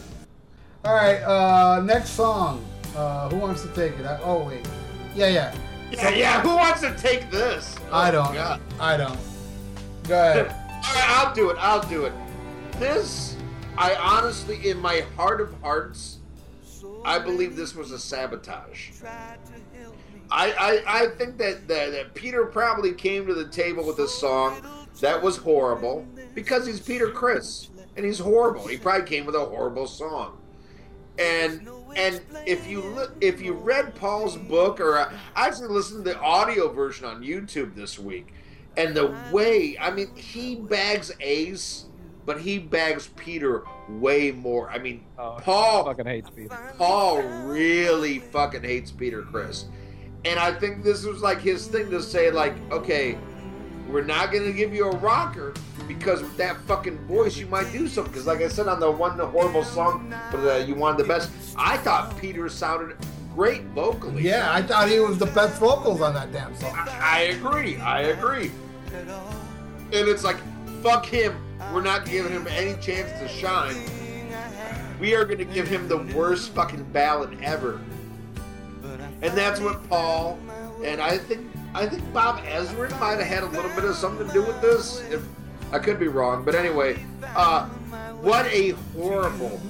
[0.85, 2.65] All right, uh, next song.
[2.97, 4.05] Uh, who wants to take it?
[4.07, 4.67] I, oh wait,
[5.15, 5.55] yeah, yeah.
[5.93, 7.77] Yeah, yeah, who wants to take this?
[7.93, 8.35] I Oh, don't.
[8.35, 8.61] God.
[8.81, 9.19] I don't.
[10.09, 10.47] Go ahead.
[10.85, 11.57] All right, I'll do it.
[11.59, 12.13] I'll do it.
[12.79, 13.37] This,
[13.77, 16.19] I honestly, in my heart of hearts,
[17.05, 18.91] I believe this was a sabotage.
[20.31, 24.09] I, I, I think that, that, that Peter probably came to the table with a
[24.09, 24.63] song
[25.01, 28.67] that was horrible because he's Peter Criss and he's horrible.
[28.67, 30.39] He probably came with a horrible song.
[31.19, 36.07] And and if you look, if you read Paul's book or uh, I actually listened
[36.07, 38.33] to the audio version on YouTube this week,
[38.77, 41.87] and the way I mean he bags Ace,
[42.25, 44.71] but he bags Peter way more.
[44.71, 46.57] I mean Oh, Paul fucking hates Peter.
[46.79, 49.67] Paul really fucking hates Peter Criss.
[50.25, 53.19] And I think this was like his thing to say, like, okay,
[53.89, 55.53] we're not gonna give you a rocker
[55.89, 58.13] because with that fucking voice you might do something.
[58.13, 61.31] Because like I said on the one horrible song, but uh, you wanted the best.
[61.57, 62.97] I thought Peter sounded
[63.35, 64.23] great vocally.
[64.23, 66.73] Yeah, I thought he was the best vocals on that damn song.
[66.75, 67.77] I, I agree.
[67.79, 68.51] I agree.
[68.95, 70.37] And it's like,
[70.83, 71.37] fuck him.
[71.73, 73.77] We're not giving him any chance to shine.
[75.01, 77.81] We are gonna give him the worst fucking ballad ever.
[79.23, 80.39] And that's what Paul
[80.85, 84.27] and I think I think Bob Ezrin might have had a little bit of something
[84.27, 85.01] to do with this.
[85.11, 85.23] If
[85.73, 87.03] I could be wrong, but anyway,
[87.35, 87.67] uh,
[88.21, 89.61] what a horrible,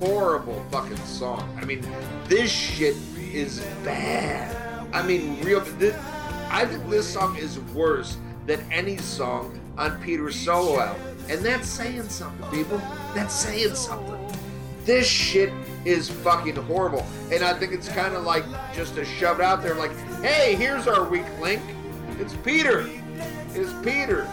[0.00, 1.56] horrible fucking song.
[1.60, 1.86] I mean,
[2.26, 2.96] this shit
[3.32, 4.56] is bad.
[4.92, 5.60] I mean, real.
[5.78, 5.96] This,
[6.50, 11.68] I think this song is worse than any song on Peter's solo album, and that's
[11.68, 12.78] saying something, people.
[13.14, 14.18] That's saying something.
[14.84, 15.52] This shit
[15.84, 18.44] is fucking horrible, and I think it's kind of like
[18.74, 21.62] just to shove it out there, like, hey, here's our weak link.
[22.18, 22.88] It's Peter.
[23.54, 24.28] It's Peter.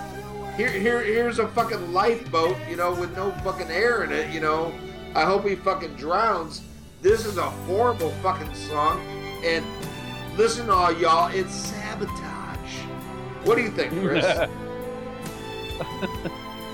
[0.57, 4.41] Here, here, here's a fucking lifeboat, you know, with no fucking air in it, you
[4.41, 4.73] know.
[5.15, 6.61] I hope he fucking drowns.
[7.01, 9.01] This is a horrible fucking song,
[9.43, 9.65] and
[10.37, 12.75] listen to all y'all, it's sabotage.
[13.45, 14.25] What do you think, Chris?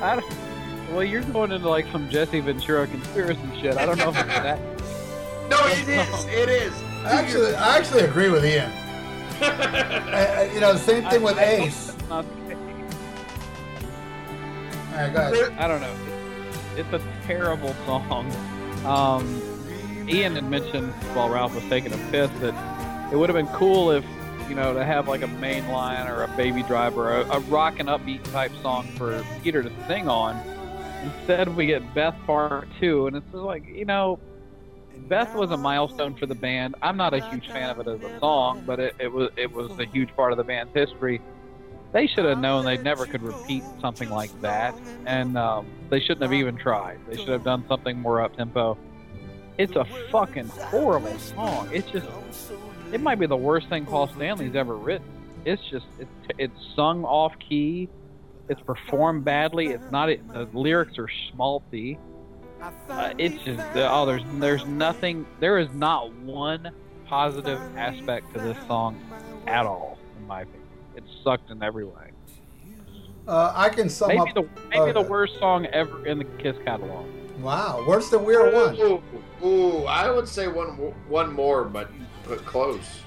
[0.02, 0.26] I don't,
[0.92, 3.78] well, you're going into like some Jesse Ventura conspiracy shit.
[3.78, 4.60] I don't know if it's that.
[5.50, 6.26] no, it is.
[6.26, 6.74] It is.
[7.06, 8.72] Actually, I actually agree with Ian.
[9.42, 11.86] I, I- you know, same thing with I- I Ace.
[11.92, 12.64] that's not the case.
[14.92, 15.54] All right, go ahead.
[15.60, 15.96] I don't know.
[16.76, 18.32] It's, it's a terrible song.
[18.86, 19.42] Um,
[20.08, 23.92] Ian had mentioned while Ralph was taking a piss that it would have been cool
[23.92, 24.06] if
[24.48, 27.80] you know to have like a main line or a Baby Driver, a, a rock
[27.80, 30.40] and upbeat type song for Peter to sing on.
[31.04, 34.20] Instead, we get Beth Part Two, and it's just like you know,
[35.08, 36.76] Beth was a milestone for the band.
[36.82, 39.52] I'm not a huge fan of it as a song, but it, it was it
[39.52, 41.22] was a huge part of the band's history.
[41.94, 44.76] They should have known they never could repeat something like that,
[45.06, 47.00] and um, they shouldn't have even tried.
[47.08, 48.78] They should have done something more up tempo.
[49.58, 51.70] It's a fucking horrible song.
[51.72, 52.08] It's just,
[52.92, 55.08] it might be the worst thing Paul Stanley's ever written.
[55.46, 57.90] It's just, it's, it's sung off key.
[58.50, 59.68] It's performed badly.
[59.68, 60.08] It's not.
[60.08, 61.98] The lyrics are schmaltzy.
[62.90, 65.26] Uh, it's just oh, there's there's nothing.
[65.40, 66.72] There is not one
[67.08, 69.00] positive aspect to this song
[69.48, 70.68] at all, in my opinion.
[70.96, 72.12] It sucked in every way.
[73.28, 74.34] Uh, I can sum Maybe up.
[74.36, 77.08] the maybe the worst song ever in the Kiss catalog.
[77.40, 79.02] Wow, worse than We Are One.
[79.46, 80.70] Ooh, ooh, I would say one
[81.08, 81.90] one more, but
[82.28, 83.02] but close.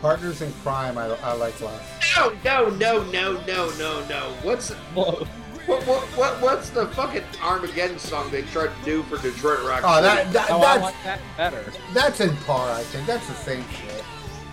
[0.00, 1.82] Partners in Crime, I, I like less.
[2.16, 4.32] No, no, no, no, no, no, no.
[4.42, 5.26] What's what,
[5.66, 9.82] what, what what's the fucking Armageddon song they tried to do for Detroit Rock?
[9.84, 10.06] Oh, City?
[10.06, 11.64] that, that Oh, I that's like that better.
[11.92, 12.70] that's in par.
[12.72, 13.97] I think that's the same shit.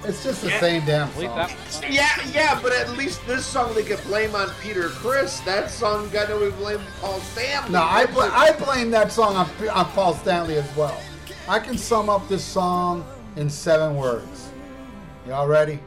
[0.07, 0.59] It's just the Yeah.
[0.59, 1.49] same damn song.
[1.89, 5.39] Yeah, yeah, but at least this song they could blame on Peter Criss.
[5.41, 7.71] That song got nobody blame Paul Stanley.
[7.71, 10.99] No, I, bl- a- I blame that song on, on Paul Stanley as well.
[11.47, 13.05] I can sum up this song
[13.35, 14.49] in seven words.
[15.27, 15.79] Y'all ready?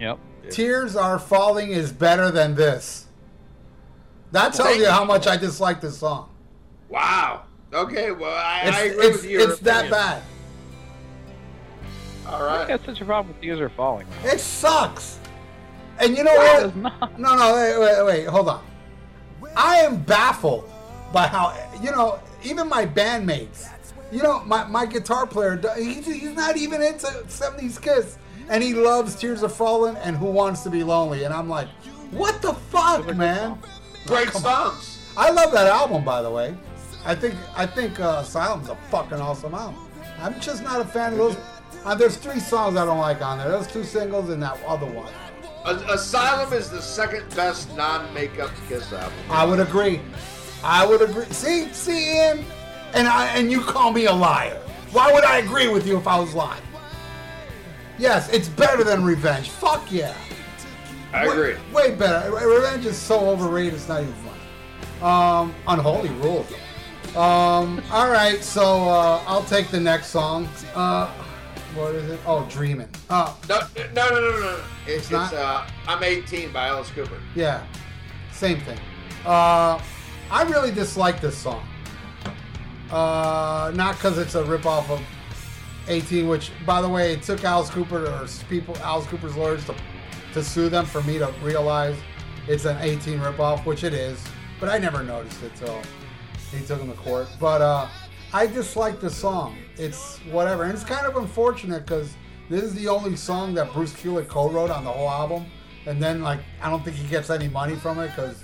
[0.00, 0.18] Yep.
[0.50, 3.06] Tears Are Falling is better than this.
[4.32, 4.90] That tells Thank you you.
[4.90, 6.28] how much I dislike this song.
[6.88, 7.42] Wow.
[7.72, 9.40] Okay, well I, It's, I agree it's, with you.
[9.42, 10.22] it's that bad.
[12.26, 12.68] All I right.
[12.68, 14.06] got such a problem with Tears Are Falling.
[14.24, 15.18] It sucks.
[16.00, 17.00] And you know It what?
[17.02, 17.18] does.
[17.18, 18.64] No, no, wait, wait, wait, hold on.
[19.56, 20.68] I am baffled
[21.12, 23.68] by how, you know, even my bandmates,
[24.10, 28.18] you know, my, my guitar player, he's, he's not even into 70s Kiss.
[28.48, 31.24] And he loves Tears Are Falling and Who Wants to Be Lonely.
[31.24, 31.68] And I'm like,
[32.10, 33.58] what the fuck, man?
[34.06, 34.72] Great come on.
[34.72, 34.98] songs.
[35.16, 36.54] I love that album, by the way.
[37.06, 39.76] I think I think uh, Asylum's a fucking awesome album.
[40.18, 41.36] I'm just not a fan of those.
[41.84, 43.48] Uh, there's three songs I don't like on there.
[43.48, 45.12] Those two singles and that other one.
[45.66, 49.12] Asylum is the second best non-makeup Kiss album.
[49.30, 50.00] I would agree.
[50.62, 51.26] I would agree.
[51.26, 52.44] See, see, Ian,
[52.94, 54.60] and I and you call me a liar.
[54.92, 56.62] Why would I agree with you if I was lying?
[57.98, 59.50] Yes, it's better than Revenge.
[59.50, 60.14] Fuck yeah.
[61.12, 61.54] I agree.
[61.72, 62.30] Way, way better.
[62.32, 63.74] Revenge is so overrated.
[63.74, 65.02] It's not even funny.
[65.02, 66.50] Um, Unholy Rules.
[67.16, 70.48] Um, all right, so uh, I'll take the next song.
[70.74, 71.08] Uh,
[71.74, 72.20] what is it?
[72.26, 72.88] Oh, Dreamin'.
[73.10, 74.40] Oh, No, no, no, no, no.
[74.40, 74.60] no.
[74.86, 75.32] It's, It's not?
[75.34, 77.18] uh, I'm 18 by Alice Cooper.
[77.34, 77.64] Yeah,
[78.32, 78.78] same thing.
[79.24, 79.80] Uh,
[80.30, 81.66] I really dislike this song.
[82.90, 85.00] Uh, not because it's a ripoff of
[85.88, 89.74] 18, which, by the way, it took Alice Cooper or people, Alice Cooper's lawyers to,
[90.32, 91.96] to sue them for me to realize
[92.46, 94.22] it's an 18 ripoff, which it is.
[94.60, 95.80] But I never noticed it till
[96.52, 97.28] he took him to court.
[97.40, 97.88] But uh,
[98.34, 99.56] I just like the song.
[99.76, 102.16] It's whatever, and it's kind of unfortunate because
[102.50, 105.46] this is the only song that Bruce Kulick co-wrote on the whole album,
[105.86, 108.42] and then like I don't think he gets any money from it because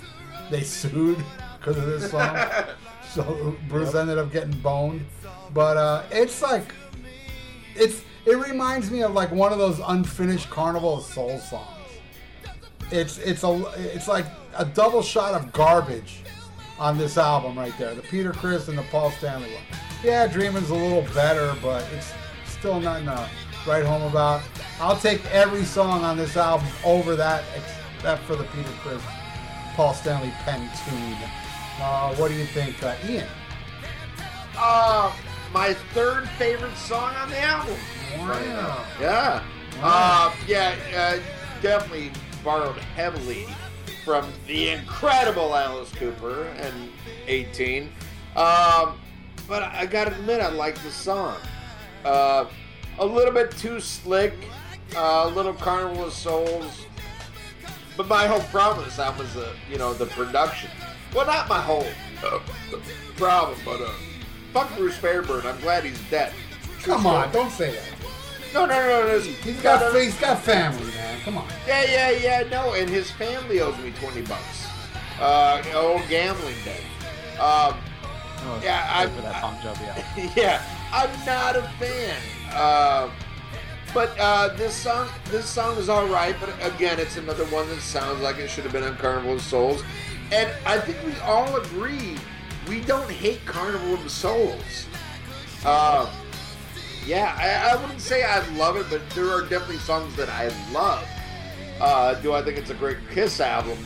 [0.49, 1.21] they sued
[1.59, 2.37] because of this song.
[3.09, 5.05] so Bruce ended up getting boned.
[5.53, 6.73] But uh, it's like
[7.75, 11.67] it's it reminds me of like one of those unfinished Carnival of Soul songs.
[12.91, 16.21] It's it's a it's like a double shot of garbage
[16.81, 17.93] on this album right there.
[17.93, 19.79] The Peter Criss and the Paul Stanley one.
[20.03, 22.11] Yeah, Dreamin's a little better, but it's
[22.47, 23.29] still nothing to
[23.67, 24.41] write home about.
[24.79, 29.03] I'll take every song on this album over that, except for the Peter Criss,
[29.75, 31.17] Paul Stanley pen tune.
[31.79, 33.27] Uh, what do you think, uh, Ian?
[34.57, 35.13] uh,
[35.53, 37.77] my third favorite song on the album.
[38.17, 38.85] Wow.
[38.99, 39.43] Yeah.
[39.83, 42.11] Uh, yeah, uh, definitely
[42.43, 43.45] borrowed heavily
[44.11, 46.89] from the incredible Alice Cooper and
[47.27, 47.83] 18.
[48.35, 48.99] Um,
[49.47, 51.37] but I gotta admit, I like the song.
[52.03, 52.43] Uh,
[52.99, 54.33] a little bit too slick,
[54.97, 56.85] uh, a little Carnival of Souls.
[57.95, 60.69] But my whole problem with this album is the, you know, the production.
[61.15, 61.87] Well, not my whole
[62.21, 62.39] uh,
[63.15, 63.93] problem, but uh,
[64.51, 65.45] fuck Bruce Fairbairn.
[65.45, 66.33] I'm glad he's dead.
[66.83, 68.00] Come on, don't say that.
[68.53, 69.19] No, no, no, no.
[69.19, 71.21] He's got he's got family, man.
[71.21, 71.47] Come on.
[71.67, 72.49] Yeah, yeah, yeah.
[72.49, 74.67] No, and his family owes me twenty bucks.
[75.19, 76.81] Uh, old gambling debt.
[77.39, 77.77] Um,
[78.43, 80.31] Oh, Yeah, I'm- for that Bon Jovi album.
[80.35, 82.17] yeah, I'm not a fan.
[82.51, 83.07] Uh,
[83.93, 86.35] but uh, this song, this song is all right.
[86.39, 89.41] But again, it's another one that sounds like it should have been on Carnival of
[89.41, 89.83] Souls.
[90.31, 92.15] And I think we all agree
[92.67, 94.87] we don't hate Carnival of Souls.
[95.63, 96.09] Uh,
[97.05, 100.47] yeah, I, I wouldn't say I love it, but there are definitely songs that I
[100.71, 101.07] love.
[101.79, 103.77] Uh, do I think it's a great Kiss album?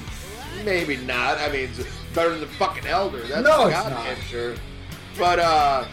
[0.63, 1.37] Maybe not.
[1.37, 1.83] I mean, it's
[2.13, 3.19] better than the fucking Elder.
[3.19, 4.23] That's No, it's goddamn not.
[4.23, 4.55] sure.
[5.17, 5.85] But uh,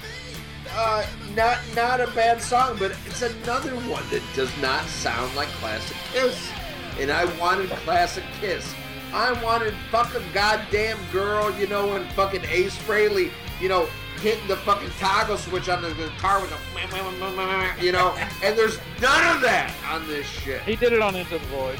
[0.74, 5.48] uh, not not a bad song, but it's another one that does not sound like
[5.48, 6.50] classic Kiss.
[6.98, 8.74] And I wanted classic Kiss.
[9.12, 13.30] I wanted fucking goddamn girl, you know, and fucking Ace Frehley,
[13.60, 13.86] you know,
[14.22, 19.34] hitting the fucking toggle switch on the guitar with a, you know, and there's none
[19.36, 20.60] of that on this shit.
[20.62, 21.78] He did it on Into the Void.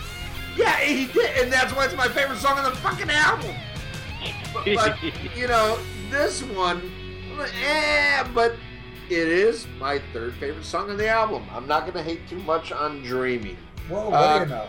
[0.56, 3.54] Yeah, he did, and that's why it's my favorite song on the fucking album.
[4.52, 5.78] But, but, you know,
[6.10, 6.90] this one,
[7.64, 8.56] eh, but
[9.08, 11.44] it is my third favorite song on the album.
[11.52, 13.56] I'm not gonna hate too much on Dreaming.
[13.88, 14.66] Well, what Uh, do you know?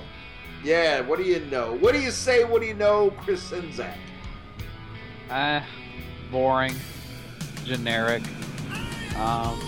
[0.64, 1.74] Yeah, what do you know?
[1.74, 2.44] What do you say?
[2.46, 3.96] What do you know, Chris Czynszak?
[5.30, 5.66] Ah,
[6.32, 6.76] boring,
[7.66, 8.24] generic.
[9.18, 9.60] Um,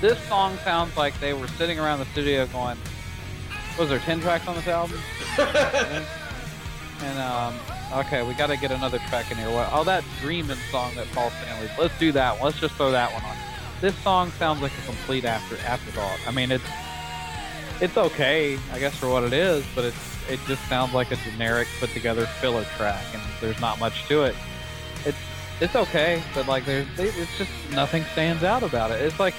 [0.00, 2.76] this song sounds like they were sitting around the studio going,
[3.78, 4.98] was there 10 tracks on this album?
[7.00, 7.54] and, um,
[8.04, 9.50] okay, we got to get another track in here.
[9.50, 9.68] What?
[9.72, 11.70] Oh, that Dreamin' song that Paul Stanley.
[11.78, 12.46] Let's do that one.
[12.46, 13.36] Let's just throw that one on.
[13.80, 16.18] This song sounds like a complete after afterthought.
[16.26, 16.64] I mean, it's
[17.80, 21.16] it's okay, I guess, for what it is, but it's it just sounds like a
[21.16, 24.34] generic put together filler track, and there's not much to it.
[25.06, 25.16] It's
[25.60, 29.00] it's okay, but like there's it's just nothing stands out about it.
[29.00, 29.34] It's like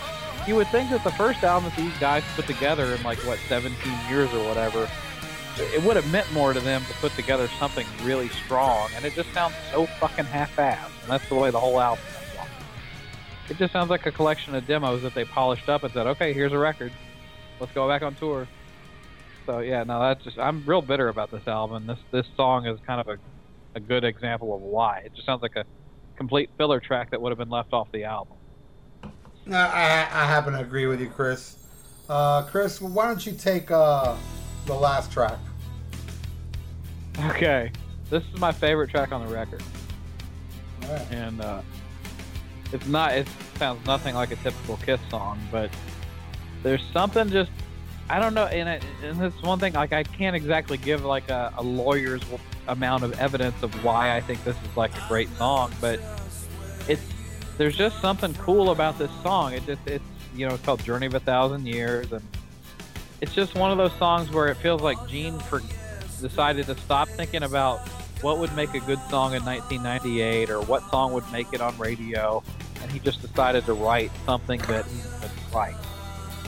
[0.48, 3.40] you would think that the first album that these guys put together in like what
[3.48, 3.74] 17
[4.10, 4.90] years or whatever,
[5.58, 9.14] it would have meant more to them to put together something really strong, and it
[9.14, 12.04] just sounds so fucking half-assed, and that's the way the whole album
[12.36, 12.50] sounds.
[13.50, 16.34] It just sounds like a collection of demos that they polished up and said, "Okay,
[16.34, 16.92] here's a record,
[17.60, 18.48] let's go back on tour."
[19.46, 21.88] So yeah, no, that's just I'm real bitter about this album.
[21.88, 23.18] This this song is kind of a
[23.76, 25.00] a good example of why.
[25.06, 25.66] It just sounds like a
[26.20, 28.36] complete filler track that would have been left off the album.
[29.50, 31.56] I, I happen to agree with you, Chris.
[32.10, 34.16] Uh, Chris, why don't you take uh,
[34.66, 35.40] the last track?
[37.26, 37.72] Okay,
[38.10, 39.64] this is my favorite track on the record,
[40.84, 41.12] right.
[41.12, 41.62] and uh,
[42.74, 43.14] it's not.
[43.14, 43.28] It
[43.58, 45.72] sounds nothing like a typical Kiss song, but
[46.64, 47.52] there's something just
[48.10, 48.46] I don't know.
[48.46, 52.24] And, it, and one thing like I can't exactly give like a, a lawyer's
[52.72, 56.00] amount of evidence of why I think this is like a great song, but
[56.88, 57.02] it's
[57.58, 59.54] there's just something cool about this song.
[59.54, 60.04] It just it's
[60.36, 62.26] you know it's called Journey of a Thousand Years, and
[63.22, 65.62] it's just one of those songs where it feels like Gene for,
[66.22, 67.80] decided to stop thinking about
[68.22, 71.78] what would make a good song in 1998 or what song would make it on
[71.78, 72.44] radio,
[72.82, 75.76] and he just decided to write something that he would like.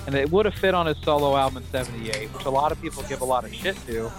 [0.07, 2.81] And it would have fit on his solo album in 78, which a lot of
[2.81, 4.11] people give a lot of shit to.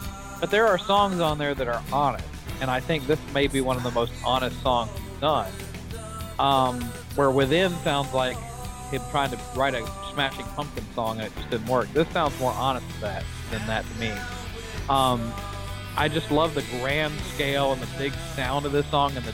[0.42, 2.26] But there are songs on there that are honest,
[2.60, 4.90] and I think this may be one of the most honest songs
[5.20, 5.48] done.
[6.40, 6.80] Um,
[7.14, 8.36] where Within sounds like
[8.90, 11.92] him trying to write a Smashing Pumpkin song and it just didn't work.
[11.92, 14.10] This sounds more honest than that, than that to me.
[14.88, 15.32] Um,
[15.96, 19.32] I just love the grand scale and the big sound of this song and the,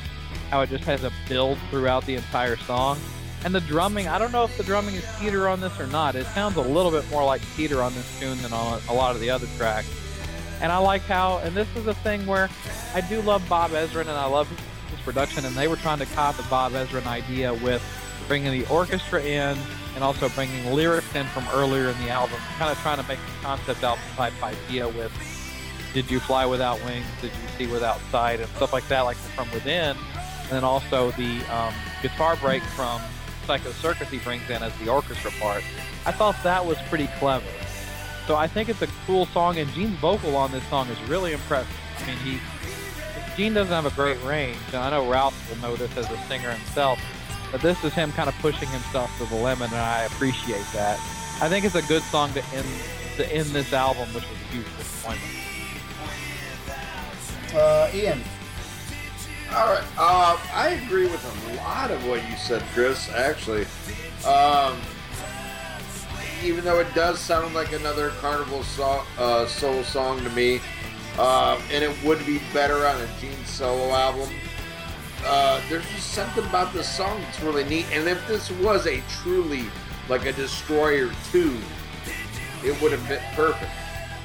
[0.50, 2.98] how it just has a build throughout the entire song.
[3.46, 6.16] And the drumming, I don't know if the drumming is Peter on this or not.
[6.16, 9.14] It sounds a little bit more like Peter on this tune than on a lot
[9.14, 9.88] of the other tracks.
[10.60, 12.48] And I like how, and this is a thing where
[12.94, 14.48] I do love Bob Ezrin and I love
[14.90, 17.82] his production, and they were trying to copy the Bob Ezrin idea with
[18.26, 19.56] bringing the orchestra in
[19.94, 23.18] and also bringing lyrics in from earlier in the album, kind of trying to make
[23.18, 25.12] a concept album type idea with
[25.94, 29.16] Did You Fly Without Wings, Did You See Without Sight, and stuff like that, like
[29.16, 29.96] from within.
[30.42, 33.00] And then also the um, guitar break from
[33.46, 35.64] Psycho Circus he brings in as the orchestra part.
[36.06, 37.46] I thought that was pretty clever.
[38.28, 41.32] So I think it's a cool song, and Gene's vocal on this song is really
[41.32, 41.74] impressive.
[41.98, 42.38] I mean, he
[43.38, 46.18] Gene doesn't have a great range, and I know Ralph will know this as a
[46.28, 47.00] singer himself.
[47.50, 50.98] But this is him kind of pushing himself to the limit, and I appreciate that.
[51.40, 52.66] I think it's a good song to end
[53.16, 55.32] to end this album, which was a huge disappointment.
[57.54, 58.20] Uh, Ian.
[59.54, 59.84] All right.
[59.96, 63.08] Uh, I agree with a lot of what you said, Chris.
[63.08, 63.64] Actually,
[64.26, 64.78] um,
[66.44, 70.60] even though it does sound like another Carnival so- uh, soul song to me,
[71.18, 74.28] uh, and it would be better on a Gene solo album.
[75.24, 77.86] Uh, there's just something about this song that's really neat.
[77.92, 79.64] And if this was a truly
[80.08, 81.56] like a Destroyer 2,
[82.64, 83.70] it would have been perfect.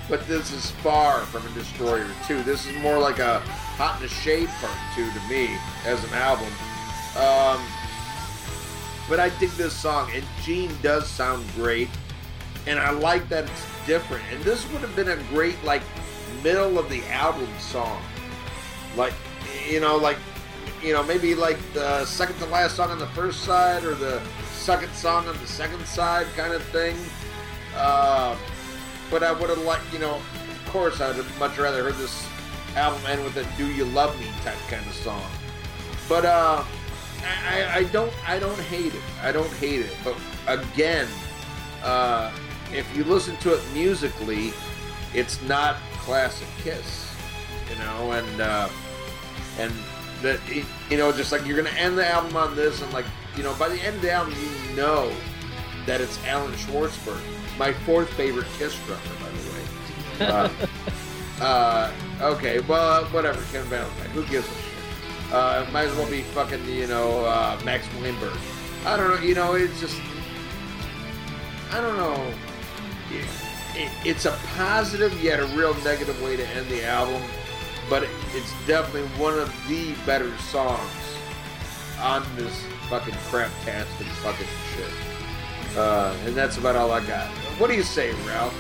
[0.10, 2.44] But this is far from a Destroyer 2.
[2.44, 3.40] This is more like a
[3.78, 6.48] Hot in the Shade Part 2 to me as an album.
[7.18, 7.66] Um,
[9.10, 11.90] but I dig this song, and Gene does sound great.
[12.68, 14.24] And I like that it's different.
[14.32, 15.82] And this would have been a great, like,
[16.44, 18.02] middle of the album song.
[18.96, 19.14] Like,
[19.70, 20.18] you know, like,
[20.82, 24.22] you know, maybe like the second to last song on the first side or the
[24.52, 26.96] second song on the second side kind of thing.
[27.76, 28.36] Uh,
[29.10, 32.28] but I would have liked, you know, of course, I'd have much rather heard this
[32.76, 35.24] album end with a "Do You Love Me" type kind of song.
[36.10, 36.64] But uh,
[37.50, 39.02] I, I- I don't, I don't hate it.
[39.22, 39.96] I don't hate it.
[40.04, 40.16] But
[40.48, 41.08] again,
[41.84, 42.32] uh,
[42.74, 44.54] if you listen to it musically,
[45.14, 47.12] it's not classic Kiss,
[47.72, 48.70] you know, and uh,
[49.60, 49.72] and
[50.22, 53.06] that it- you know, just like you're gonna end the album on this, and like
[53.38, 55.12] you know, by the end of the album, you know
[55.86, 57.20] that it's Allan Schwartzberg,
[57.58, 60.64] my fourth favorite Kiss drummer, by the way.
[61.42, 61.92] Uh, uh,
[62.22, 65.34] okay, well, whatever, Ken Valentine, who gives a shit?
[65.34, 68.38] Uh, might as well be fucking, you know, uh, Max Weinberg.
[68.86, 70.00] I don't know, you know, it's just,
[71.72, 72.34] I don't know.
[73.14, 73.26] It,
[73.76, 77.22] it, it's a positive yet a real negative way to end the album,
[77.90, 80.80] but it, it's definitely one of the better songs
[82.00, 82.54] on this
[82.90, 85.78] fucking craptastic fucking shit.
[85.78, 87.28] Uh, and that's about all I got.
[87.58, 88.54] What do you say, Ralph?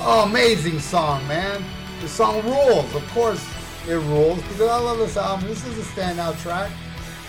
[0.00, 1.62] Oh, amazing song, man.
[2.00, 2.94] The song rules.
[2.94, 3.44] Of course,
[3.88, 5.48] it rules because I love this album.
[5.48, 6.70] This is a standout track.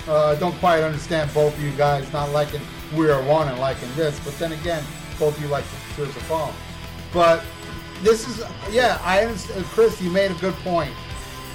[0.08, 2.62] Uh, I don't quite understand both of you guys not liking
[2.96, 4.84] We Are One and liking this, but then again,
[5.20, 5.66] both of you like
[5.96, 6.54] Tears of Fall.
[7.14, 7.44] But
[8.02, 9.66] this is, yeah, I understand.
[9.66, 10.94] Chris, you made a good point.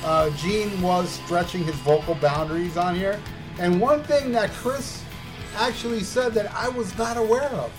[0.05, 3.19] Uh, Gene was stretching his vocal boundaries on here.
[3.59, 5.03] And one thing that Chris
[5.57, 7.73] actually said that I was not aware of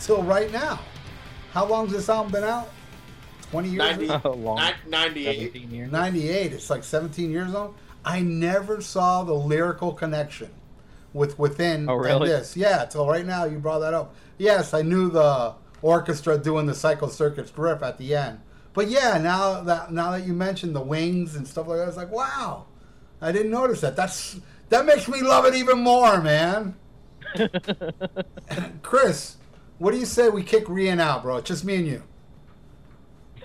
[0.00, 0.78] till right now.
[1.52, 2.70] How long's this album been out?
[3.50, 3.78] 20 years?
[3.78, 4.60] 90, Oh, long.
[4.88, 5.54] 98.
[5.54, 5.92] years.
[5.92, 6.52] 98.
[6.52, 7.74] It's like 17 years old.
[8.04, 10.50] I never saw the lyrical connection
[11.12, 12.28] with within Oh, and really?
[12.28, 12.56] this.
[12.56, 14.14] Yeah, till right now you brought that up.
[14.38, 18.40] Yes, I knew the orchestra doing the Psycho Circus riff at the end.
[18.72, 21.96] But yeah, now that now that you mentioned the wings and stuff like that, it's
[21.96, 22.66] like wow,
[23.20, 23.96] I didn't notice that.
[23.96, 24.38] That's
[24.68, 26.76] that makes me love it even more, man.
[28.82, 29.36] Chris,
[29.78, 31.40] what do you say we kick Rian out, bro?
[31.40, 32.02] Just me and you.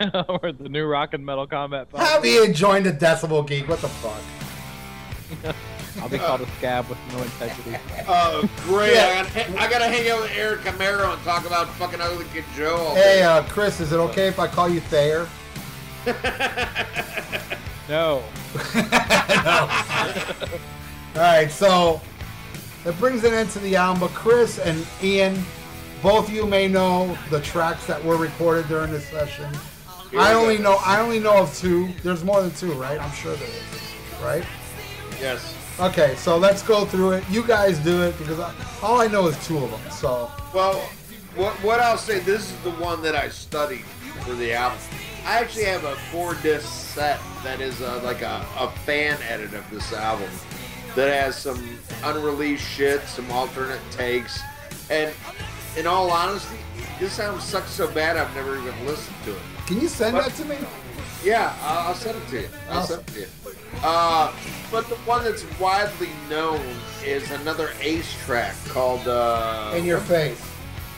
[0.27, 1.89] or the new rock and metal combat.
[1.89, 1.99] Podcast.
[1.99, 3.67] Have you joined the Decibel Geek?
[3.67, 5.55] What the fuck?
[5.99, 7.77] I'll be called a scab with no integrity.
[8.07, 8.93] Oh, great.
[8.95, 9.25] Yeah.
[9.27, 12.45] I, gotta, I gotta hang out with Eric Camaro and talk about fucking Ugly Kid
[12.55, 15.27] Joe all Hey, uh, Chris, is it okay if I call you Thayer?
[17.91, 18.23] No.
[21.13, 21.99] All right, so
[22.85, 23.99] it brings an end to the album.
[23.99, 25.43] But Chris and Ian,
[26.01, 29.53] both of you may know the tracks that were recorded during this session.
[30.09, 31.89] Here I only know I only know of two.
[32.01, 32.97] There's more than two, right?
[32.97, 34.45] I'm sure there is, right?
[35.19, 35.53] Yes.
[35.81, 37.23] Okay, so let's go through it.
[37.29, 38.53] You guys do it because I,
[38.83, 39.79] all I know is two of them.
[39.91, 40.75] So Well,
[41.35, 43.83] what, what I'll say, this is the one that I studied
[44.23, 44.77] for the album.
[45.25, 49.53] I actually have a four disc set that is uh like a, a fan edit
[49.53, 50.29] of this album
[50.95, 54.39] that has some unreleased shit, some alternate takes,
[54.89, 55.13] and
[55.77, 56.57] in all honesty,
[56.99, 59.41] this album sucks so bad I've never even listened to it.
[59.67, 60.25] can you send What?
[60.25, 60.57] that to me?
[61.23, 62.47] Yeah, I'll, I'll send it to you.
[62.69, 63.03] I'll Awesome.
[63.05, 63.27] send it to you.
[63.83, 64.33] Uh,
[64.71, 66.61] but the one that's widely known
[67.05, 70.41] is another Ace track called uh, In your face,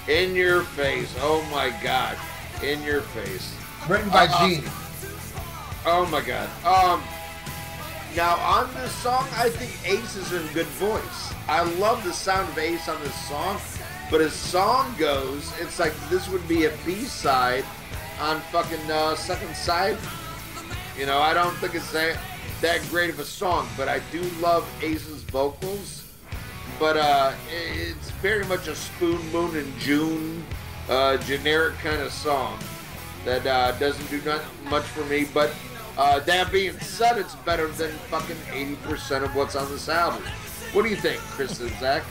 [0.08, 1.14] In Your Face.
[1.20, 2.18] Oh my God,
[2.64, 3.56] In Your Face.
[3.88, 4.64] written by Uh, uh, Gene.
[5.86, 6.48] Oh my God.
[6.66, 7.04] Um,
[8.16, 11.34] now on this song, I think Ace is in good voice.
[11.48, 13.60] I love the sound of Ace on this song,
[14.10, 17.66] but as song goes, it's like this would be a B side
[18.19, 19.98] on fucking uh, second side.
[20.98, 22.18] You know, I don't think it's that
[22.61, 26.06] that great of a song, but I do love Ace's vocals.
[26.80, 30.44] But uh, it's very much a Spoon Moon and June
[30.90, 32.57] uh, generic kind of song
[33.26, 35.26] that uh, doesn't do not much for me.
[35.34, 35.53] But
[35.98, 40.23] uh, that being said, it's better than fucking 80% of what's on this album.
[40.72, 42.03] What do you think, Chris and Zach?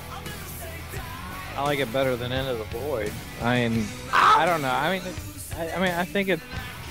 [1.56, 3.12] I like it better than Into the Void.
[3.42, 4.70] I mean, I don't know.
[4.70, 5.02] I mean,
[5.56, 6.42] I, I mean, I think it's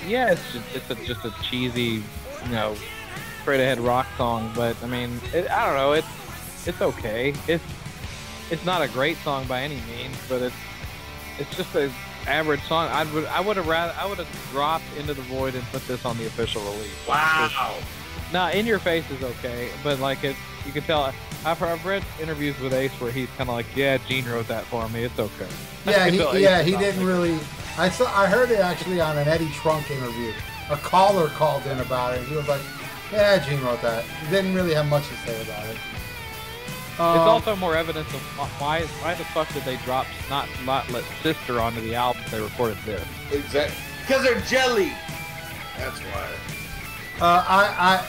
[0.06, 2.02] yeah, it's just, it's a, just a cheesy,
[2.44, 2.74] you know,
[3.42, 4.52] straight ahead rock song.
[4.54, 5.92] But I mean, it, I don't know.
[5.92, 7.34] It's it's okay.
[7.48, 7.64] It's
[8.50, 10.56] it's not a great song by any means, but it's
[11.38, 11.90] it's just a
[12.26, 12.88] average song.
[12.90, 15.86] I would I would have rather I would have dropped Into the Void and put
[15.86, 17.08] this on the official release.
[17.08, 17.78] Wow.
[18.32, 21.12] Now, In Your Face is okay, but like it, you can tell.
[21.44, 24.64] I've, I've read interviews with Ace where he's kind of like, "Yeah, Gene wrote that
[24.64, 25.02] for me.
[25.04, 25.48] It's okay."
[25.84, 27.38] Yeah, he, yeah, he didn't not like- really.
[27.78, 28.04] I saw.
[28.14, 30.32] I heard it actually on an Eddie Trunk interview.
[30.70, 32.18] A caller called in about it.
[32.20, 32.60] and He was like,
[33.12, 35.76] "Yeah, Gene wrote that." He Didn't really have much to say about it.
[36.92, 38.20] It's Um, also more evidence of
[38.60, 42.22] why why the fuck did they drop not not let Sister onto the album?
[42.30, 43.02] They recorded this.
[43.32, 43.76] Exactly.
[44.06, 44.92] Because they're jelly.
[45.78, 46.26] That's why.
[47.20, 47.64] Uh, I,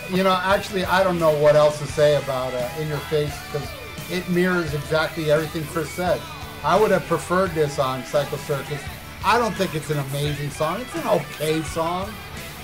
[0.10, 2.98] I, you know, actually, I don't know what else to say about uh, In Your
[2.98, 3.68] Face because
[4.10, 6.19] it mirrors exactly everything Chris said.
[6.64, 8.81] I would have preferred this on Psycho Circus.
[9.25, 10.81] I don't think it's an amazing song.
[10.81, 12.11] It's an okay song.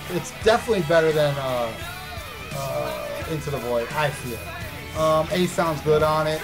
[0.09, 1.71] It's definitely better than uh,
[2.53, 3.87] uh, Into the Void.
[3.93, 5.01] I feel.
[5.01, 6.41] Um, Ace sounds good on it.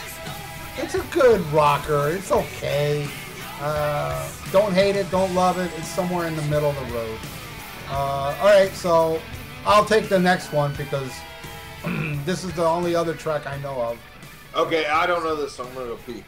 [0.78, 2.10] It's a good rocker.
[2.10, 3.08] It's okay.
[3.60, 5.10] Uh, don't hate it.
[5.12, 5.70] Don't love it.
[5.78, 7.20] It's somewhere in the middle of the road.
[7.90, 9.22] Uh, all right, so
[9.66, 11.12] I'll take the next one because
[12.26, 14.00] this is the only other track I know of.
[14.56, 16.24] Okay, I don't know this, so I'm gonna go pee.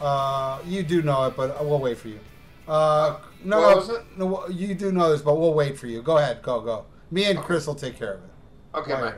[0.00, 2.18] Uh, you do know it, but we'll wait for you.
[2.68, 4.18] Uh, no, What it?
[4.18, 6.02] no, you do know this, but we'll wait for you.
[6.02, 6.84] Go ahead, go, go.
[7.10, 8.30] Me and Chris will take care of it.
[8.78, 9.14] Okay, man.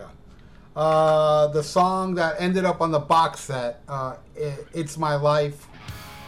[0.75, 5.67] Uh, the song that ended up on the box set, uh, I- "It's My Life,"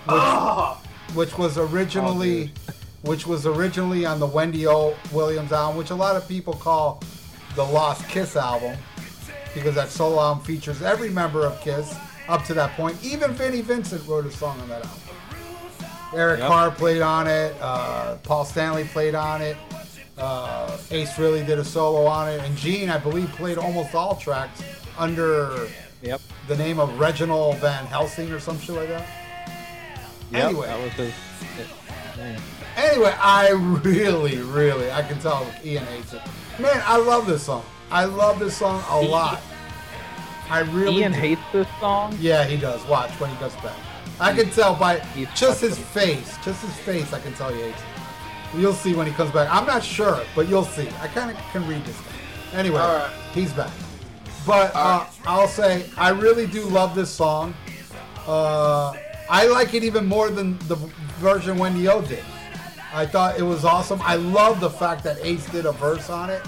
[0.05, 0.83] which, Oh,
[1.15, 2.53] which was originally,
[3.03, 4.95] which was originally on the Wendy O.
[5.13, 7.03] Williams album, which a lot of people call
[7.57, 8.77] the Lost Kiss album,
[9.55, 11.95] because that solo album features every member of Kiss
[12.29, 12.99] up to that point.
[13.03, 15.01] Even Vinnie Vincent wrote a song on that album.
[16.15, 16.49] Eric Yep.
[16.49, 17.55] Carr played on it.
[17.61, 19.57] Uh, Paul Stanley played on it.
[20.17, 24.15] Uh, Ace really did a solo on it, and Gene, I believe, played almost all
[24.17, 24.63] tracks
[24.97, 25.69] under
[26.03, 26.21] Yep.
[26.49, 29.07] the name of Reginald Van Helsing or some shit like that.
[30.31, 30.67] Yep, Anyway.
[30.69, 31.13] that was his.
[32.19, 32.39] yeah.
[32.77, 36.23] Anyway, I really, really, I can tell Ian hates it.
[36.61, 37.65] Man, I love this song.
[37.91, 39.41] I love this song a lot.
[40.51, 40.99] I really.
[41.01, 41.19] Ian do.
[41.19, 42.17] hates this song.
[42.21, 42.85] Yeah, he does.
[42.87, 43.77] Watch when he gets back.
[44.21, 45.03] I can tell by
[45.35, 47.13] just his face, just his face.
[47.13, 48.59] I can tell he hates it.
[48.59, 49.49] You'll see when he comes back.
[49.51, 50.89] I'm not sure, but you'll see.
[51.01, 52.59] I kind of can read this guy.
[52.59, 53.11] Anyway, right.
[53.33, 53.73] he's back.
[54.47, 55.07] But uh.
[55.27, 57.55] I'll say I really do love this song.
[58.27, 58.93] Uh,
[59.29, 60.77] I like it even more than the
[61.19, 62.25] version Wendy O did.
[62.93, 64.01] I thought it was awesome.
[64.03, 66.43] I love the fact that Ace did a verse on it.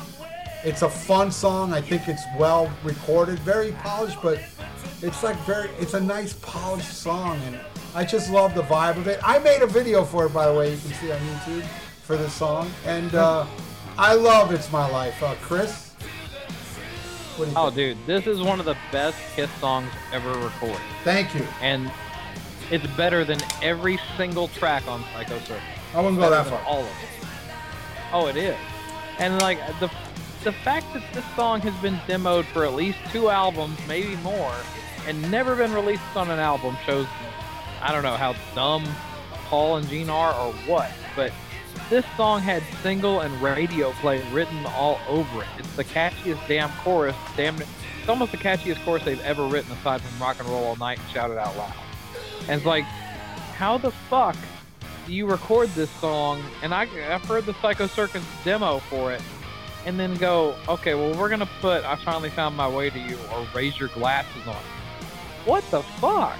[0.62, 1.72] It's a fun song.
[1.72, 4.40] I think it's well recorded, very polished, but
[5.02, 7.58] it's like very it's a nice polished song and
[7.94, 9.18] I just love the vibe of it.
[9.24, 11.64] I made a video for it by the way, you can see on YouTube
[12.02, 12.70] for this song.
[12.84, 13.46] And uh,
[13.98, 15.22] I love It's My Life.
[15.22, 15.92] Uh, Chris?
[17.36, 17.98] What do you Oh, think?
[17.98, 21.46] dude, this is one of the best Kiss songs ever recorded, Thank you.
[21.60, 21.90] and
[22.70, 25.62] it's better than every single track on Psycho Circus.
[25.94, 26.62] I wouldn't go that far.
[26.64, 27.28] all of them.
[28.12, 28.56] Oh, it is.
[29.18, 29.90] And like the
[30.44, 34.54] the fact that this song has been demoed for at least two albums, maybe more,
[35.06, 37.06] and never been released on an album shows
[37.82, 38.84] I don't know how dumb
[39.46, 41.32] Paul and Gene are or what, but
[41.88, 45.48] this song had single and radio play written all over it.
[45.58, 47.68] It's the catchiest damn chorus, damn it.
[48.00, 50.98] It's almost the catchiest chorus they've ever written aside from Rock and Roll All Night
[50.98, 51.74] and Shout It Out Loud.
[52.48, 54.36] And it's like, how the fuck
[55.06, 56.42] do you record this song?
[56.62, 59.22] And I, I've heard the Psycho Circus demo for it,
[59.84, 63.16] and then go, okay, well, we're gonna put I Finally Found My Way to You
[63.32, 64.56] or Raise Your Glasses on.
[65.46, 66.36] What the fuck?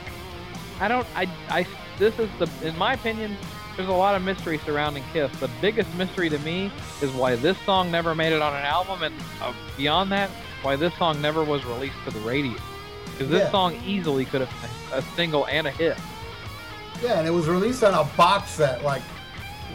[0.80, 1.66] I don't, I, I,
[1.98, 3.36] this is the, in my opinion,
[3.76, 5.30] there's a lot of mystery surrounding Kiss.
[5.38, 6.70] The biggest mystery to me
[7.00, 10.28] is why this song never made it on an album, and uh, beyond that,
[10.62, 12.54] why this song never was released to the radio.
[13.12, 13.50] Because this Yeah.
[13.50, 15.96] song easily could have been a single and a hit.
[17.02, 19.02] Yeah, and it was released on a box set, like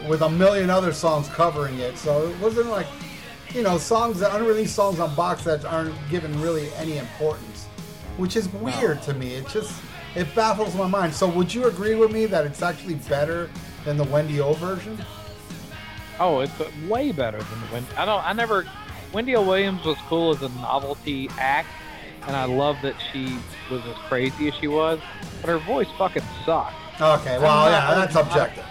[0.08, 1.96] with a million other songs covering it.
[1.96, 2.86] So it wasn't like,
[3.54, 7.51] you know, songs that unreleased songs on box sets aren't given really any importance,
[8.16, 9.34] which is weird to me.
[9.34, 9.80] It just
[10.14, 11.14] it baffles my mind.
[11.14, 13.48] So would you agree with me that it's actually better
[13.84, 15.02] than the Wendy O version?
[16.20, 16.52] Oh, it's
[16.88, 17.88] way better than the Wendy.
[17.96, 18.24] I don't.
[18.26, 18.66] I never.
[19.12, 19.42] Wendy O.
[19.42, 21.68] Williams was cool as a novelty act,
[22.26, 23.36] and I love that she
[23.70, 25.00] was as crazy as she was.
[25.40, 26.74] But her voice fucking sucked.
[27.00, 28.64] Okay, well, not- yeah, that's objective.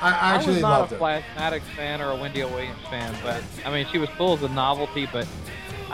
[0.00, 0.98] I I actually I was not loved a.
[0.98, 2.48] Plasmatics fan or a Wendy O.
[2.48, 5.08] Williams fan, but I mean, she was cool as a novelty.
[5.10, 5.26] But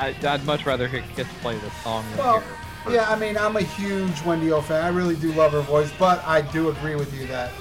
[0.00, 2.94] I, I'd much rather hear Kiss play this song than Well, hear.
[2.94, 4.82] Yeah, I mean, I'm a huge Wendy O fan.
[4.82, 7.52] I really do love her voice, but I do agree with you that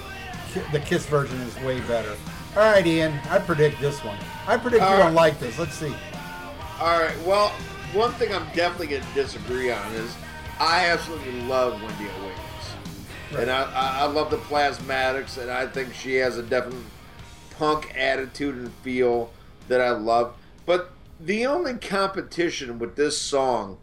[0.71, 2.15] the Kiss version is way better.
[2.55, 4.17] All right, Ian, I predict this one.
[4.47, 5.05] I predict All you right.
[5.07, 5.59] don't like this.
[5.59, 5.93] Let's see.
[6.79, 7.17] All right.
[7.25, 7.49] Well,
[7.93, 10.15] one thing I'm definitely going to disagree on is
[10.59, 12.21] I absolutely love Wendy O.
[12.21, 16.79] Williams, and I, I, I love the Plasmatics, and I think she has a definite
[17.57, 19.31] punk attitude and feel
[19.67, 20.35] that I love.
[20.65, 23.77] But the only competition with this song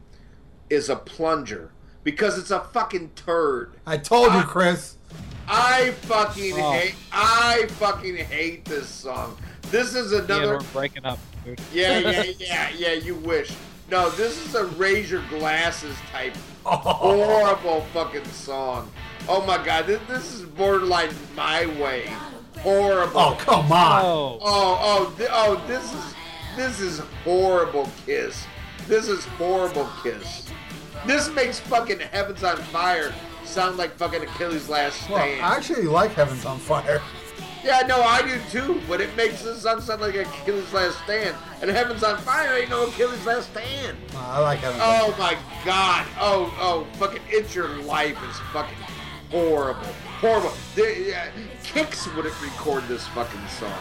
[0.71, 1.71] is a plunger
[2.03, 3.75] because it's a fucking turd.
[3.87, 4.47] I told you, Ah.
[4.49, 4.97] Chris.
[5.49, 6.73] I fucking Oh.
[6.73, 6.95] hate.
[7.13, 9.37] I fucking hate this song.
[9.71, 10.35] This is another.
[10.35, 10.59] Yeah, another.
[10.59, 11.61] we're breaking up, dude.
[11.73, 12.93] Yeah, yeah, yeah, yeah.
[12.93, 13.53] You wish.
[13.91, 16.35] No, this is a raise your glasses type
[16.67, 16.77] oh.
[16.77, 18.91] horrible fucking song.
[19.29, 22.11] Oh my god, this, this is borderline my way.
[22.61, 23.21] Horrible.
[23.21, 24.05] Oh, come on.
[24.05, 26.15] Oh, Oh, oh, th- oh, this is
[26.57, 28.47] this is horrible kiss.
[28.89, 30.49] This is horrible kiss.
[31.07, 33.13] This makes fucking Heavens on Fire
[33.45, 35.13] sound like fucking Achilles' Last stand.
[35.41, 35.51] Well.
[35.53, 37.01] I actually like Heaven's on Fire.
[37.67, 41.35] Yeah, no, I do too, but it makes this song sound like Achilles' Last Stand.
[41.61, 43.97] And Heaven's on Fire ain't no Achilles' Last Stand.
[44.15, 46.07] Uh, I like Heaven's on Oh my god.
[46.21, 48.79] Oh, oh, fucking It's Your Life is fucking
[49.33, 49.83] horrible.
[50.21, 50.53] Horrible.
[50.77, 51.27] The, uh,
[51.65, 53.73] Kicks wouldn't record this fucking song.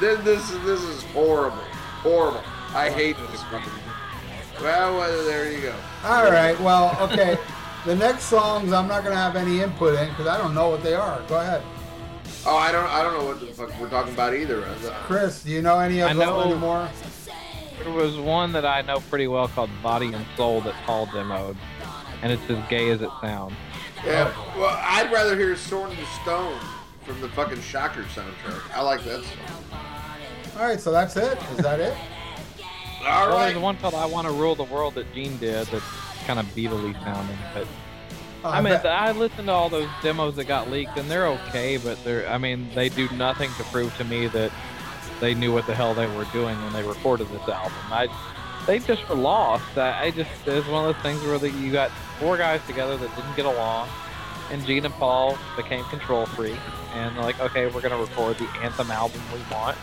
[0.00, 1.56] This, this, is- this is horrible.
[2.02, 2.42] Horrible.
[2.74, 3.72] I hate this fucking.
[4.60, 5.74] Well, well, there you go.
[6.04, 6.58] All right.
[6.60, 7.38] Well, okay.
[7.84, 10.82] the next songs I'm not gonna have any input in because I don't know what
[10.82, 11.20] they are.
[11.28, 11.62] Go ahead,
[12.44, 14.64] Oh, I don't, I don't know what the fuck we're talking about either.
[14.64, 14.74] Uh,
[15.04, 15.42] Chris.
[15.42, 16.88] Do you know any of I them know- anymore?
[17.82, 21.56] there was one that I know pretty well called Body and Soul that Paul demoed,
[22.22, 23.54] and it's as gay as it sounds.
[24.04, 24.32] Yeah.
[24.56, 26.58] Well, I'd rather hear "Sword in the Stone"
[27.06, 28.74] from the fucking Shocker soundtrack.
[28.74, 29.80] I like that song.
[30.58, 30.80] All right.
[30.80, 31.38] So that's it.
[31.52, 31.94] Is that it?
[33.06, 33.50] All well, right.
[33.52, 35.84] there's one called I Want to Rule the World that Gene did that's
[36.26, 37.66] kind of Beatley sounding, but
[38.44, 41.26] Uh, I mean, bet- I listened to all those demos that got leaked, and they're
[41.28, 44.50] okay, but they're, I mean, they do nothing to prove to me that
[45.20, 47.72] they knew what the hell they were doing when they recorded this album.
[47.90, 48.08] I,
[48.66, 49.78] they just were lost.
[49.78, 52.96] I, I just, it's one of those things where the, you got four guys together
[52.96, 53.88] that didn't get along,
[54.50, 56.58] and Gene and Paul became control freak,
[56.96, 59.76] and like, okay, we're gonna record the anthem album we want,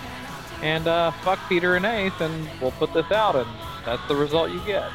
[0.61, 3.47] and uh, fuck Peter and Ace, and we'll put this out, and
[3.85, 4.89] that's the result you get.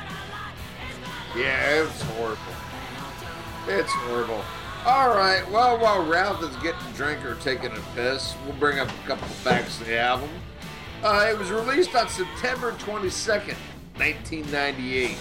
[1.36, 2.42] Yeah, it's horrible.
[3.68, 4.42] It's horrible.
[4.86, 5.48] All right.
[5.50, 9.06] Well, while Ralph is getting a drink or taking a piss, we'll bring up a
[9.06, 10.30] couple of facts of the album.
[11.02, 13.54] Uh, it was released on September 22nd,
[13.96, 15.16] 1998.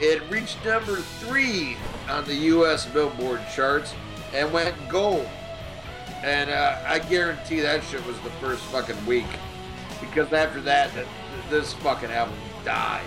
[0.00, 1.76] It reached number three
[2.08, 2.86] on the U.S.
[2.86, 3.94] Billboard charts
[4.34, 5.28] and went gold.
[6.22, 9.26] And uh, I guarantee that shit was the first fucking week,
[10.00, 11.06] because after that, th-
[11.50, 13.04] this fucking album died,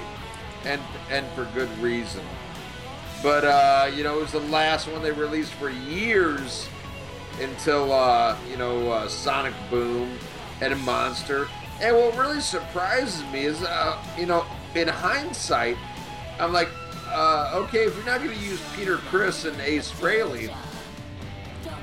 [0.65, 2.23] and and for good reason.
[3.23, 6.67] But uh, you know, it was the last one they released for years
[7.41, 10.17] until uh, you know uh, Sonic Boom
[10.61, 11.47] and a Monster.
[11.81, 15.77] And what really surprises me is, uh, you know, in hindsight,
[16.39, 16.69] I'm like,
[17.07, 20.53] uh, okay, if you're not going to use Peter Criss and Ace Frehley,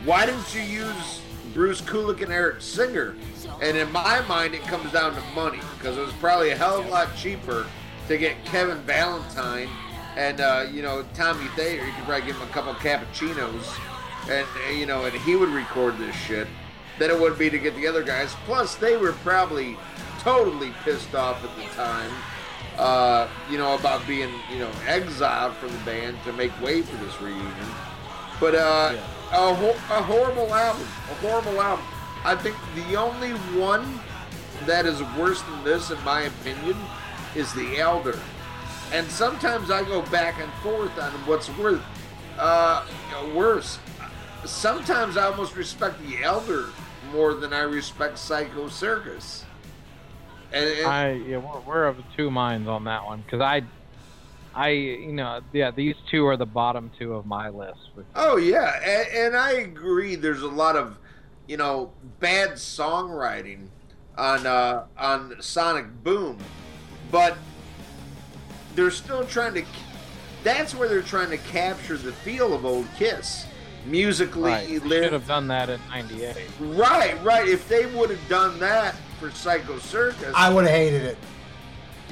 [0.04, 1.22] why didn't you use
[1.54, 3.14] Bruce Kulick and Eric Singer?
[3.60, 6.80] And in my mind, it comes down to money because it was probably a hell
[6.80, 7.66] of a lot cheaper
[8.08, 9.68] to get Kevin Valentine
[10.16, 11.84] and uh, you know Tommy Thayer.
[11.84, 13.78] You could probably give him a couple cappuccinos,
[14.28, 16.48] and uh, you know, and he would record this shit.
[16.98, 18.34] Than it would be to get the other guys.
[18.44, 19.78] Plus, they were probably
[20.20, 22.10] totally pissed off at the time.
[22.76, 26.96] Uh, you know about being you know exiled from the band to make way for
[27.04, 27.52] this reunion.
[28.40, 28.96] But uh,
[29.32, 30.86] a, ho- a horrible album.
[31.10, 31.84] A horrible album.
[32.24, 34.00] I think the only one
[34.66, 36.76] that is worse than this, in my opinion,
[37.34, 38.18] is The Elder.
[38.92, 41.82] And sometimes I go back and forth on what's worth
[42.38, 42.86] uh,
[43.34, 43.78] worse.
[44.44, 46.68] Sometimes I almost respect The Elder
[47.12, 49.44] more than I respect Psycho Circus.
[50.52, 53.62] And, and I yeah, we're, we're of two minds on that one because I,
[54.54, 57.78] I you know yeah these two are the bottom two of my list.
[58.14, 60.14] Oh yeah, and, and I agree.
[60.14, 60.98] There's a lot of,
[61.46, 63.68] you know, bad songwriting
[64.16, 66.38] on uh, on Sonic Boom,
[67.10, 67.36] but
[68.74, 69.64] they're still trying to.
[70.44, 73.46] That's where they're trying to capture the feel of old Kiss,
[73.86, 76.36] musically, right, they should have done that in '98.
[76.60, 77.48] Right, right.
[77.48, 81.18] If they would have done that for Psycho Circus, I would have hated it.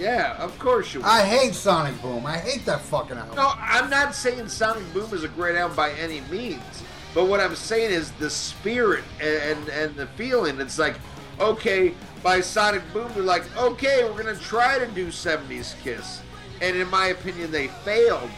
[0.01, 1.07] Yeah, of course you would.
[1.07, 2.25] I hate Sonic Boom.
[2.27, 3.37] I hate that fucking album.
[3.37, 6.83] No, I'm not saying Sonic Boom is a great album by any means.
[7.15, 10.61] But what I'm saying is the spirit and, and, and the feeling.
[10.61, 10.97] It's like,
[11.39, 16.23] okay, by Sonic Boom, they're like, okay, we're going to try to do 70s Kiss.
[16.63, 18.31] And in my opinion, they failed.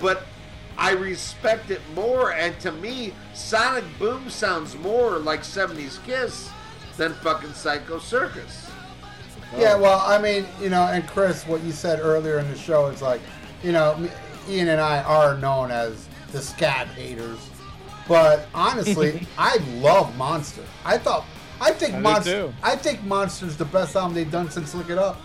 [0.00, 0.26] but
[0.78, 2.32] I respect it more.
[2.32, 6.50] And to me, Sonic Boom sounds more like 70s Kiss
[6.96, 8.65] than fucking Psycho Circus.
[9.56, 9.82] Yeah, oh.
[9.82, 13.02] well, I mean, you know, and Chris, what you said earlier in the show is
[13.02, 13.20] like,
[13.62, 14.08] you know,
[14.48, 17.38] Ian and I are known as the scab haters,
[18.08, 20.62] but honestly, I love Monster.
[20.84, 21.24] I thought,
[21.60, 22.52] I think I Monster.
[22.62, 25.20] I think Monster's the best album they've done since Lick It Up.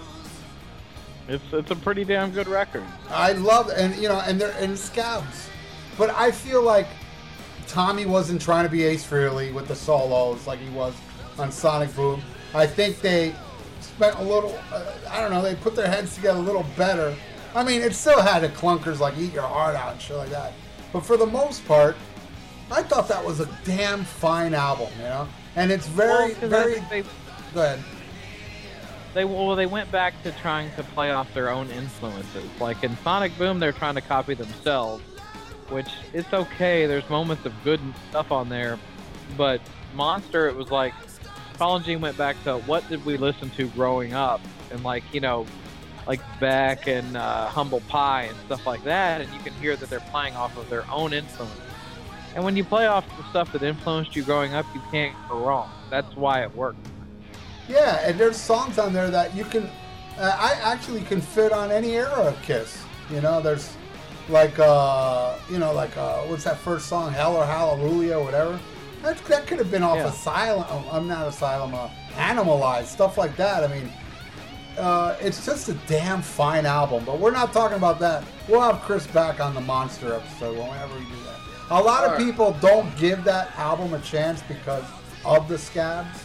[1.28, 2.84] It's it's a pretty damn good record.
[3.10, 5.50] I love, and you know, and they're and scabs,
[5.98, 6.88] but I feel like
[7.68, 10.94] Tommy wasn't trying to be Ace Frehley with the solos like he was
[11.38, 12.22] on Sonic Boom.
[12.54, 13.34] I think they
[13.96, 17.16] spent a little, uh, I don't know, they put their heads together a little better.
[17.54, 20.30] I mean, it still had the clunkers like Eat Your Heart Out and shit like
[20.30, 20.54] that,
[20.94, 21.96] but for the most part,
[22.72, 25.28] I thought that was a damn fine album, you know.
[25.58, 26.80] And it's very, Well, very.
[26.90, 27.04] they
[27.54, 27.80] Go ahead.
[29.14, 32.46] they well they went back to trying to play off their own influences.
[32.62, 35.04] Like in Sonic Boom, they're trying to copy themselves,
[35.68, 36.86] which it's okay.
[36.86, 38.80] There's moments of good stuff on there,
[39.36, 39.60] but
[39.94, 40.94] Monster, it was like
[41.62, 45.46] Colin went back to what did we listen to growing up, and like you know,
[46.08, 49.88] like Beck and uh, Humble Pie and stuff like that, and you can hear that
[49.88, 51.54] they're playing off of their own influence.
[52.34, 55.38] And when you play off the stuff that influenced you growing up, you can't go
[55.38, 55.70] wrong.
[55.92, 56.80] That's why it works.
[57.70, 59.70] Yeah, and there's songs on there that you can,
[60.18, 62.84] uh, I actually can fit on any era of Kiss.
[63.12, 63.72] You know, there's
[64.30, 68.60] like, uh, you know, like uh, what's that first song, Hell or Hallelujah, or whatever.
[69.02, 70.08] That, that could have been off Yeah.
[70.08, 70.66] Asylum.
[70.70, 71.74] oh, I'm not Asylum.
[71.74, 73.64] Uh, Animalized stuff like that.
[73.64, 73.92] I mean,
[74.78, 77.04] uh, it's just a damn fine album.
[77.06, 78.24] But we're not talking about that.
[78.48, 81.40] We'll have Chris back on the Monster episode whenever we do that.
[81.72, 82.26] A lot of Alright.
[82.26, 84.84] people don't give that album a chance because
[85.26, 86.20] of the scabs.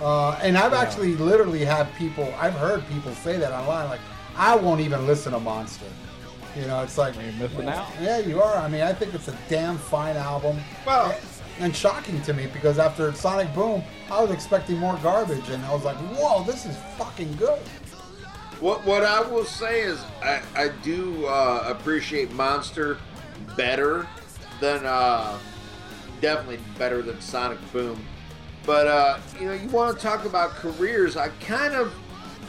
[0.00, 4.00] Uh, and I've actually literally had people, I've heard people say that online, like,
[4.36, 5.86] I won't even listen to Monster.
[6.56, 7.86] You know, it's like, You're missing out.
[8.00, 8.56] yeah, you are.
[8.56, 10.58] I mean, I think it's a damn fine album.
[10.86, 11.14] Well-
[11.62, 15.72] and shocking to me because after Sonic Boom, I was expecting more garbage, and I
[15.72, 17.60] was like, whoa, this is fucking good.
[18.60, 22.98] What what I will say is I, I do uh, appreciate Monster
[23.56, 24.06] better
[24.60, 25.38] than uh,
[26.20, 28.04] definitely better than Sonic Boom.
[28.66, 31.16] But uh, you know, you want to talk about careers?
[31.16, 31.94] I kind of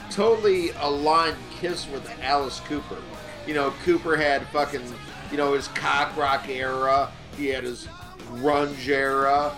[0.10, 3.02] totally aligned Kiss with Alice Cooper.
[3.46, 4.84] You know, Cooper had fucking
[5.30, 7.12] you know his cock rock era.
[7.38, 7.88] He had his
[8.28, 9.54] grunge era.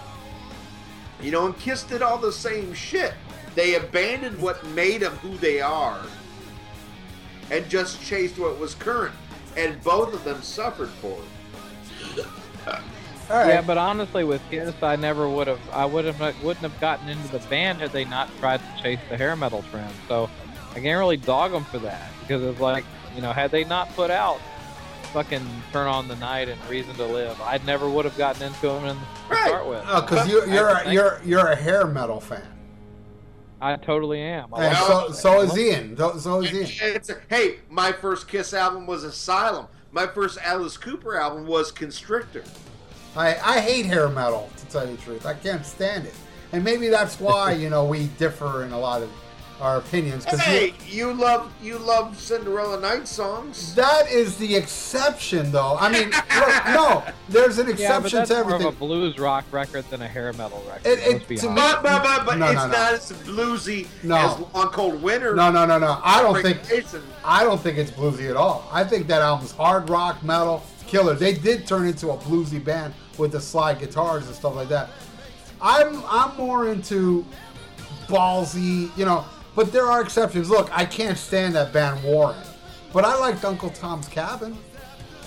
[1.22, 3.14] You know, and Kiss did all the same shit.
[3.56, 6.02] They abandoned what made them who they are
[7.52, 9.16] and just chased what was current.
[9.56, 11.18] And both of them suffered for
[12.18, 12.26] it.
[13.28, 13.48] All right.
[13.48, 15.60] Yeah, but honestly, with Kiss, I never would have.
[15.72, 19.00] I would have wouldn't have gotten into the band had they not tried to chase
[19.10, 19.92] the hair metal trend.
[20.08, 20.30] So
[20.72, 22.86] I can't really dog them for that because it's like
[23.16, 24.40] you know, had they not put out
[25.16, 28.68] fucking Turn on the Night and Reason to Live, I never would have gotten into
[28.68, 29.48] them in, to Right.
[29.48, 29.82] start with.
[29.82, 32.46] because you, you're I a, think- you're you're a hair metal fan,
[33.62, 34.54] I totally am.
[34.54, 35.96] I and so so is Ian.
[35.96, 36.96] So, so is Ian.
[36.96, 39.68] It's, hey, my first Kiss album was Asylum.
[39.94, 42.44] My first Alice Cooper album was Constrictor.
[43.16, 45.26] I, I hate hair metal, to tell you the truth.
[45.26, 46.14] I can't stand it.
[46.52, 49.10] And maybe that's why, you know, we differ in a lot of
[49.62, 50.26] our opinions.
[50.26, 53.74] Because Hey, you love you love Cinderella Night songs.
[53.76, 55.78] that is the exception, though.
[55.80, 56.10] I mean,
[56.40, 59.86] look, no, there's an yeah, but exception that's to more of a blues rock record
[59.90, 60.86] than a hair metal record.
[60.88, 61.00] It-
[61.32, 62.74] it- to me- But but but, but No, it's no, no.
[62.74, 64.16] not as bluesy No.
[64.18, 65.36] as Long Cold Winter.
[65.36, 66.00] No, no, no, no.
[66.04, 66.60] I don't think
[67.24, 68.68] I don't think it's bluesy at all.
[68.72, 71.14] I think that album's hard rock, metal, killer.
[71.16, 74.90] They did turn into a bluesy band with the slide guitars and stuff like that.
[75.62, 77.26] I'm I'm more into
[78.08, 79.26] ballsy, you know.
[79.56, 80.50] But there are exceptions.
[80.50, 82.46] Look, I can't stand that band Warrant,
[82.92, 84.58] but I liked Uncle Tom's Cabin.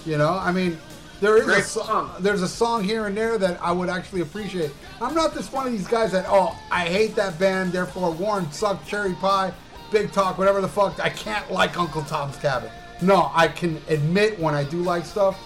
[0.05, 0.79] You know, I mean,
[1.21, 2.11] there is a Great so- song.
[2.21, 4.71] there's a song here and there that I would actually appreciate.
[5.01, 8.53] I'm not just one of these guys that oh I hate that band, therefore Warrant
[8.55, 9.53] sucked, Cherry Pie,
[9.91, 11.01] Big Talk, whatever the fuck.
[11.01, 12.71] I can't like Uncle Tom's Cabin.
[13.01, 15.39] No, I can admit when I do like stuff,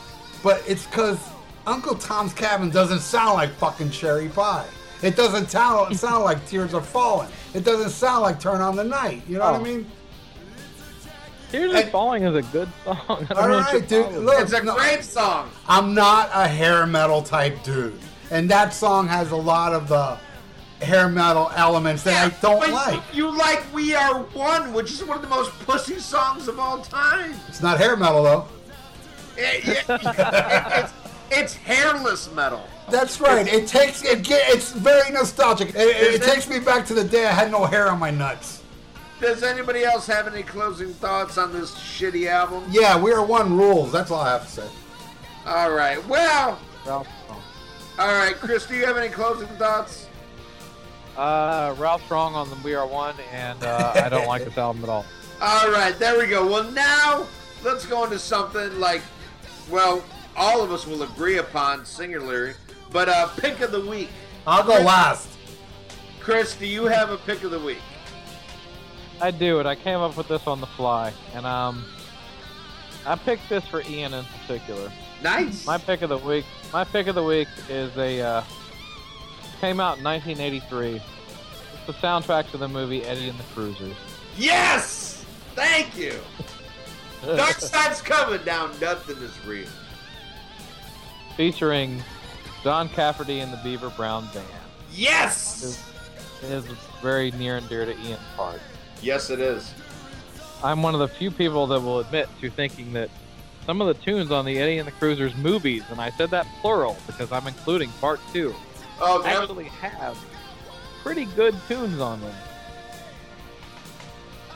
[0.42, 1.18] but it's because
[1.66, 4.66] Uncle Tom's Cabin doesn't sound like fucking Cherry Pie.
[5.03, 7.29] It doesn't sound sound like Tears Are Falling.
[7.55, 9.23] It doesn't sound like Turn on the Night.
[9.29, 9.62] You know what I Oh.
[9.65, 9.91] mean?
[11.51, 12.97] Tears Are Falling is a good song.
[13.09, 14.41] I don't All know what right, your dude, look.
[14.41, 15.51] It's a no- great song.
[15.69, 17.99] I'm not a hair metal type dude,
[18.31, 20.16] and that song has a lot of the
[20.85, 23.01] hair metal elements that I don't like.
[23.12, 26.79] You like We Are One, which is one of the most pussy songs of all
[26.81, 27.35] time.
[27.49, 28.47] It's not hair metal though.
[29.39, 30.91] Eh, it- it- it-
[31.32, 32.66] it's, it's hairless metal.
[32.90, 33.46] That's right.
[33.46, 34.22] It takes it.
[34.22, 35.70] Get, it's very nostalgic.
[35.70, 36.22] It, it, it Is it?
[36.22, 38.62] takes me back to the day I had no hair on my nuts.
[39.20, 42.64] Does anybody else have any closing thoughts on this shitty album?
[42.70, 43.92] Yeah, we are one rules.
[43.92, 44.68] That's all I have to say.
[45.46, 46.04] All right.
[46.09, 47.42] Well, Ralph Strong.
[47.98, 48.66] all right, Chris.
[48.66, 50.09] Do you have any closing thoughts?
[51.16, 54.82] Uh, Ralph's wrong on the We Are One, and uh, I don't like this album
[54.82, 55.04] at all.
[55.42, 56.46] All right, there we go.
[56.46, 57.26] Well, now
[57.64, 59.02] let's go into something like,
[59.68, 60.04] well,
[60.36, 62.54] all of us will agree upon singularly,
[62.90, 64.09] but uh, pick of the week.
[64.46, 65.28] I'll go last.
[66.20, 67.78] Chris, do you have a pick of the week?
[69.20, 69.66] I do it.
[69.66, 71.84] I came up with this on the fly, and um,
[73.06, 74.90] I picked this for Ian in particular.
[75.22, 75.66] Nice.
[75.66, 76.44] My pick of the week.
[76.72, 78.44] My pick of the week is a uh,
[79.60, 80.96] came out in 1983.
[80.96, 81.02] It's
[81.86, 83.96] the soundtrack to the movie Eddie and the Cruisers.
[84.36, 85.24] Yes.
[85.54, 86.14] Thank you.
[87.24, 88.72] Dark side's coming down.
[88.80, 89.68] Nothing is real.
[91.36, 92.02] Featuring
[92.62, 94.46] John Cafferty and the Beaver Brown Band.
[94.92, 95.82] Yes.
[96.42, 96.64] It is
[97.00, 98.60] very near and dear to Ian's heart.
[99.00, 99.72] Yes, it is.
[100.62, 103.10] I'm one of the few people that will admit to thinking that
[103.66, 106.46] some of the tunes on the Eddie and the Cruisers movies, and I said that
[106.60, 108.54] plural because I'm including part two,
[109.00, 110.16] Oh, actually have
[111.02, 112.34] pretty good tunes on them.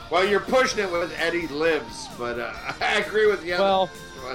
[0.09, 3.53] well, you're pushing it with Eddie Lives, but uh, I agree with you.
[3.55, 3.89] Well,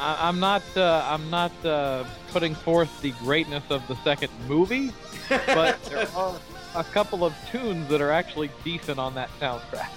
[0.00, 0.62] I, I'm not.
[0.76, 4.92] Uh, I'm not uh, putting forth the greatness of the second movie,
[5.28, 6.36] but there are
[6.74, 9.88] a couple of tunes that are actually decent on that soundtrack.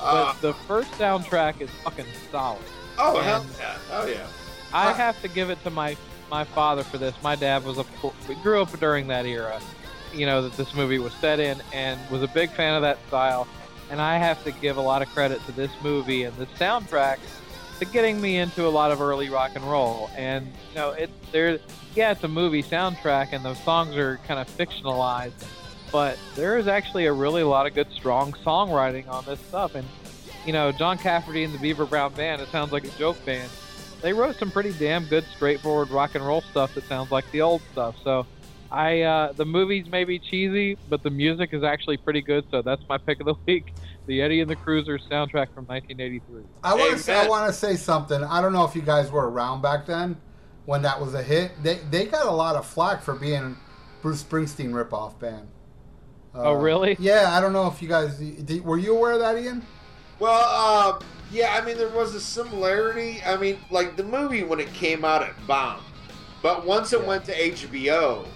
[0.00, 2.62] Uh, But the first soundtrack is fucking solid.
[2.98, 3.76] oh and- hell yeah!
[3.92, 4.26] Oh yeah!
[4.72, 5.96] I Uh, have to give it to my
[6.30, 7.14] my father for this.
[7.22, 7.84] My dad was a
[8.28, 9.60] we grew up during that era,
[10.14, 12.98] you know that this movie was set in, and was a big fan of that
[13.08, 13.46] style.
[13.90, 17.18] And I have to give a lot of credit to this movie and the soundtrack
[17.80, 20.10] to getting me into a lot of early rock and roll.
[20.16, 21.58] And you know, it there,
[21.94, 25.44] yeah, it's a movie soundtrack, and the songs are kind of fictionalized,
[25.90, 29.74] but there is actually a really lot of good, strong songwriting on this stuff.
[29.74, 29.86] And
[30.46, 33.50] you know, John Cafferty and the Beaver Brown Band, it sounds like a joke band
[34.02, 37.42] they wrote some pretty damn good, straightforward rock and roll stuff that sounds like the
[37.42, 37.96] old stuff.
[38.02, 38.26] So,
[38.70, 42.44] I uh, the movies may be cheesy, but the music is actually pretty good.
[42.50, 43.72] So that's my pick of the week:
[44.06, 46.44] the Eddie and the Cruisers soundtrack from 1983.
[46.62, 48.22] I want to say, I want to say something.
[48.22, 50.16] I don't know if you guys were around back then
[50.66, 51.52] when that was a hit.
[51.62, 53.56] They they got a lot of flack for being
[54.02, 55.48] Bruce Springsteen ripoff band.
[56.34, 56.96] Uh, Oh, really?
[57.00, 59.66] Yeah, I don't know if you guys did, were you aware of that, Ian?
[60.20, 61.00] Well, uh,
[61.32, 63.20] yeah, I mean, there was a similarity.
[63.26, 65.82] I mean, like the movie when it came out, it bombed.
[66.40, 67.06] But once it Yeah.
[67.08, 68.26] went to HBO,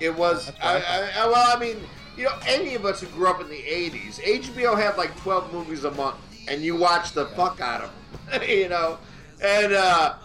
[0.00, 0.50] it was.
[0.62, 1.76] I, I I, well, I mean,
[2.16, 5.52] you know, any of us who grew up in the 80s, HBO had like 12
[5.52, 6.16] movies a month,
[6.48, 7.90] and you watched the fuck out of
[8.30, 8.98] them, you know?
[9.42, 10.16] And, uh,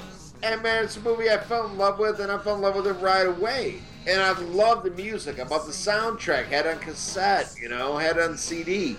[0.44, 2.76] and man, it's a movie I fell in love with, and I fell in love
[2.76, 3.80] with it right away.
[4.08, 5.40] And I love the music.
[5.40, 8.98] I bought the soundtrack, had on cassette, you know, had on CD.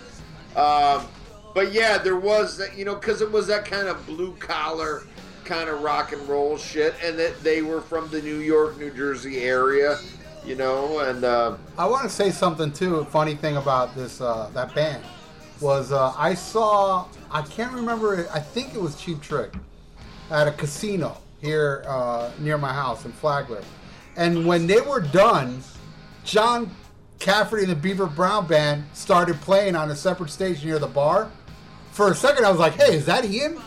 [0.57, 1.07] Um,
[1.55, 5.05] but yeah, there was that, you know, because it was that kind of blue collar
[5.45, 8.91] kind of rock and roll shit, and that they were from the New York, New
[8.91, 9.99] Jersey area,
[10.47, 12.97] you know, and uh, I want to say something too.
[12.97, 15.03] A funny thing about this uh, that band
[15.61, 18.29] was uh, I saw I can't remember.
[18.33, 19.53] I think it was Cheap Trick
[20.31, 23.63] at a casino here uh, near my house in Flagler,
[24.17, 25.63] and when they were done,
[26.25, 26.71] John
[27.19, 31.31] Cafferty and the Beaver Brown Band started playing on a separate stage near the bar.
[31.91, 33.61] For a second, I was like, "Hey, is that Ian?"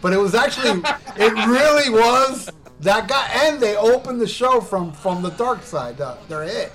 [0.00, 0.80] But it was actually,
[1.16, 2.50] it really was
[2.80, 3.28] that guy.
[3.46, 6.72] And they opened the show from from the dark side, uh, their hit.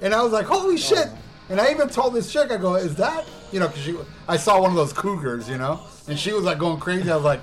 [0.00, 1.08] And I was like, holy shit.
[1.48, 3.96] And I even told this chick, I go, is that, you know, because she,
[4.26, 7.10] I saw one of those cougars, you know, and she was like going crazy.
[7.10, 7.40] I was like,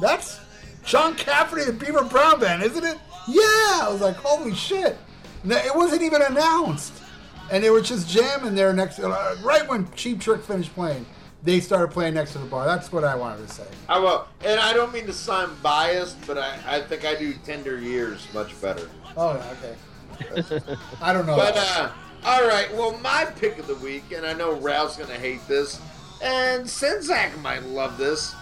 [0.00, 0.40] that's
[0.84, 2.98] John Cafferty and Beaver Brown Band, isn't it?
[3.28, 3.80] Yeah.
[3.82, 4.96] I was like, holy shit.
[5.44, 7.02] It wasn't even announced.
[7.50, 11.04] And they were just jamming there next, uh, right when Cheap Trick finished playing.
[11.44, 12.66] They started playing next to the bar.
[12.66, 13.66] That's what I wanted to say.
[13.88, 14.28] I will.
[14.44, 18.28] And I don't mean to sound biased, but I, I think I do Tender Years
[18.32, 18.88] much better.
[19.16, 19.74] Oh, okay.
[21.00, 21.36] I don't know.
[21.36, 21.90] But uh,
[22.24, 25.80] all right, well, my pick of the week, and I know Ralph's gonna hate this,
[26.22, 28.34] and Czynszak might love this,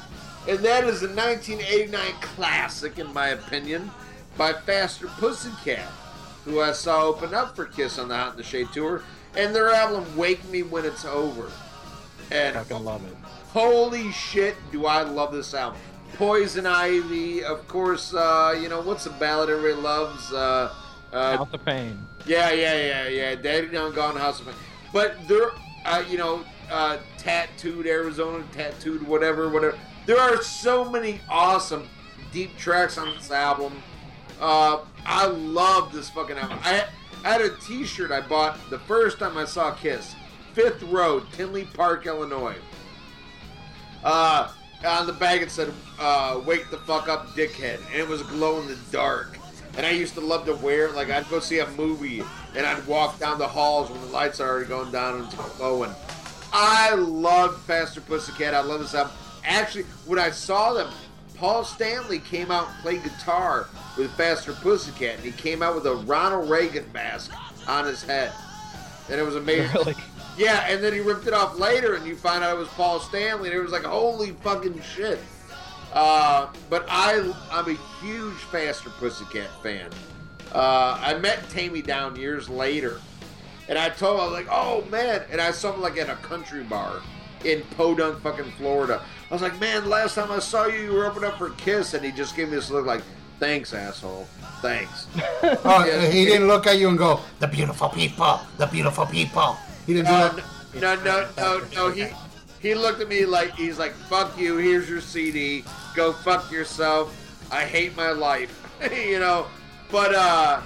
[0.47, 3.91] and that is a 1989 classic, in my opinion,
[4.37, 5.89] by Faster Pussycat,
[6.45, 9.03] who I saw open up for Kiss on the Hot in the Shade tour,
[9.35, 11.51] and their album "Wake Me When It's Over."
[12.31, 13.17] And Fucking love it.
[13.53, 15.81] Holy shit, do I love this album.
[16.15, 20.33] Poison Ivy, of course, uh, you know, what's a ballad everybody loves?
[20.33, 20.73] Uh,
[21.13, 21.99] uh, House of Pain.
[22.27, 23.35] yeah, yeah, yeah, yeah.
[23.35, 24.55] Daddy Done Gone House of Pain.
[24.93, 25.51] But there,
[25.85, 29.79] uh, you know, uh, Tattooed Arizona, Tattooed whatever, whatever.
[30.07, 31.89] There are so many awesome
[32.33, 33.83] deep tracks on this album.
[34.41, 36.59] Uh, I love this fucking album.
[36.63, 36.85] I,
[37.25, 40.15] I had a T-shirt I bought the first time I saw Kiss.
[40.55, 42.57] Fifth Road, Tinley Park, Illinois.
[44.03, 44.51] Uh,
[44.85, 48.61] on the bag it said, uh, "Wake the fuck up, dickhead," and it was glow
[48.61, 49.39] in the dark.
[49.77, 50.95] And I used to love to wear it.
[50.95, 52.23] Like I'd go see a movie,
[52.57, 55.57] and I'd walk down the halls when the lights are already going down and it's
[55.57, 55.95] glowing.
[56.53, 58.55] I love Faster Pussycat.
[58.55, 59.13] I love this album.
[59.45, 60.91] Actually, when I saw them,
[61.37, 65.87] Paul Stanley came out and played guitar with Faster Pussycat, and he came out with
[65.87, 67.33] a Ronald Reagan mask
[67.69, 68.33] on his head,
[69.09, 69.71] and it was amazing.
[69.73, 69.95] Really?
[70.37, 72.99] Yeah, and then he ripped it off later, and you find out it was Paul
[73.01, 75.19] Stanley, and it was like, holy fucking shit.
[75.93, 79.91] Uh, but I, I'm a huge Faster Pussycat fan.
[80.55, 83.01] Uh, I met Taime Downe years later,
[83.69, 86.09] and I told him, I was like, oh man, and I saw him like at
[86.09, 87.01] a country bar
[87.45, 89.03] in Podunk, fucking Florida.
[89.31, 91.95] I was like, man, last time I saw you, you were opening up for Kiss,
[91.95, 93.03] and he just gave me this look like,
[93.39, 94.27] thanks, asshole,
[94.63, 95.07] thanks.
[95.43, 96.07] Oh, Yeah.
[96.09, 99.57] he didn't look at you and go, "The beautiful people, the beautiful people."
[99.91, 101.05] He didn't do No, that.
[101.05, 101.91] no, no, no, no.
[101.91, 102.07] He
[102.61, 104.57] he looked at me like he's like, "Fuck you.
[104.57, 105.65] Here's your CD.
[105.97, 107.13] Go fuck yourself.
[107.51, 108.57] I hate my life."
[108.93, 109.47] you know.
[109.91, 110.61] But uh,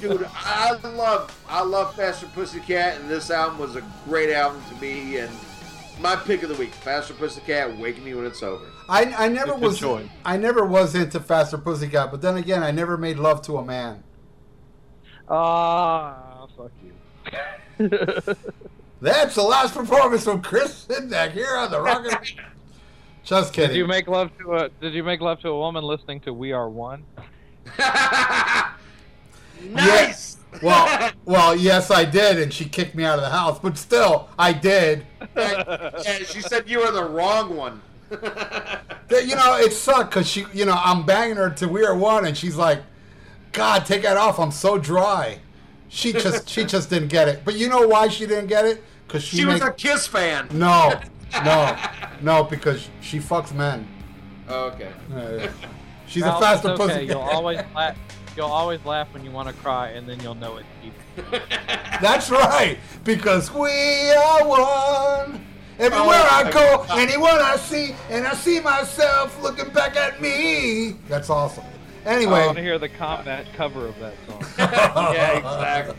[0.00, 4.80] dude, I love I love Faster Pussycat, and this album was a great album to
[4.80, 5.16] me.
[5.18, 5.32] And
[6.00, 9.54] my pick of the week, Faster Pussycat, "Wake Me When It's Over." I, I never
[9.54, 10.06] Good was choice.
[10.24, 13.64] I never was into Faster Pussycat, but then again, I never made love to a
[13.64, 14.04] man.
[15.28, 16.92] Ah, fuck you.
[19.00, 22.34] That's the last performance from Chris Czynszak here on the Rocket.
[23.24, 23.70] Just kidding.
[23.70, 26.32] Did you make love to a Did you make love to a woman listening to
[26.32, 27.04] We Are One?
[29.62, 30.38] nice.
[30.62, 33.58] well, well, yes, I did, and she kicked me out of the house.
[33.58, 35.06] But still, I did.
[35.36, 37.82] yeah, she said you were the wrong one.
[38.10, 42.24] You know, it sucked because she, you know, I'm banging her to We Are One,
[42.26, 42.82] and she's like,
[43.52, 44.40] "God, take that off.
[44.40, 45.40] I'm so dry."
[45.88, 47.42] She just, she just didn't get it.
[47.44, 48.82] But you know why she didn't get it?
[49.06, 50.48] Because she, She was a Kiss fan.
[50.52, 51.00] no,
[51.44, 51.76] no,
[52.20, 53.88] no, because she fucks men.
[54.48, 54.90] Okay.
[55.10, 55.50] Yeah, yeah.
[56.06, 56.92] She's Well, a faster it's okay.
[56.94, 57.06] pussy.
[57.06, 57.96] You'll always laugh.
[58.36, 60.66] You'll always laugh when you want to cry, and then you'll know it.
[62.00, 65.44] That's right, because we are one.
[65.78, 66.98] Everywhere Oh, I go, God.
[66.98, 70.92] anyone I see, and I see myself looking back at me.
[71.08, 71.64] That's awesome.
[72.08, 74.42] I want to hear the combat cover of that song.
[75.14, 75.96] yeah, exactly.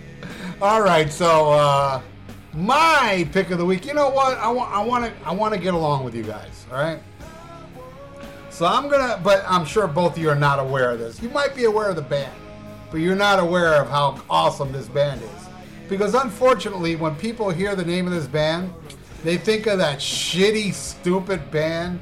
[0.61, 1.11] all right.
[1.11, 2.01] So uh,
[2.53, 3.85] my pick of the week.
[3.85, 4.37] You know what?
[4.37, 4.73] I want.
[4.73, 5.27] I want to.
[5.27, 6.65] I want to get along with you guys.
[6.71, 6.99] All right.
[8.49, 9.19] So I'm gonna.
[9.23, 11.21] But I'm sure both of you are not aware of this.
[11.21, 12.33] You might be aware of the band,
[12.89, 15.29] but you're not aware of how awesome this band is.
[15.87, 18.73] Because unfortunately, when people hear the name of this band,
[19.23, 21.99] they think of that shitty, stupid band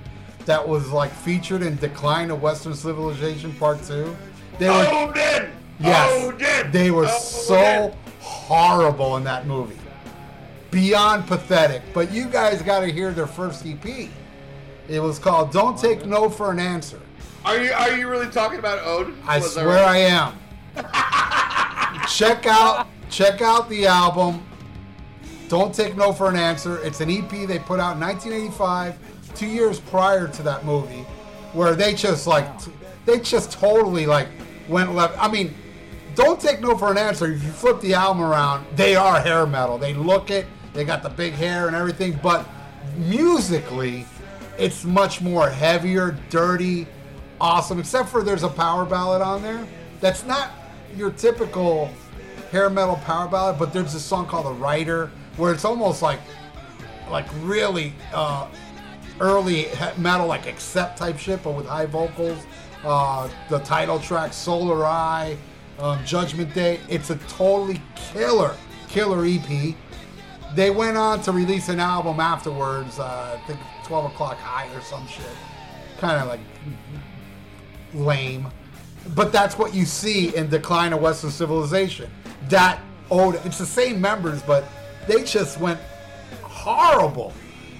[0.47, 4.15] that was like featured in Decline of Western Civilization Part Two.
[4.57, 5.51] They were Odin!
[5.79, 6.71] Yes, Odin!
[6.71, 7.19] they were Odin!
[7.19, 9.77] so horrible in that movie,
[10.71, 11.83] beyond pathetic.
[11.93, 14.09] But you guys got to hear their first EP.
[14.87, 16.99] It was called "Don't Take No for an Answer."
[17.45, 19.15] Are you are you really talking about Odin?
[19.25, 20.37] I Was swear I am.
[22.09, 24.43] check out check out the album.
[25.49, 26.77] Don't take no for an answer.
[26.83, 28.97] It's an EP they put out in 1985,
[29.37, 31.05] two years prior to that movie,
[31.53, 32.71] where they just like t-
[33.05, 34.27] they just totally like
[34.67, 35.17] went left.
[35.21, 35.53] I mean,
[36.15, 37.31] don't take no for an answer.
[37.31, 39.77] If you flip the album around, they are hair metal.
[39.77, 40.45] They look it.
[40.73, 42.47] They got the big hair and everything, but
[42.97, 44.05] musically,
[44.57, 46.87] it's much more heavier, dirty,
[47.39, 47.79] awesome.
[47.79, 49.67] Except for there's a power ballad on there
[50.01, 50.51] that's not
[50.95, 51.91] your typical
[52.51, 56.19] hair metal power ballad, but there's a song called "The Writer" where it's almost like
[57.09, 58.47] like really uh,
[59.19, 59.67] early
[59.97, 62.45] metal, like accept type shit, but with high vocals.
[62.83, 65.37] Uh, the title track, Solar Eye,
[65.79, 66.79] um, Judgment Day.
[66.87, 68.55] It's a totally killer,
[68.87, 69.75] killer EP.
[70.55, 74.81] They went on to release an album afterwards, uh, I think 12 O'Clock High or
[74.81, 75.25] some shit.
[75.97, 76.39] Kind of like
[77.93, 78.47] lame.
[79.15, 82.09] But that's what you see in Decline of Western Civilization.
[82.49, 82.79] That
[83.09, 84.65] old, it's the same members, but
[85.07, 85.79] they just went
[86.41, 87.33] horrible.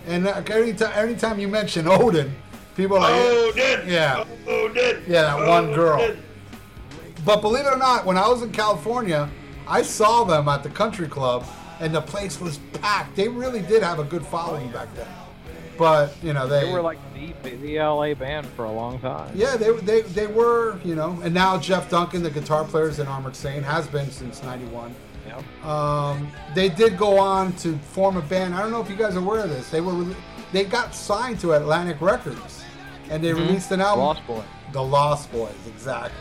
[0.07, 2.33] And like, anytime, anytime you mention Odin,
[2.75, 3.87] people are like, Odin!
[3.87, 4.25] Yeah.
[4.47, 5.03] Odin!
[5.07, 6.15] Yeah, that one girl.
[7.25, 9.29] But believe it or not, when I was in California,
[9.67, 11.45] I saw them at the country club,
[11.81, 13.15] and the place was packed.
[13.17, 15.07] They really did have a good following back then.
[15.77, 19.31] But you know, they, They were like the, the LA band for a long time.
[19.35, 22.97] yeah, they, they they were you know, and now Jeff Duncan, the guitar player is
[22.99, 24.95] in Armored Saint, has been since '91.
[25.27, 25.65] Yep.
[25.65, 28.55] Um, they did go on to form a band.
[28.55, 29.69] I don't know if you guys are aware of this.
[29.69, 30.05] They were
[30.53, 32.63] they got signed to Atlantic Records,
[33.09, 34.05] and they released an album.
[34.05, 34.43] Lost Boy.
[34.71, 36.17] The Lost Boys, exactly.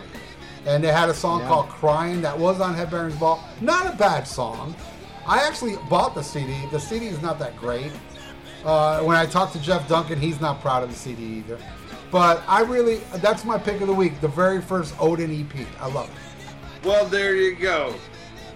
[0.67, 1.49] And they had a song Yeah.
[1.49, 3.43] called "Crying" that was on Headbangers Ball.
[3.61, 4.75] Not a bad song.
[5.27, 6.55] I actually bought the CD.
[6.73, 7.93] The CD is not that great.
[8.65, 11.59] Uh, when I talked to Jeff Duncan, he's not proud of the CD either.
[12.11, 14.21] But I really, that's my pick of the week.
[14.21, 15.67] The very first Odin EP.
[15.81, 16.87] I love it.
[16.87, 17.95] Well, there you go.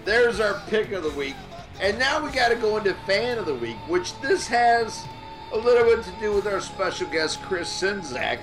[0.05, 1.35] There's our pick of the week.
[1.79, 5.03] And now we got to go into fan of the week, which this has
[5.51, 8.39] a little bit to do with our special guest Chris Czynszak,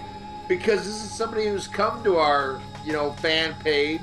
[0.48, 4.00] because this is somebody who's come to our you know fan page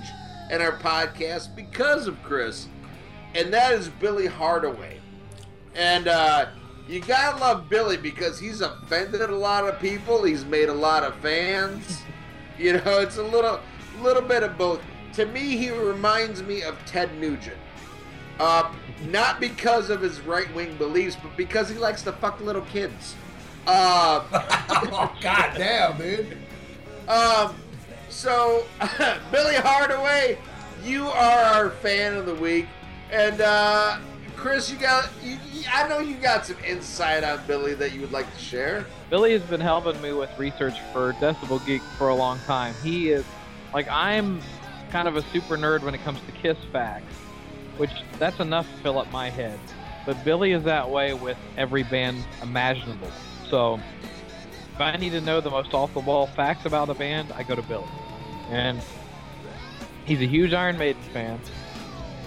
[0.52, 2.68] and our podcast because of Chris,
[3.34, 5.00] and that is Billy Hardaway.
[5.76, 6.48] And uh,
[6.88, 10.24] you gotta love Billy because he's offended a lot of people.
[10.24, 12.02] He's made a lot of fans.
[12.58, 13.60] You know, it's a little,
[14.02, 14.80] little bit of both.
[15.16, 17.58] To me, he reminds me of Ted Nugent.
[18.40, 18.70] Uh,
[19.08, 23.16] not because of his right wing beliefs, but because he likes to fuck little kids.
[23.66, 24.26] Uh,
[24.92, 26.38] oh, God damn, dude.
[27.08, 27.56] Um,
[28.10, 28.66] so,
[29.32, 30.38] Billy Hardaway,
[30.84, 32.68] you are our fan of the week.
[33.10, 34.00] And, uh,
[34.36, 35.38] Chris, you got, you,
[35.72, 38.86] I know you got some insight on Billy that you would like to share.
[39.10, 42.74] Billy has been helping me with research for Decibel Geek for a long time.
[42.84, 43.24] He is,
[43.74, 44.42] like, I'm
[44.96, 47.14] kind of a super nerd when it comes to Kiss facts
[47.78, 49.60] which that's enough to fill up my head.
[50.06, 53.12] But Billy is that way with every band imaginable.
[53.50, 53.80] So
[54.74, 57.44] if I need to know the most off the wall facts about a band, I
[57.44, 57.88] go to Billy.
[58.50, 58.82] And
[60.06, 61.40] he's a huge Iron Maiden fan.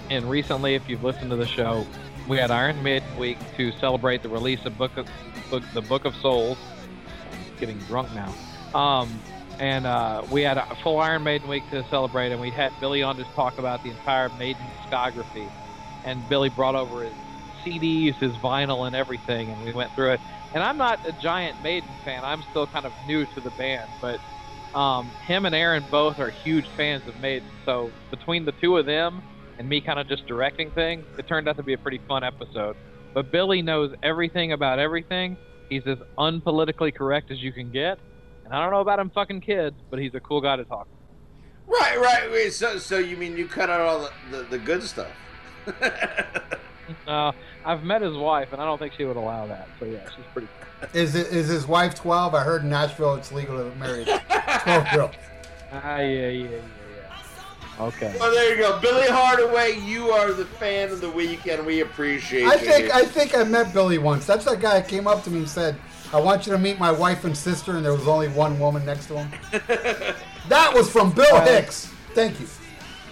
[0.09, 1.85] And recently, if you've listened to the show,
[2.27, 5.07] we had Iron Maiden week to celebrate the release of Book of
[5.49, 6.57] Book, the Book of Souls.
[7.31, 8.33] I'm getting drunk now.
[8.77, 9.19] Um,
[9.59, 13.03] and uh, we had a full Iron Maiden week to celebrate, and we had Billy
[13.03, 15.49] on to talk about the entire Maiden discography.
[16.05, 17.13] And Billy brought over his
[17.65, 20.21] CDs, his vinyl, and everything, and we went through it.
[20.53, 23.89] And I'm not a giant Maiden fan; I'm still kind of new to the band,
[24.01, 24.19] but
[24.77, 27.49] um, him and Aaron both are huge fans of Maiden.
[27.65, 29.21] So between the two of them
[29.57, 32.23] and me, kind of just directing things, it turned out to be a pretty fun
[32.23, 32.77] episode.
[33.13, 35.35] But Billy knows everything about everything.
[35.69, 37.99] He's as unpolitically correct as you can get
[38.49, 40.85] and I don't know about him fucking kids, but he's a cool guy to talk
[40.85, 40.91] to.
[41.67, 42.31] Right, right.
[42.31, 45.11] Wait, so, so you mean you cut out all the, the, the good stuff?
[47.05, 47.31] no,
[47.65, 49.69] I've met his wife, and I don't think she would allow that.
[49.79, 50.47] So yeah, she's pretty.
[50.81, 50.89] Cool.
[50.93, 52.33] Is it is his wife twelve?
[52.33, 54.05] I heard in Nashville it's legal to marry
[54.63, 55.15] twelve girls.
[55.71, 57.85] Ah, yeah, yeah, yeah, yeah.
[57.85, 58.15] Okay.
[58.19, 59.77] Well, there you go, Billy Hardaway.
[59.79, 62.47] You are the fan of the week, and we appreciate.
[62.47, 64.25] I think I think I met Billy once.
[64.25, 65.77] That's that guy that came up to me and said,
[66.11, 68.85] I want you to meet my wife and sister, and there was only one woman
[68.85, 69.31] next to him.
[70.49, 71.93] that was from Bill uh, Hicks.
[72.13, 72.47] Thank you.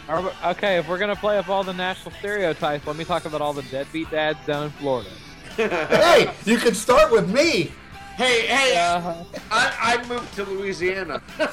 [0.09, 3.53] Okay, if we're gonna play up all the national stereotypes, let me talk about all
[3.53, 5.09] the deadbeat dads down in Florida.
[5.57, 7.71] hey, you can start with me.
[8.15, 11.21] Hey, hey, uh, I, I moved to Louisiana.
[11.39, 11.47] all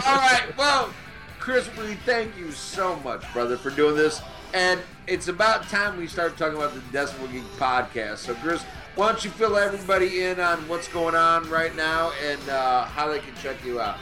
[0.00, 0.90] right, well,
[1.38, 4.22] Chris, we thank you so much, brother, for doing this.
[4.54, 8.18] And it's about time we start talking about the Decibel Geek podcast.
[8.18, 8.64] So, Chris,
[9.00, 13.08] why don't you fill everybody in on what's going on right now and uh, how
[13.08, 13.96] they can check you out?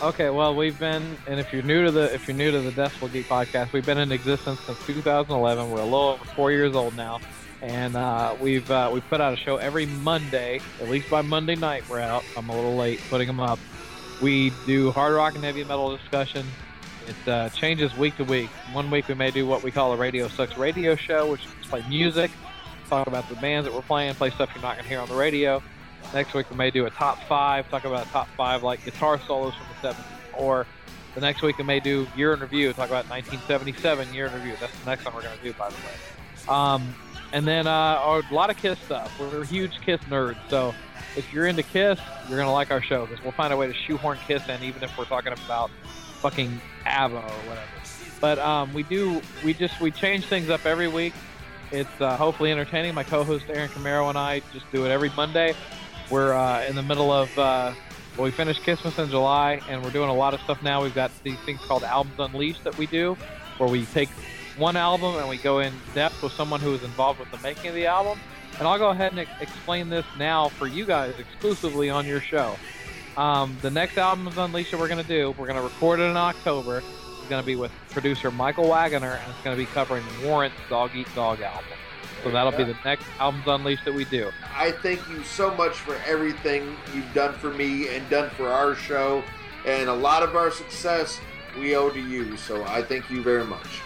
[0.00, 2.70] Okay, well, we've been, and if you're new to the if you're new to the
[2.70, 5.68] Decibel Geek podcast, we've been in existence since 2011.
[5.68, 7.18] We're a little over four years old now,
[7.60, 10.60] and uh, we've uh, we put out a show every Monday.
[10.80, 12.22] At least by Monday night, we're out.
[12.36, 13.58] I'm a little late putting them up.
[14.22, 16.46] We do hard rock and heavy metal discussion.
[17.08, 18.50] It uh, changes week to week.
[18.72, 21.66] One week we may do what we call a Radio Sucks radio show, which is
[21.66, 22.30] play music
[22.88, 25.08] talk about the bands that we're playing, play stuff you're not going to hear on
[25.08, 25.62] the radio.
[26.14, 29.20] Next week we may do a top five, talk about a top five like guitar
[29.26, 30.38] solos from the 70s.
[30.38, 30.66] Or
[31.14, 34.54] the next week we may do year in review, talk about 1977 year in review.
[34.60, 36.48] That's the next one we're going to do, by the way.
[36.48, 36.94] Um,
[37.32, 39.18] and then uh, a lot of Kiss stuff.
[39.18, 40.74] We're huge Kiss nerds, so
[41.16, 41.98] if you're into Kiss,
[42.28, 44.62] you're going to like our show because we'll find a way to shoehorn Kiss in,
[44.62, 45.70] even if we're talking about
[46.20, 47.66] fucking ABBA or whatever.
[48.20, 51.14] But um, we do, we just, we change things up every week.
[51.72, 52.94] It's uh, hopefully entertaining.
[52.94, 55.54] My co-host Aaron Camaro and I just do it every Monday.
[56.10, 57.72] We're uh, in the middle of uh,
[58.16, 60.82] well, we finished Christmas in July, and we're doing a lot of stuff now.
[60.82, 63.16] We've got these things called Albums Unleashed that we do,
[63.58, 64.08] where we take
[64.56, 67.68] one album and we go in depth with someone who is involved with the making
[67.68, 68.18] of the album.
[68.58, 72.56] And I'll go ahead and explain this now for you guys exclusively on your show.
[73.18, 76.04] Um, the next Albums Unleashed that we're going to do, we're going to record it
[76.04, 79.66] in October is going to be with producer Michael Wagener, and it's going to be
[79.66, 81.64] covering Warrant's Dog Eat Dog album.
[82.22, 82.58] So that'll yeah.
[82.58, 84.30] be the next Albums Unleashed that we do.
[84.54, 88.74] I thank you so much for everything you've done for me and done for our
[88.74, 89.22] show.
[89.64, 91.20] And a lot of our success
[91.58, 92.36] we owe to you.
[92.36, 93.80] So I thank you very much.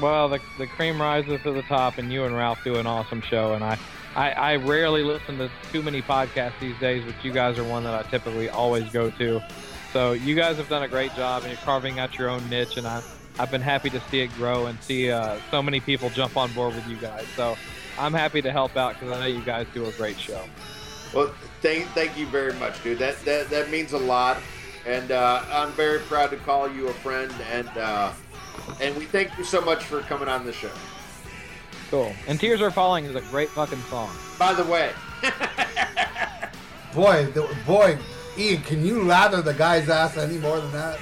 [0.00, 3.20] Well, the, the cream rises to the top, and you and Ralph do an awesome
[3.20, 3.54] show.
[3.54, 3.78] And I,
[4.14, 7.84] I, I rarely listen to too many podcasts these days, but you guys are one
[7.84, 9.42] that I typically always go to.
[9.92, 12.76] So you guys have done a great job, and you're carving out your own niche,
[12.76, 13.02] and I,
[13.38, 16.52] I've been happy to see it grow and see uh, so many people jump on
[16.52, 17.26] board with you guys.
[17.36, 17.56] So
[17.98, 20.44] I'm happy to help out because I know you guys do a great show.
[21.12, 22.98] Well, thank thank you very much, dude.
[22.98, 24.38] That that, that means a lot,
[24.86, 28.12] and uh, I'm very proud to call you a friend, and uh,
[28.80, 30.70] and we thank you so much for coming on the show.
[31.90, 32.12] Cool.
[32.28, 34.14] And Tears Are Falling is a great fucking song.
[34.38, 34.92] By the way,
[36.94, 37.96] Boy, the, boy,
[38.38, 40.98] Ian, can you lather the guy's ass any more than that?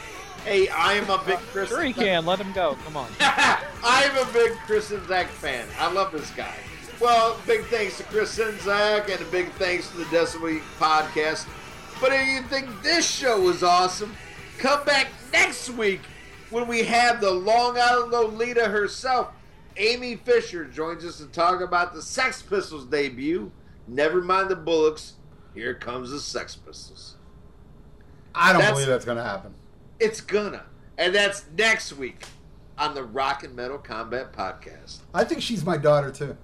[0.48, 1.68] hey, I am a big Chris.
[1.68, 2.24] Sure he can.
[2.24, 2.76] Let him go.
[2.84, 3.08] Come on.
[3.20, 5.66] I am a big Chris Czynszak fan.
[5.78, 6.54] I love this guy.
[7.00, 11.46] Well, big thanks to Chris Czynszak and a big thanks to the Decibel podcast.
[12.00, 14.14] But if you think this show was awesome,
[14.58, 16.00] come back next week
[16.50, 19.32] when we have the Long Island Lolita herself,
[19.76, 23.52] Amy Fisher, joins us to talk about the Sex Pistols debut.
[23.86, 25.12] Never mind the Bollocks.
[25.54, 27.07] Here comes the Sex Pistols.
[28.34, 29.54] I don't That's- believe that's going to happen.
[30.00, 30.64] It's gonna.
[30.96, 32.24] And that's next week
[32.76, 34.98] on the Rock and Metal Combat Podcast.
[35.14, 36.36] I think she's my daughter, too.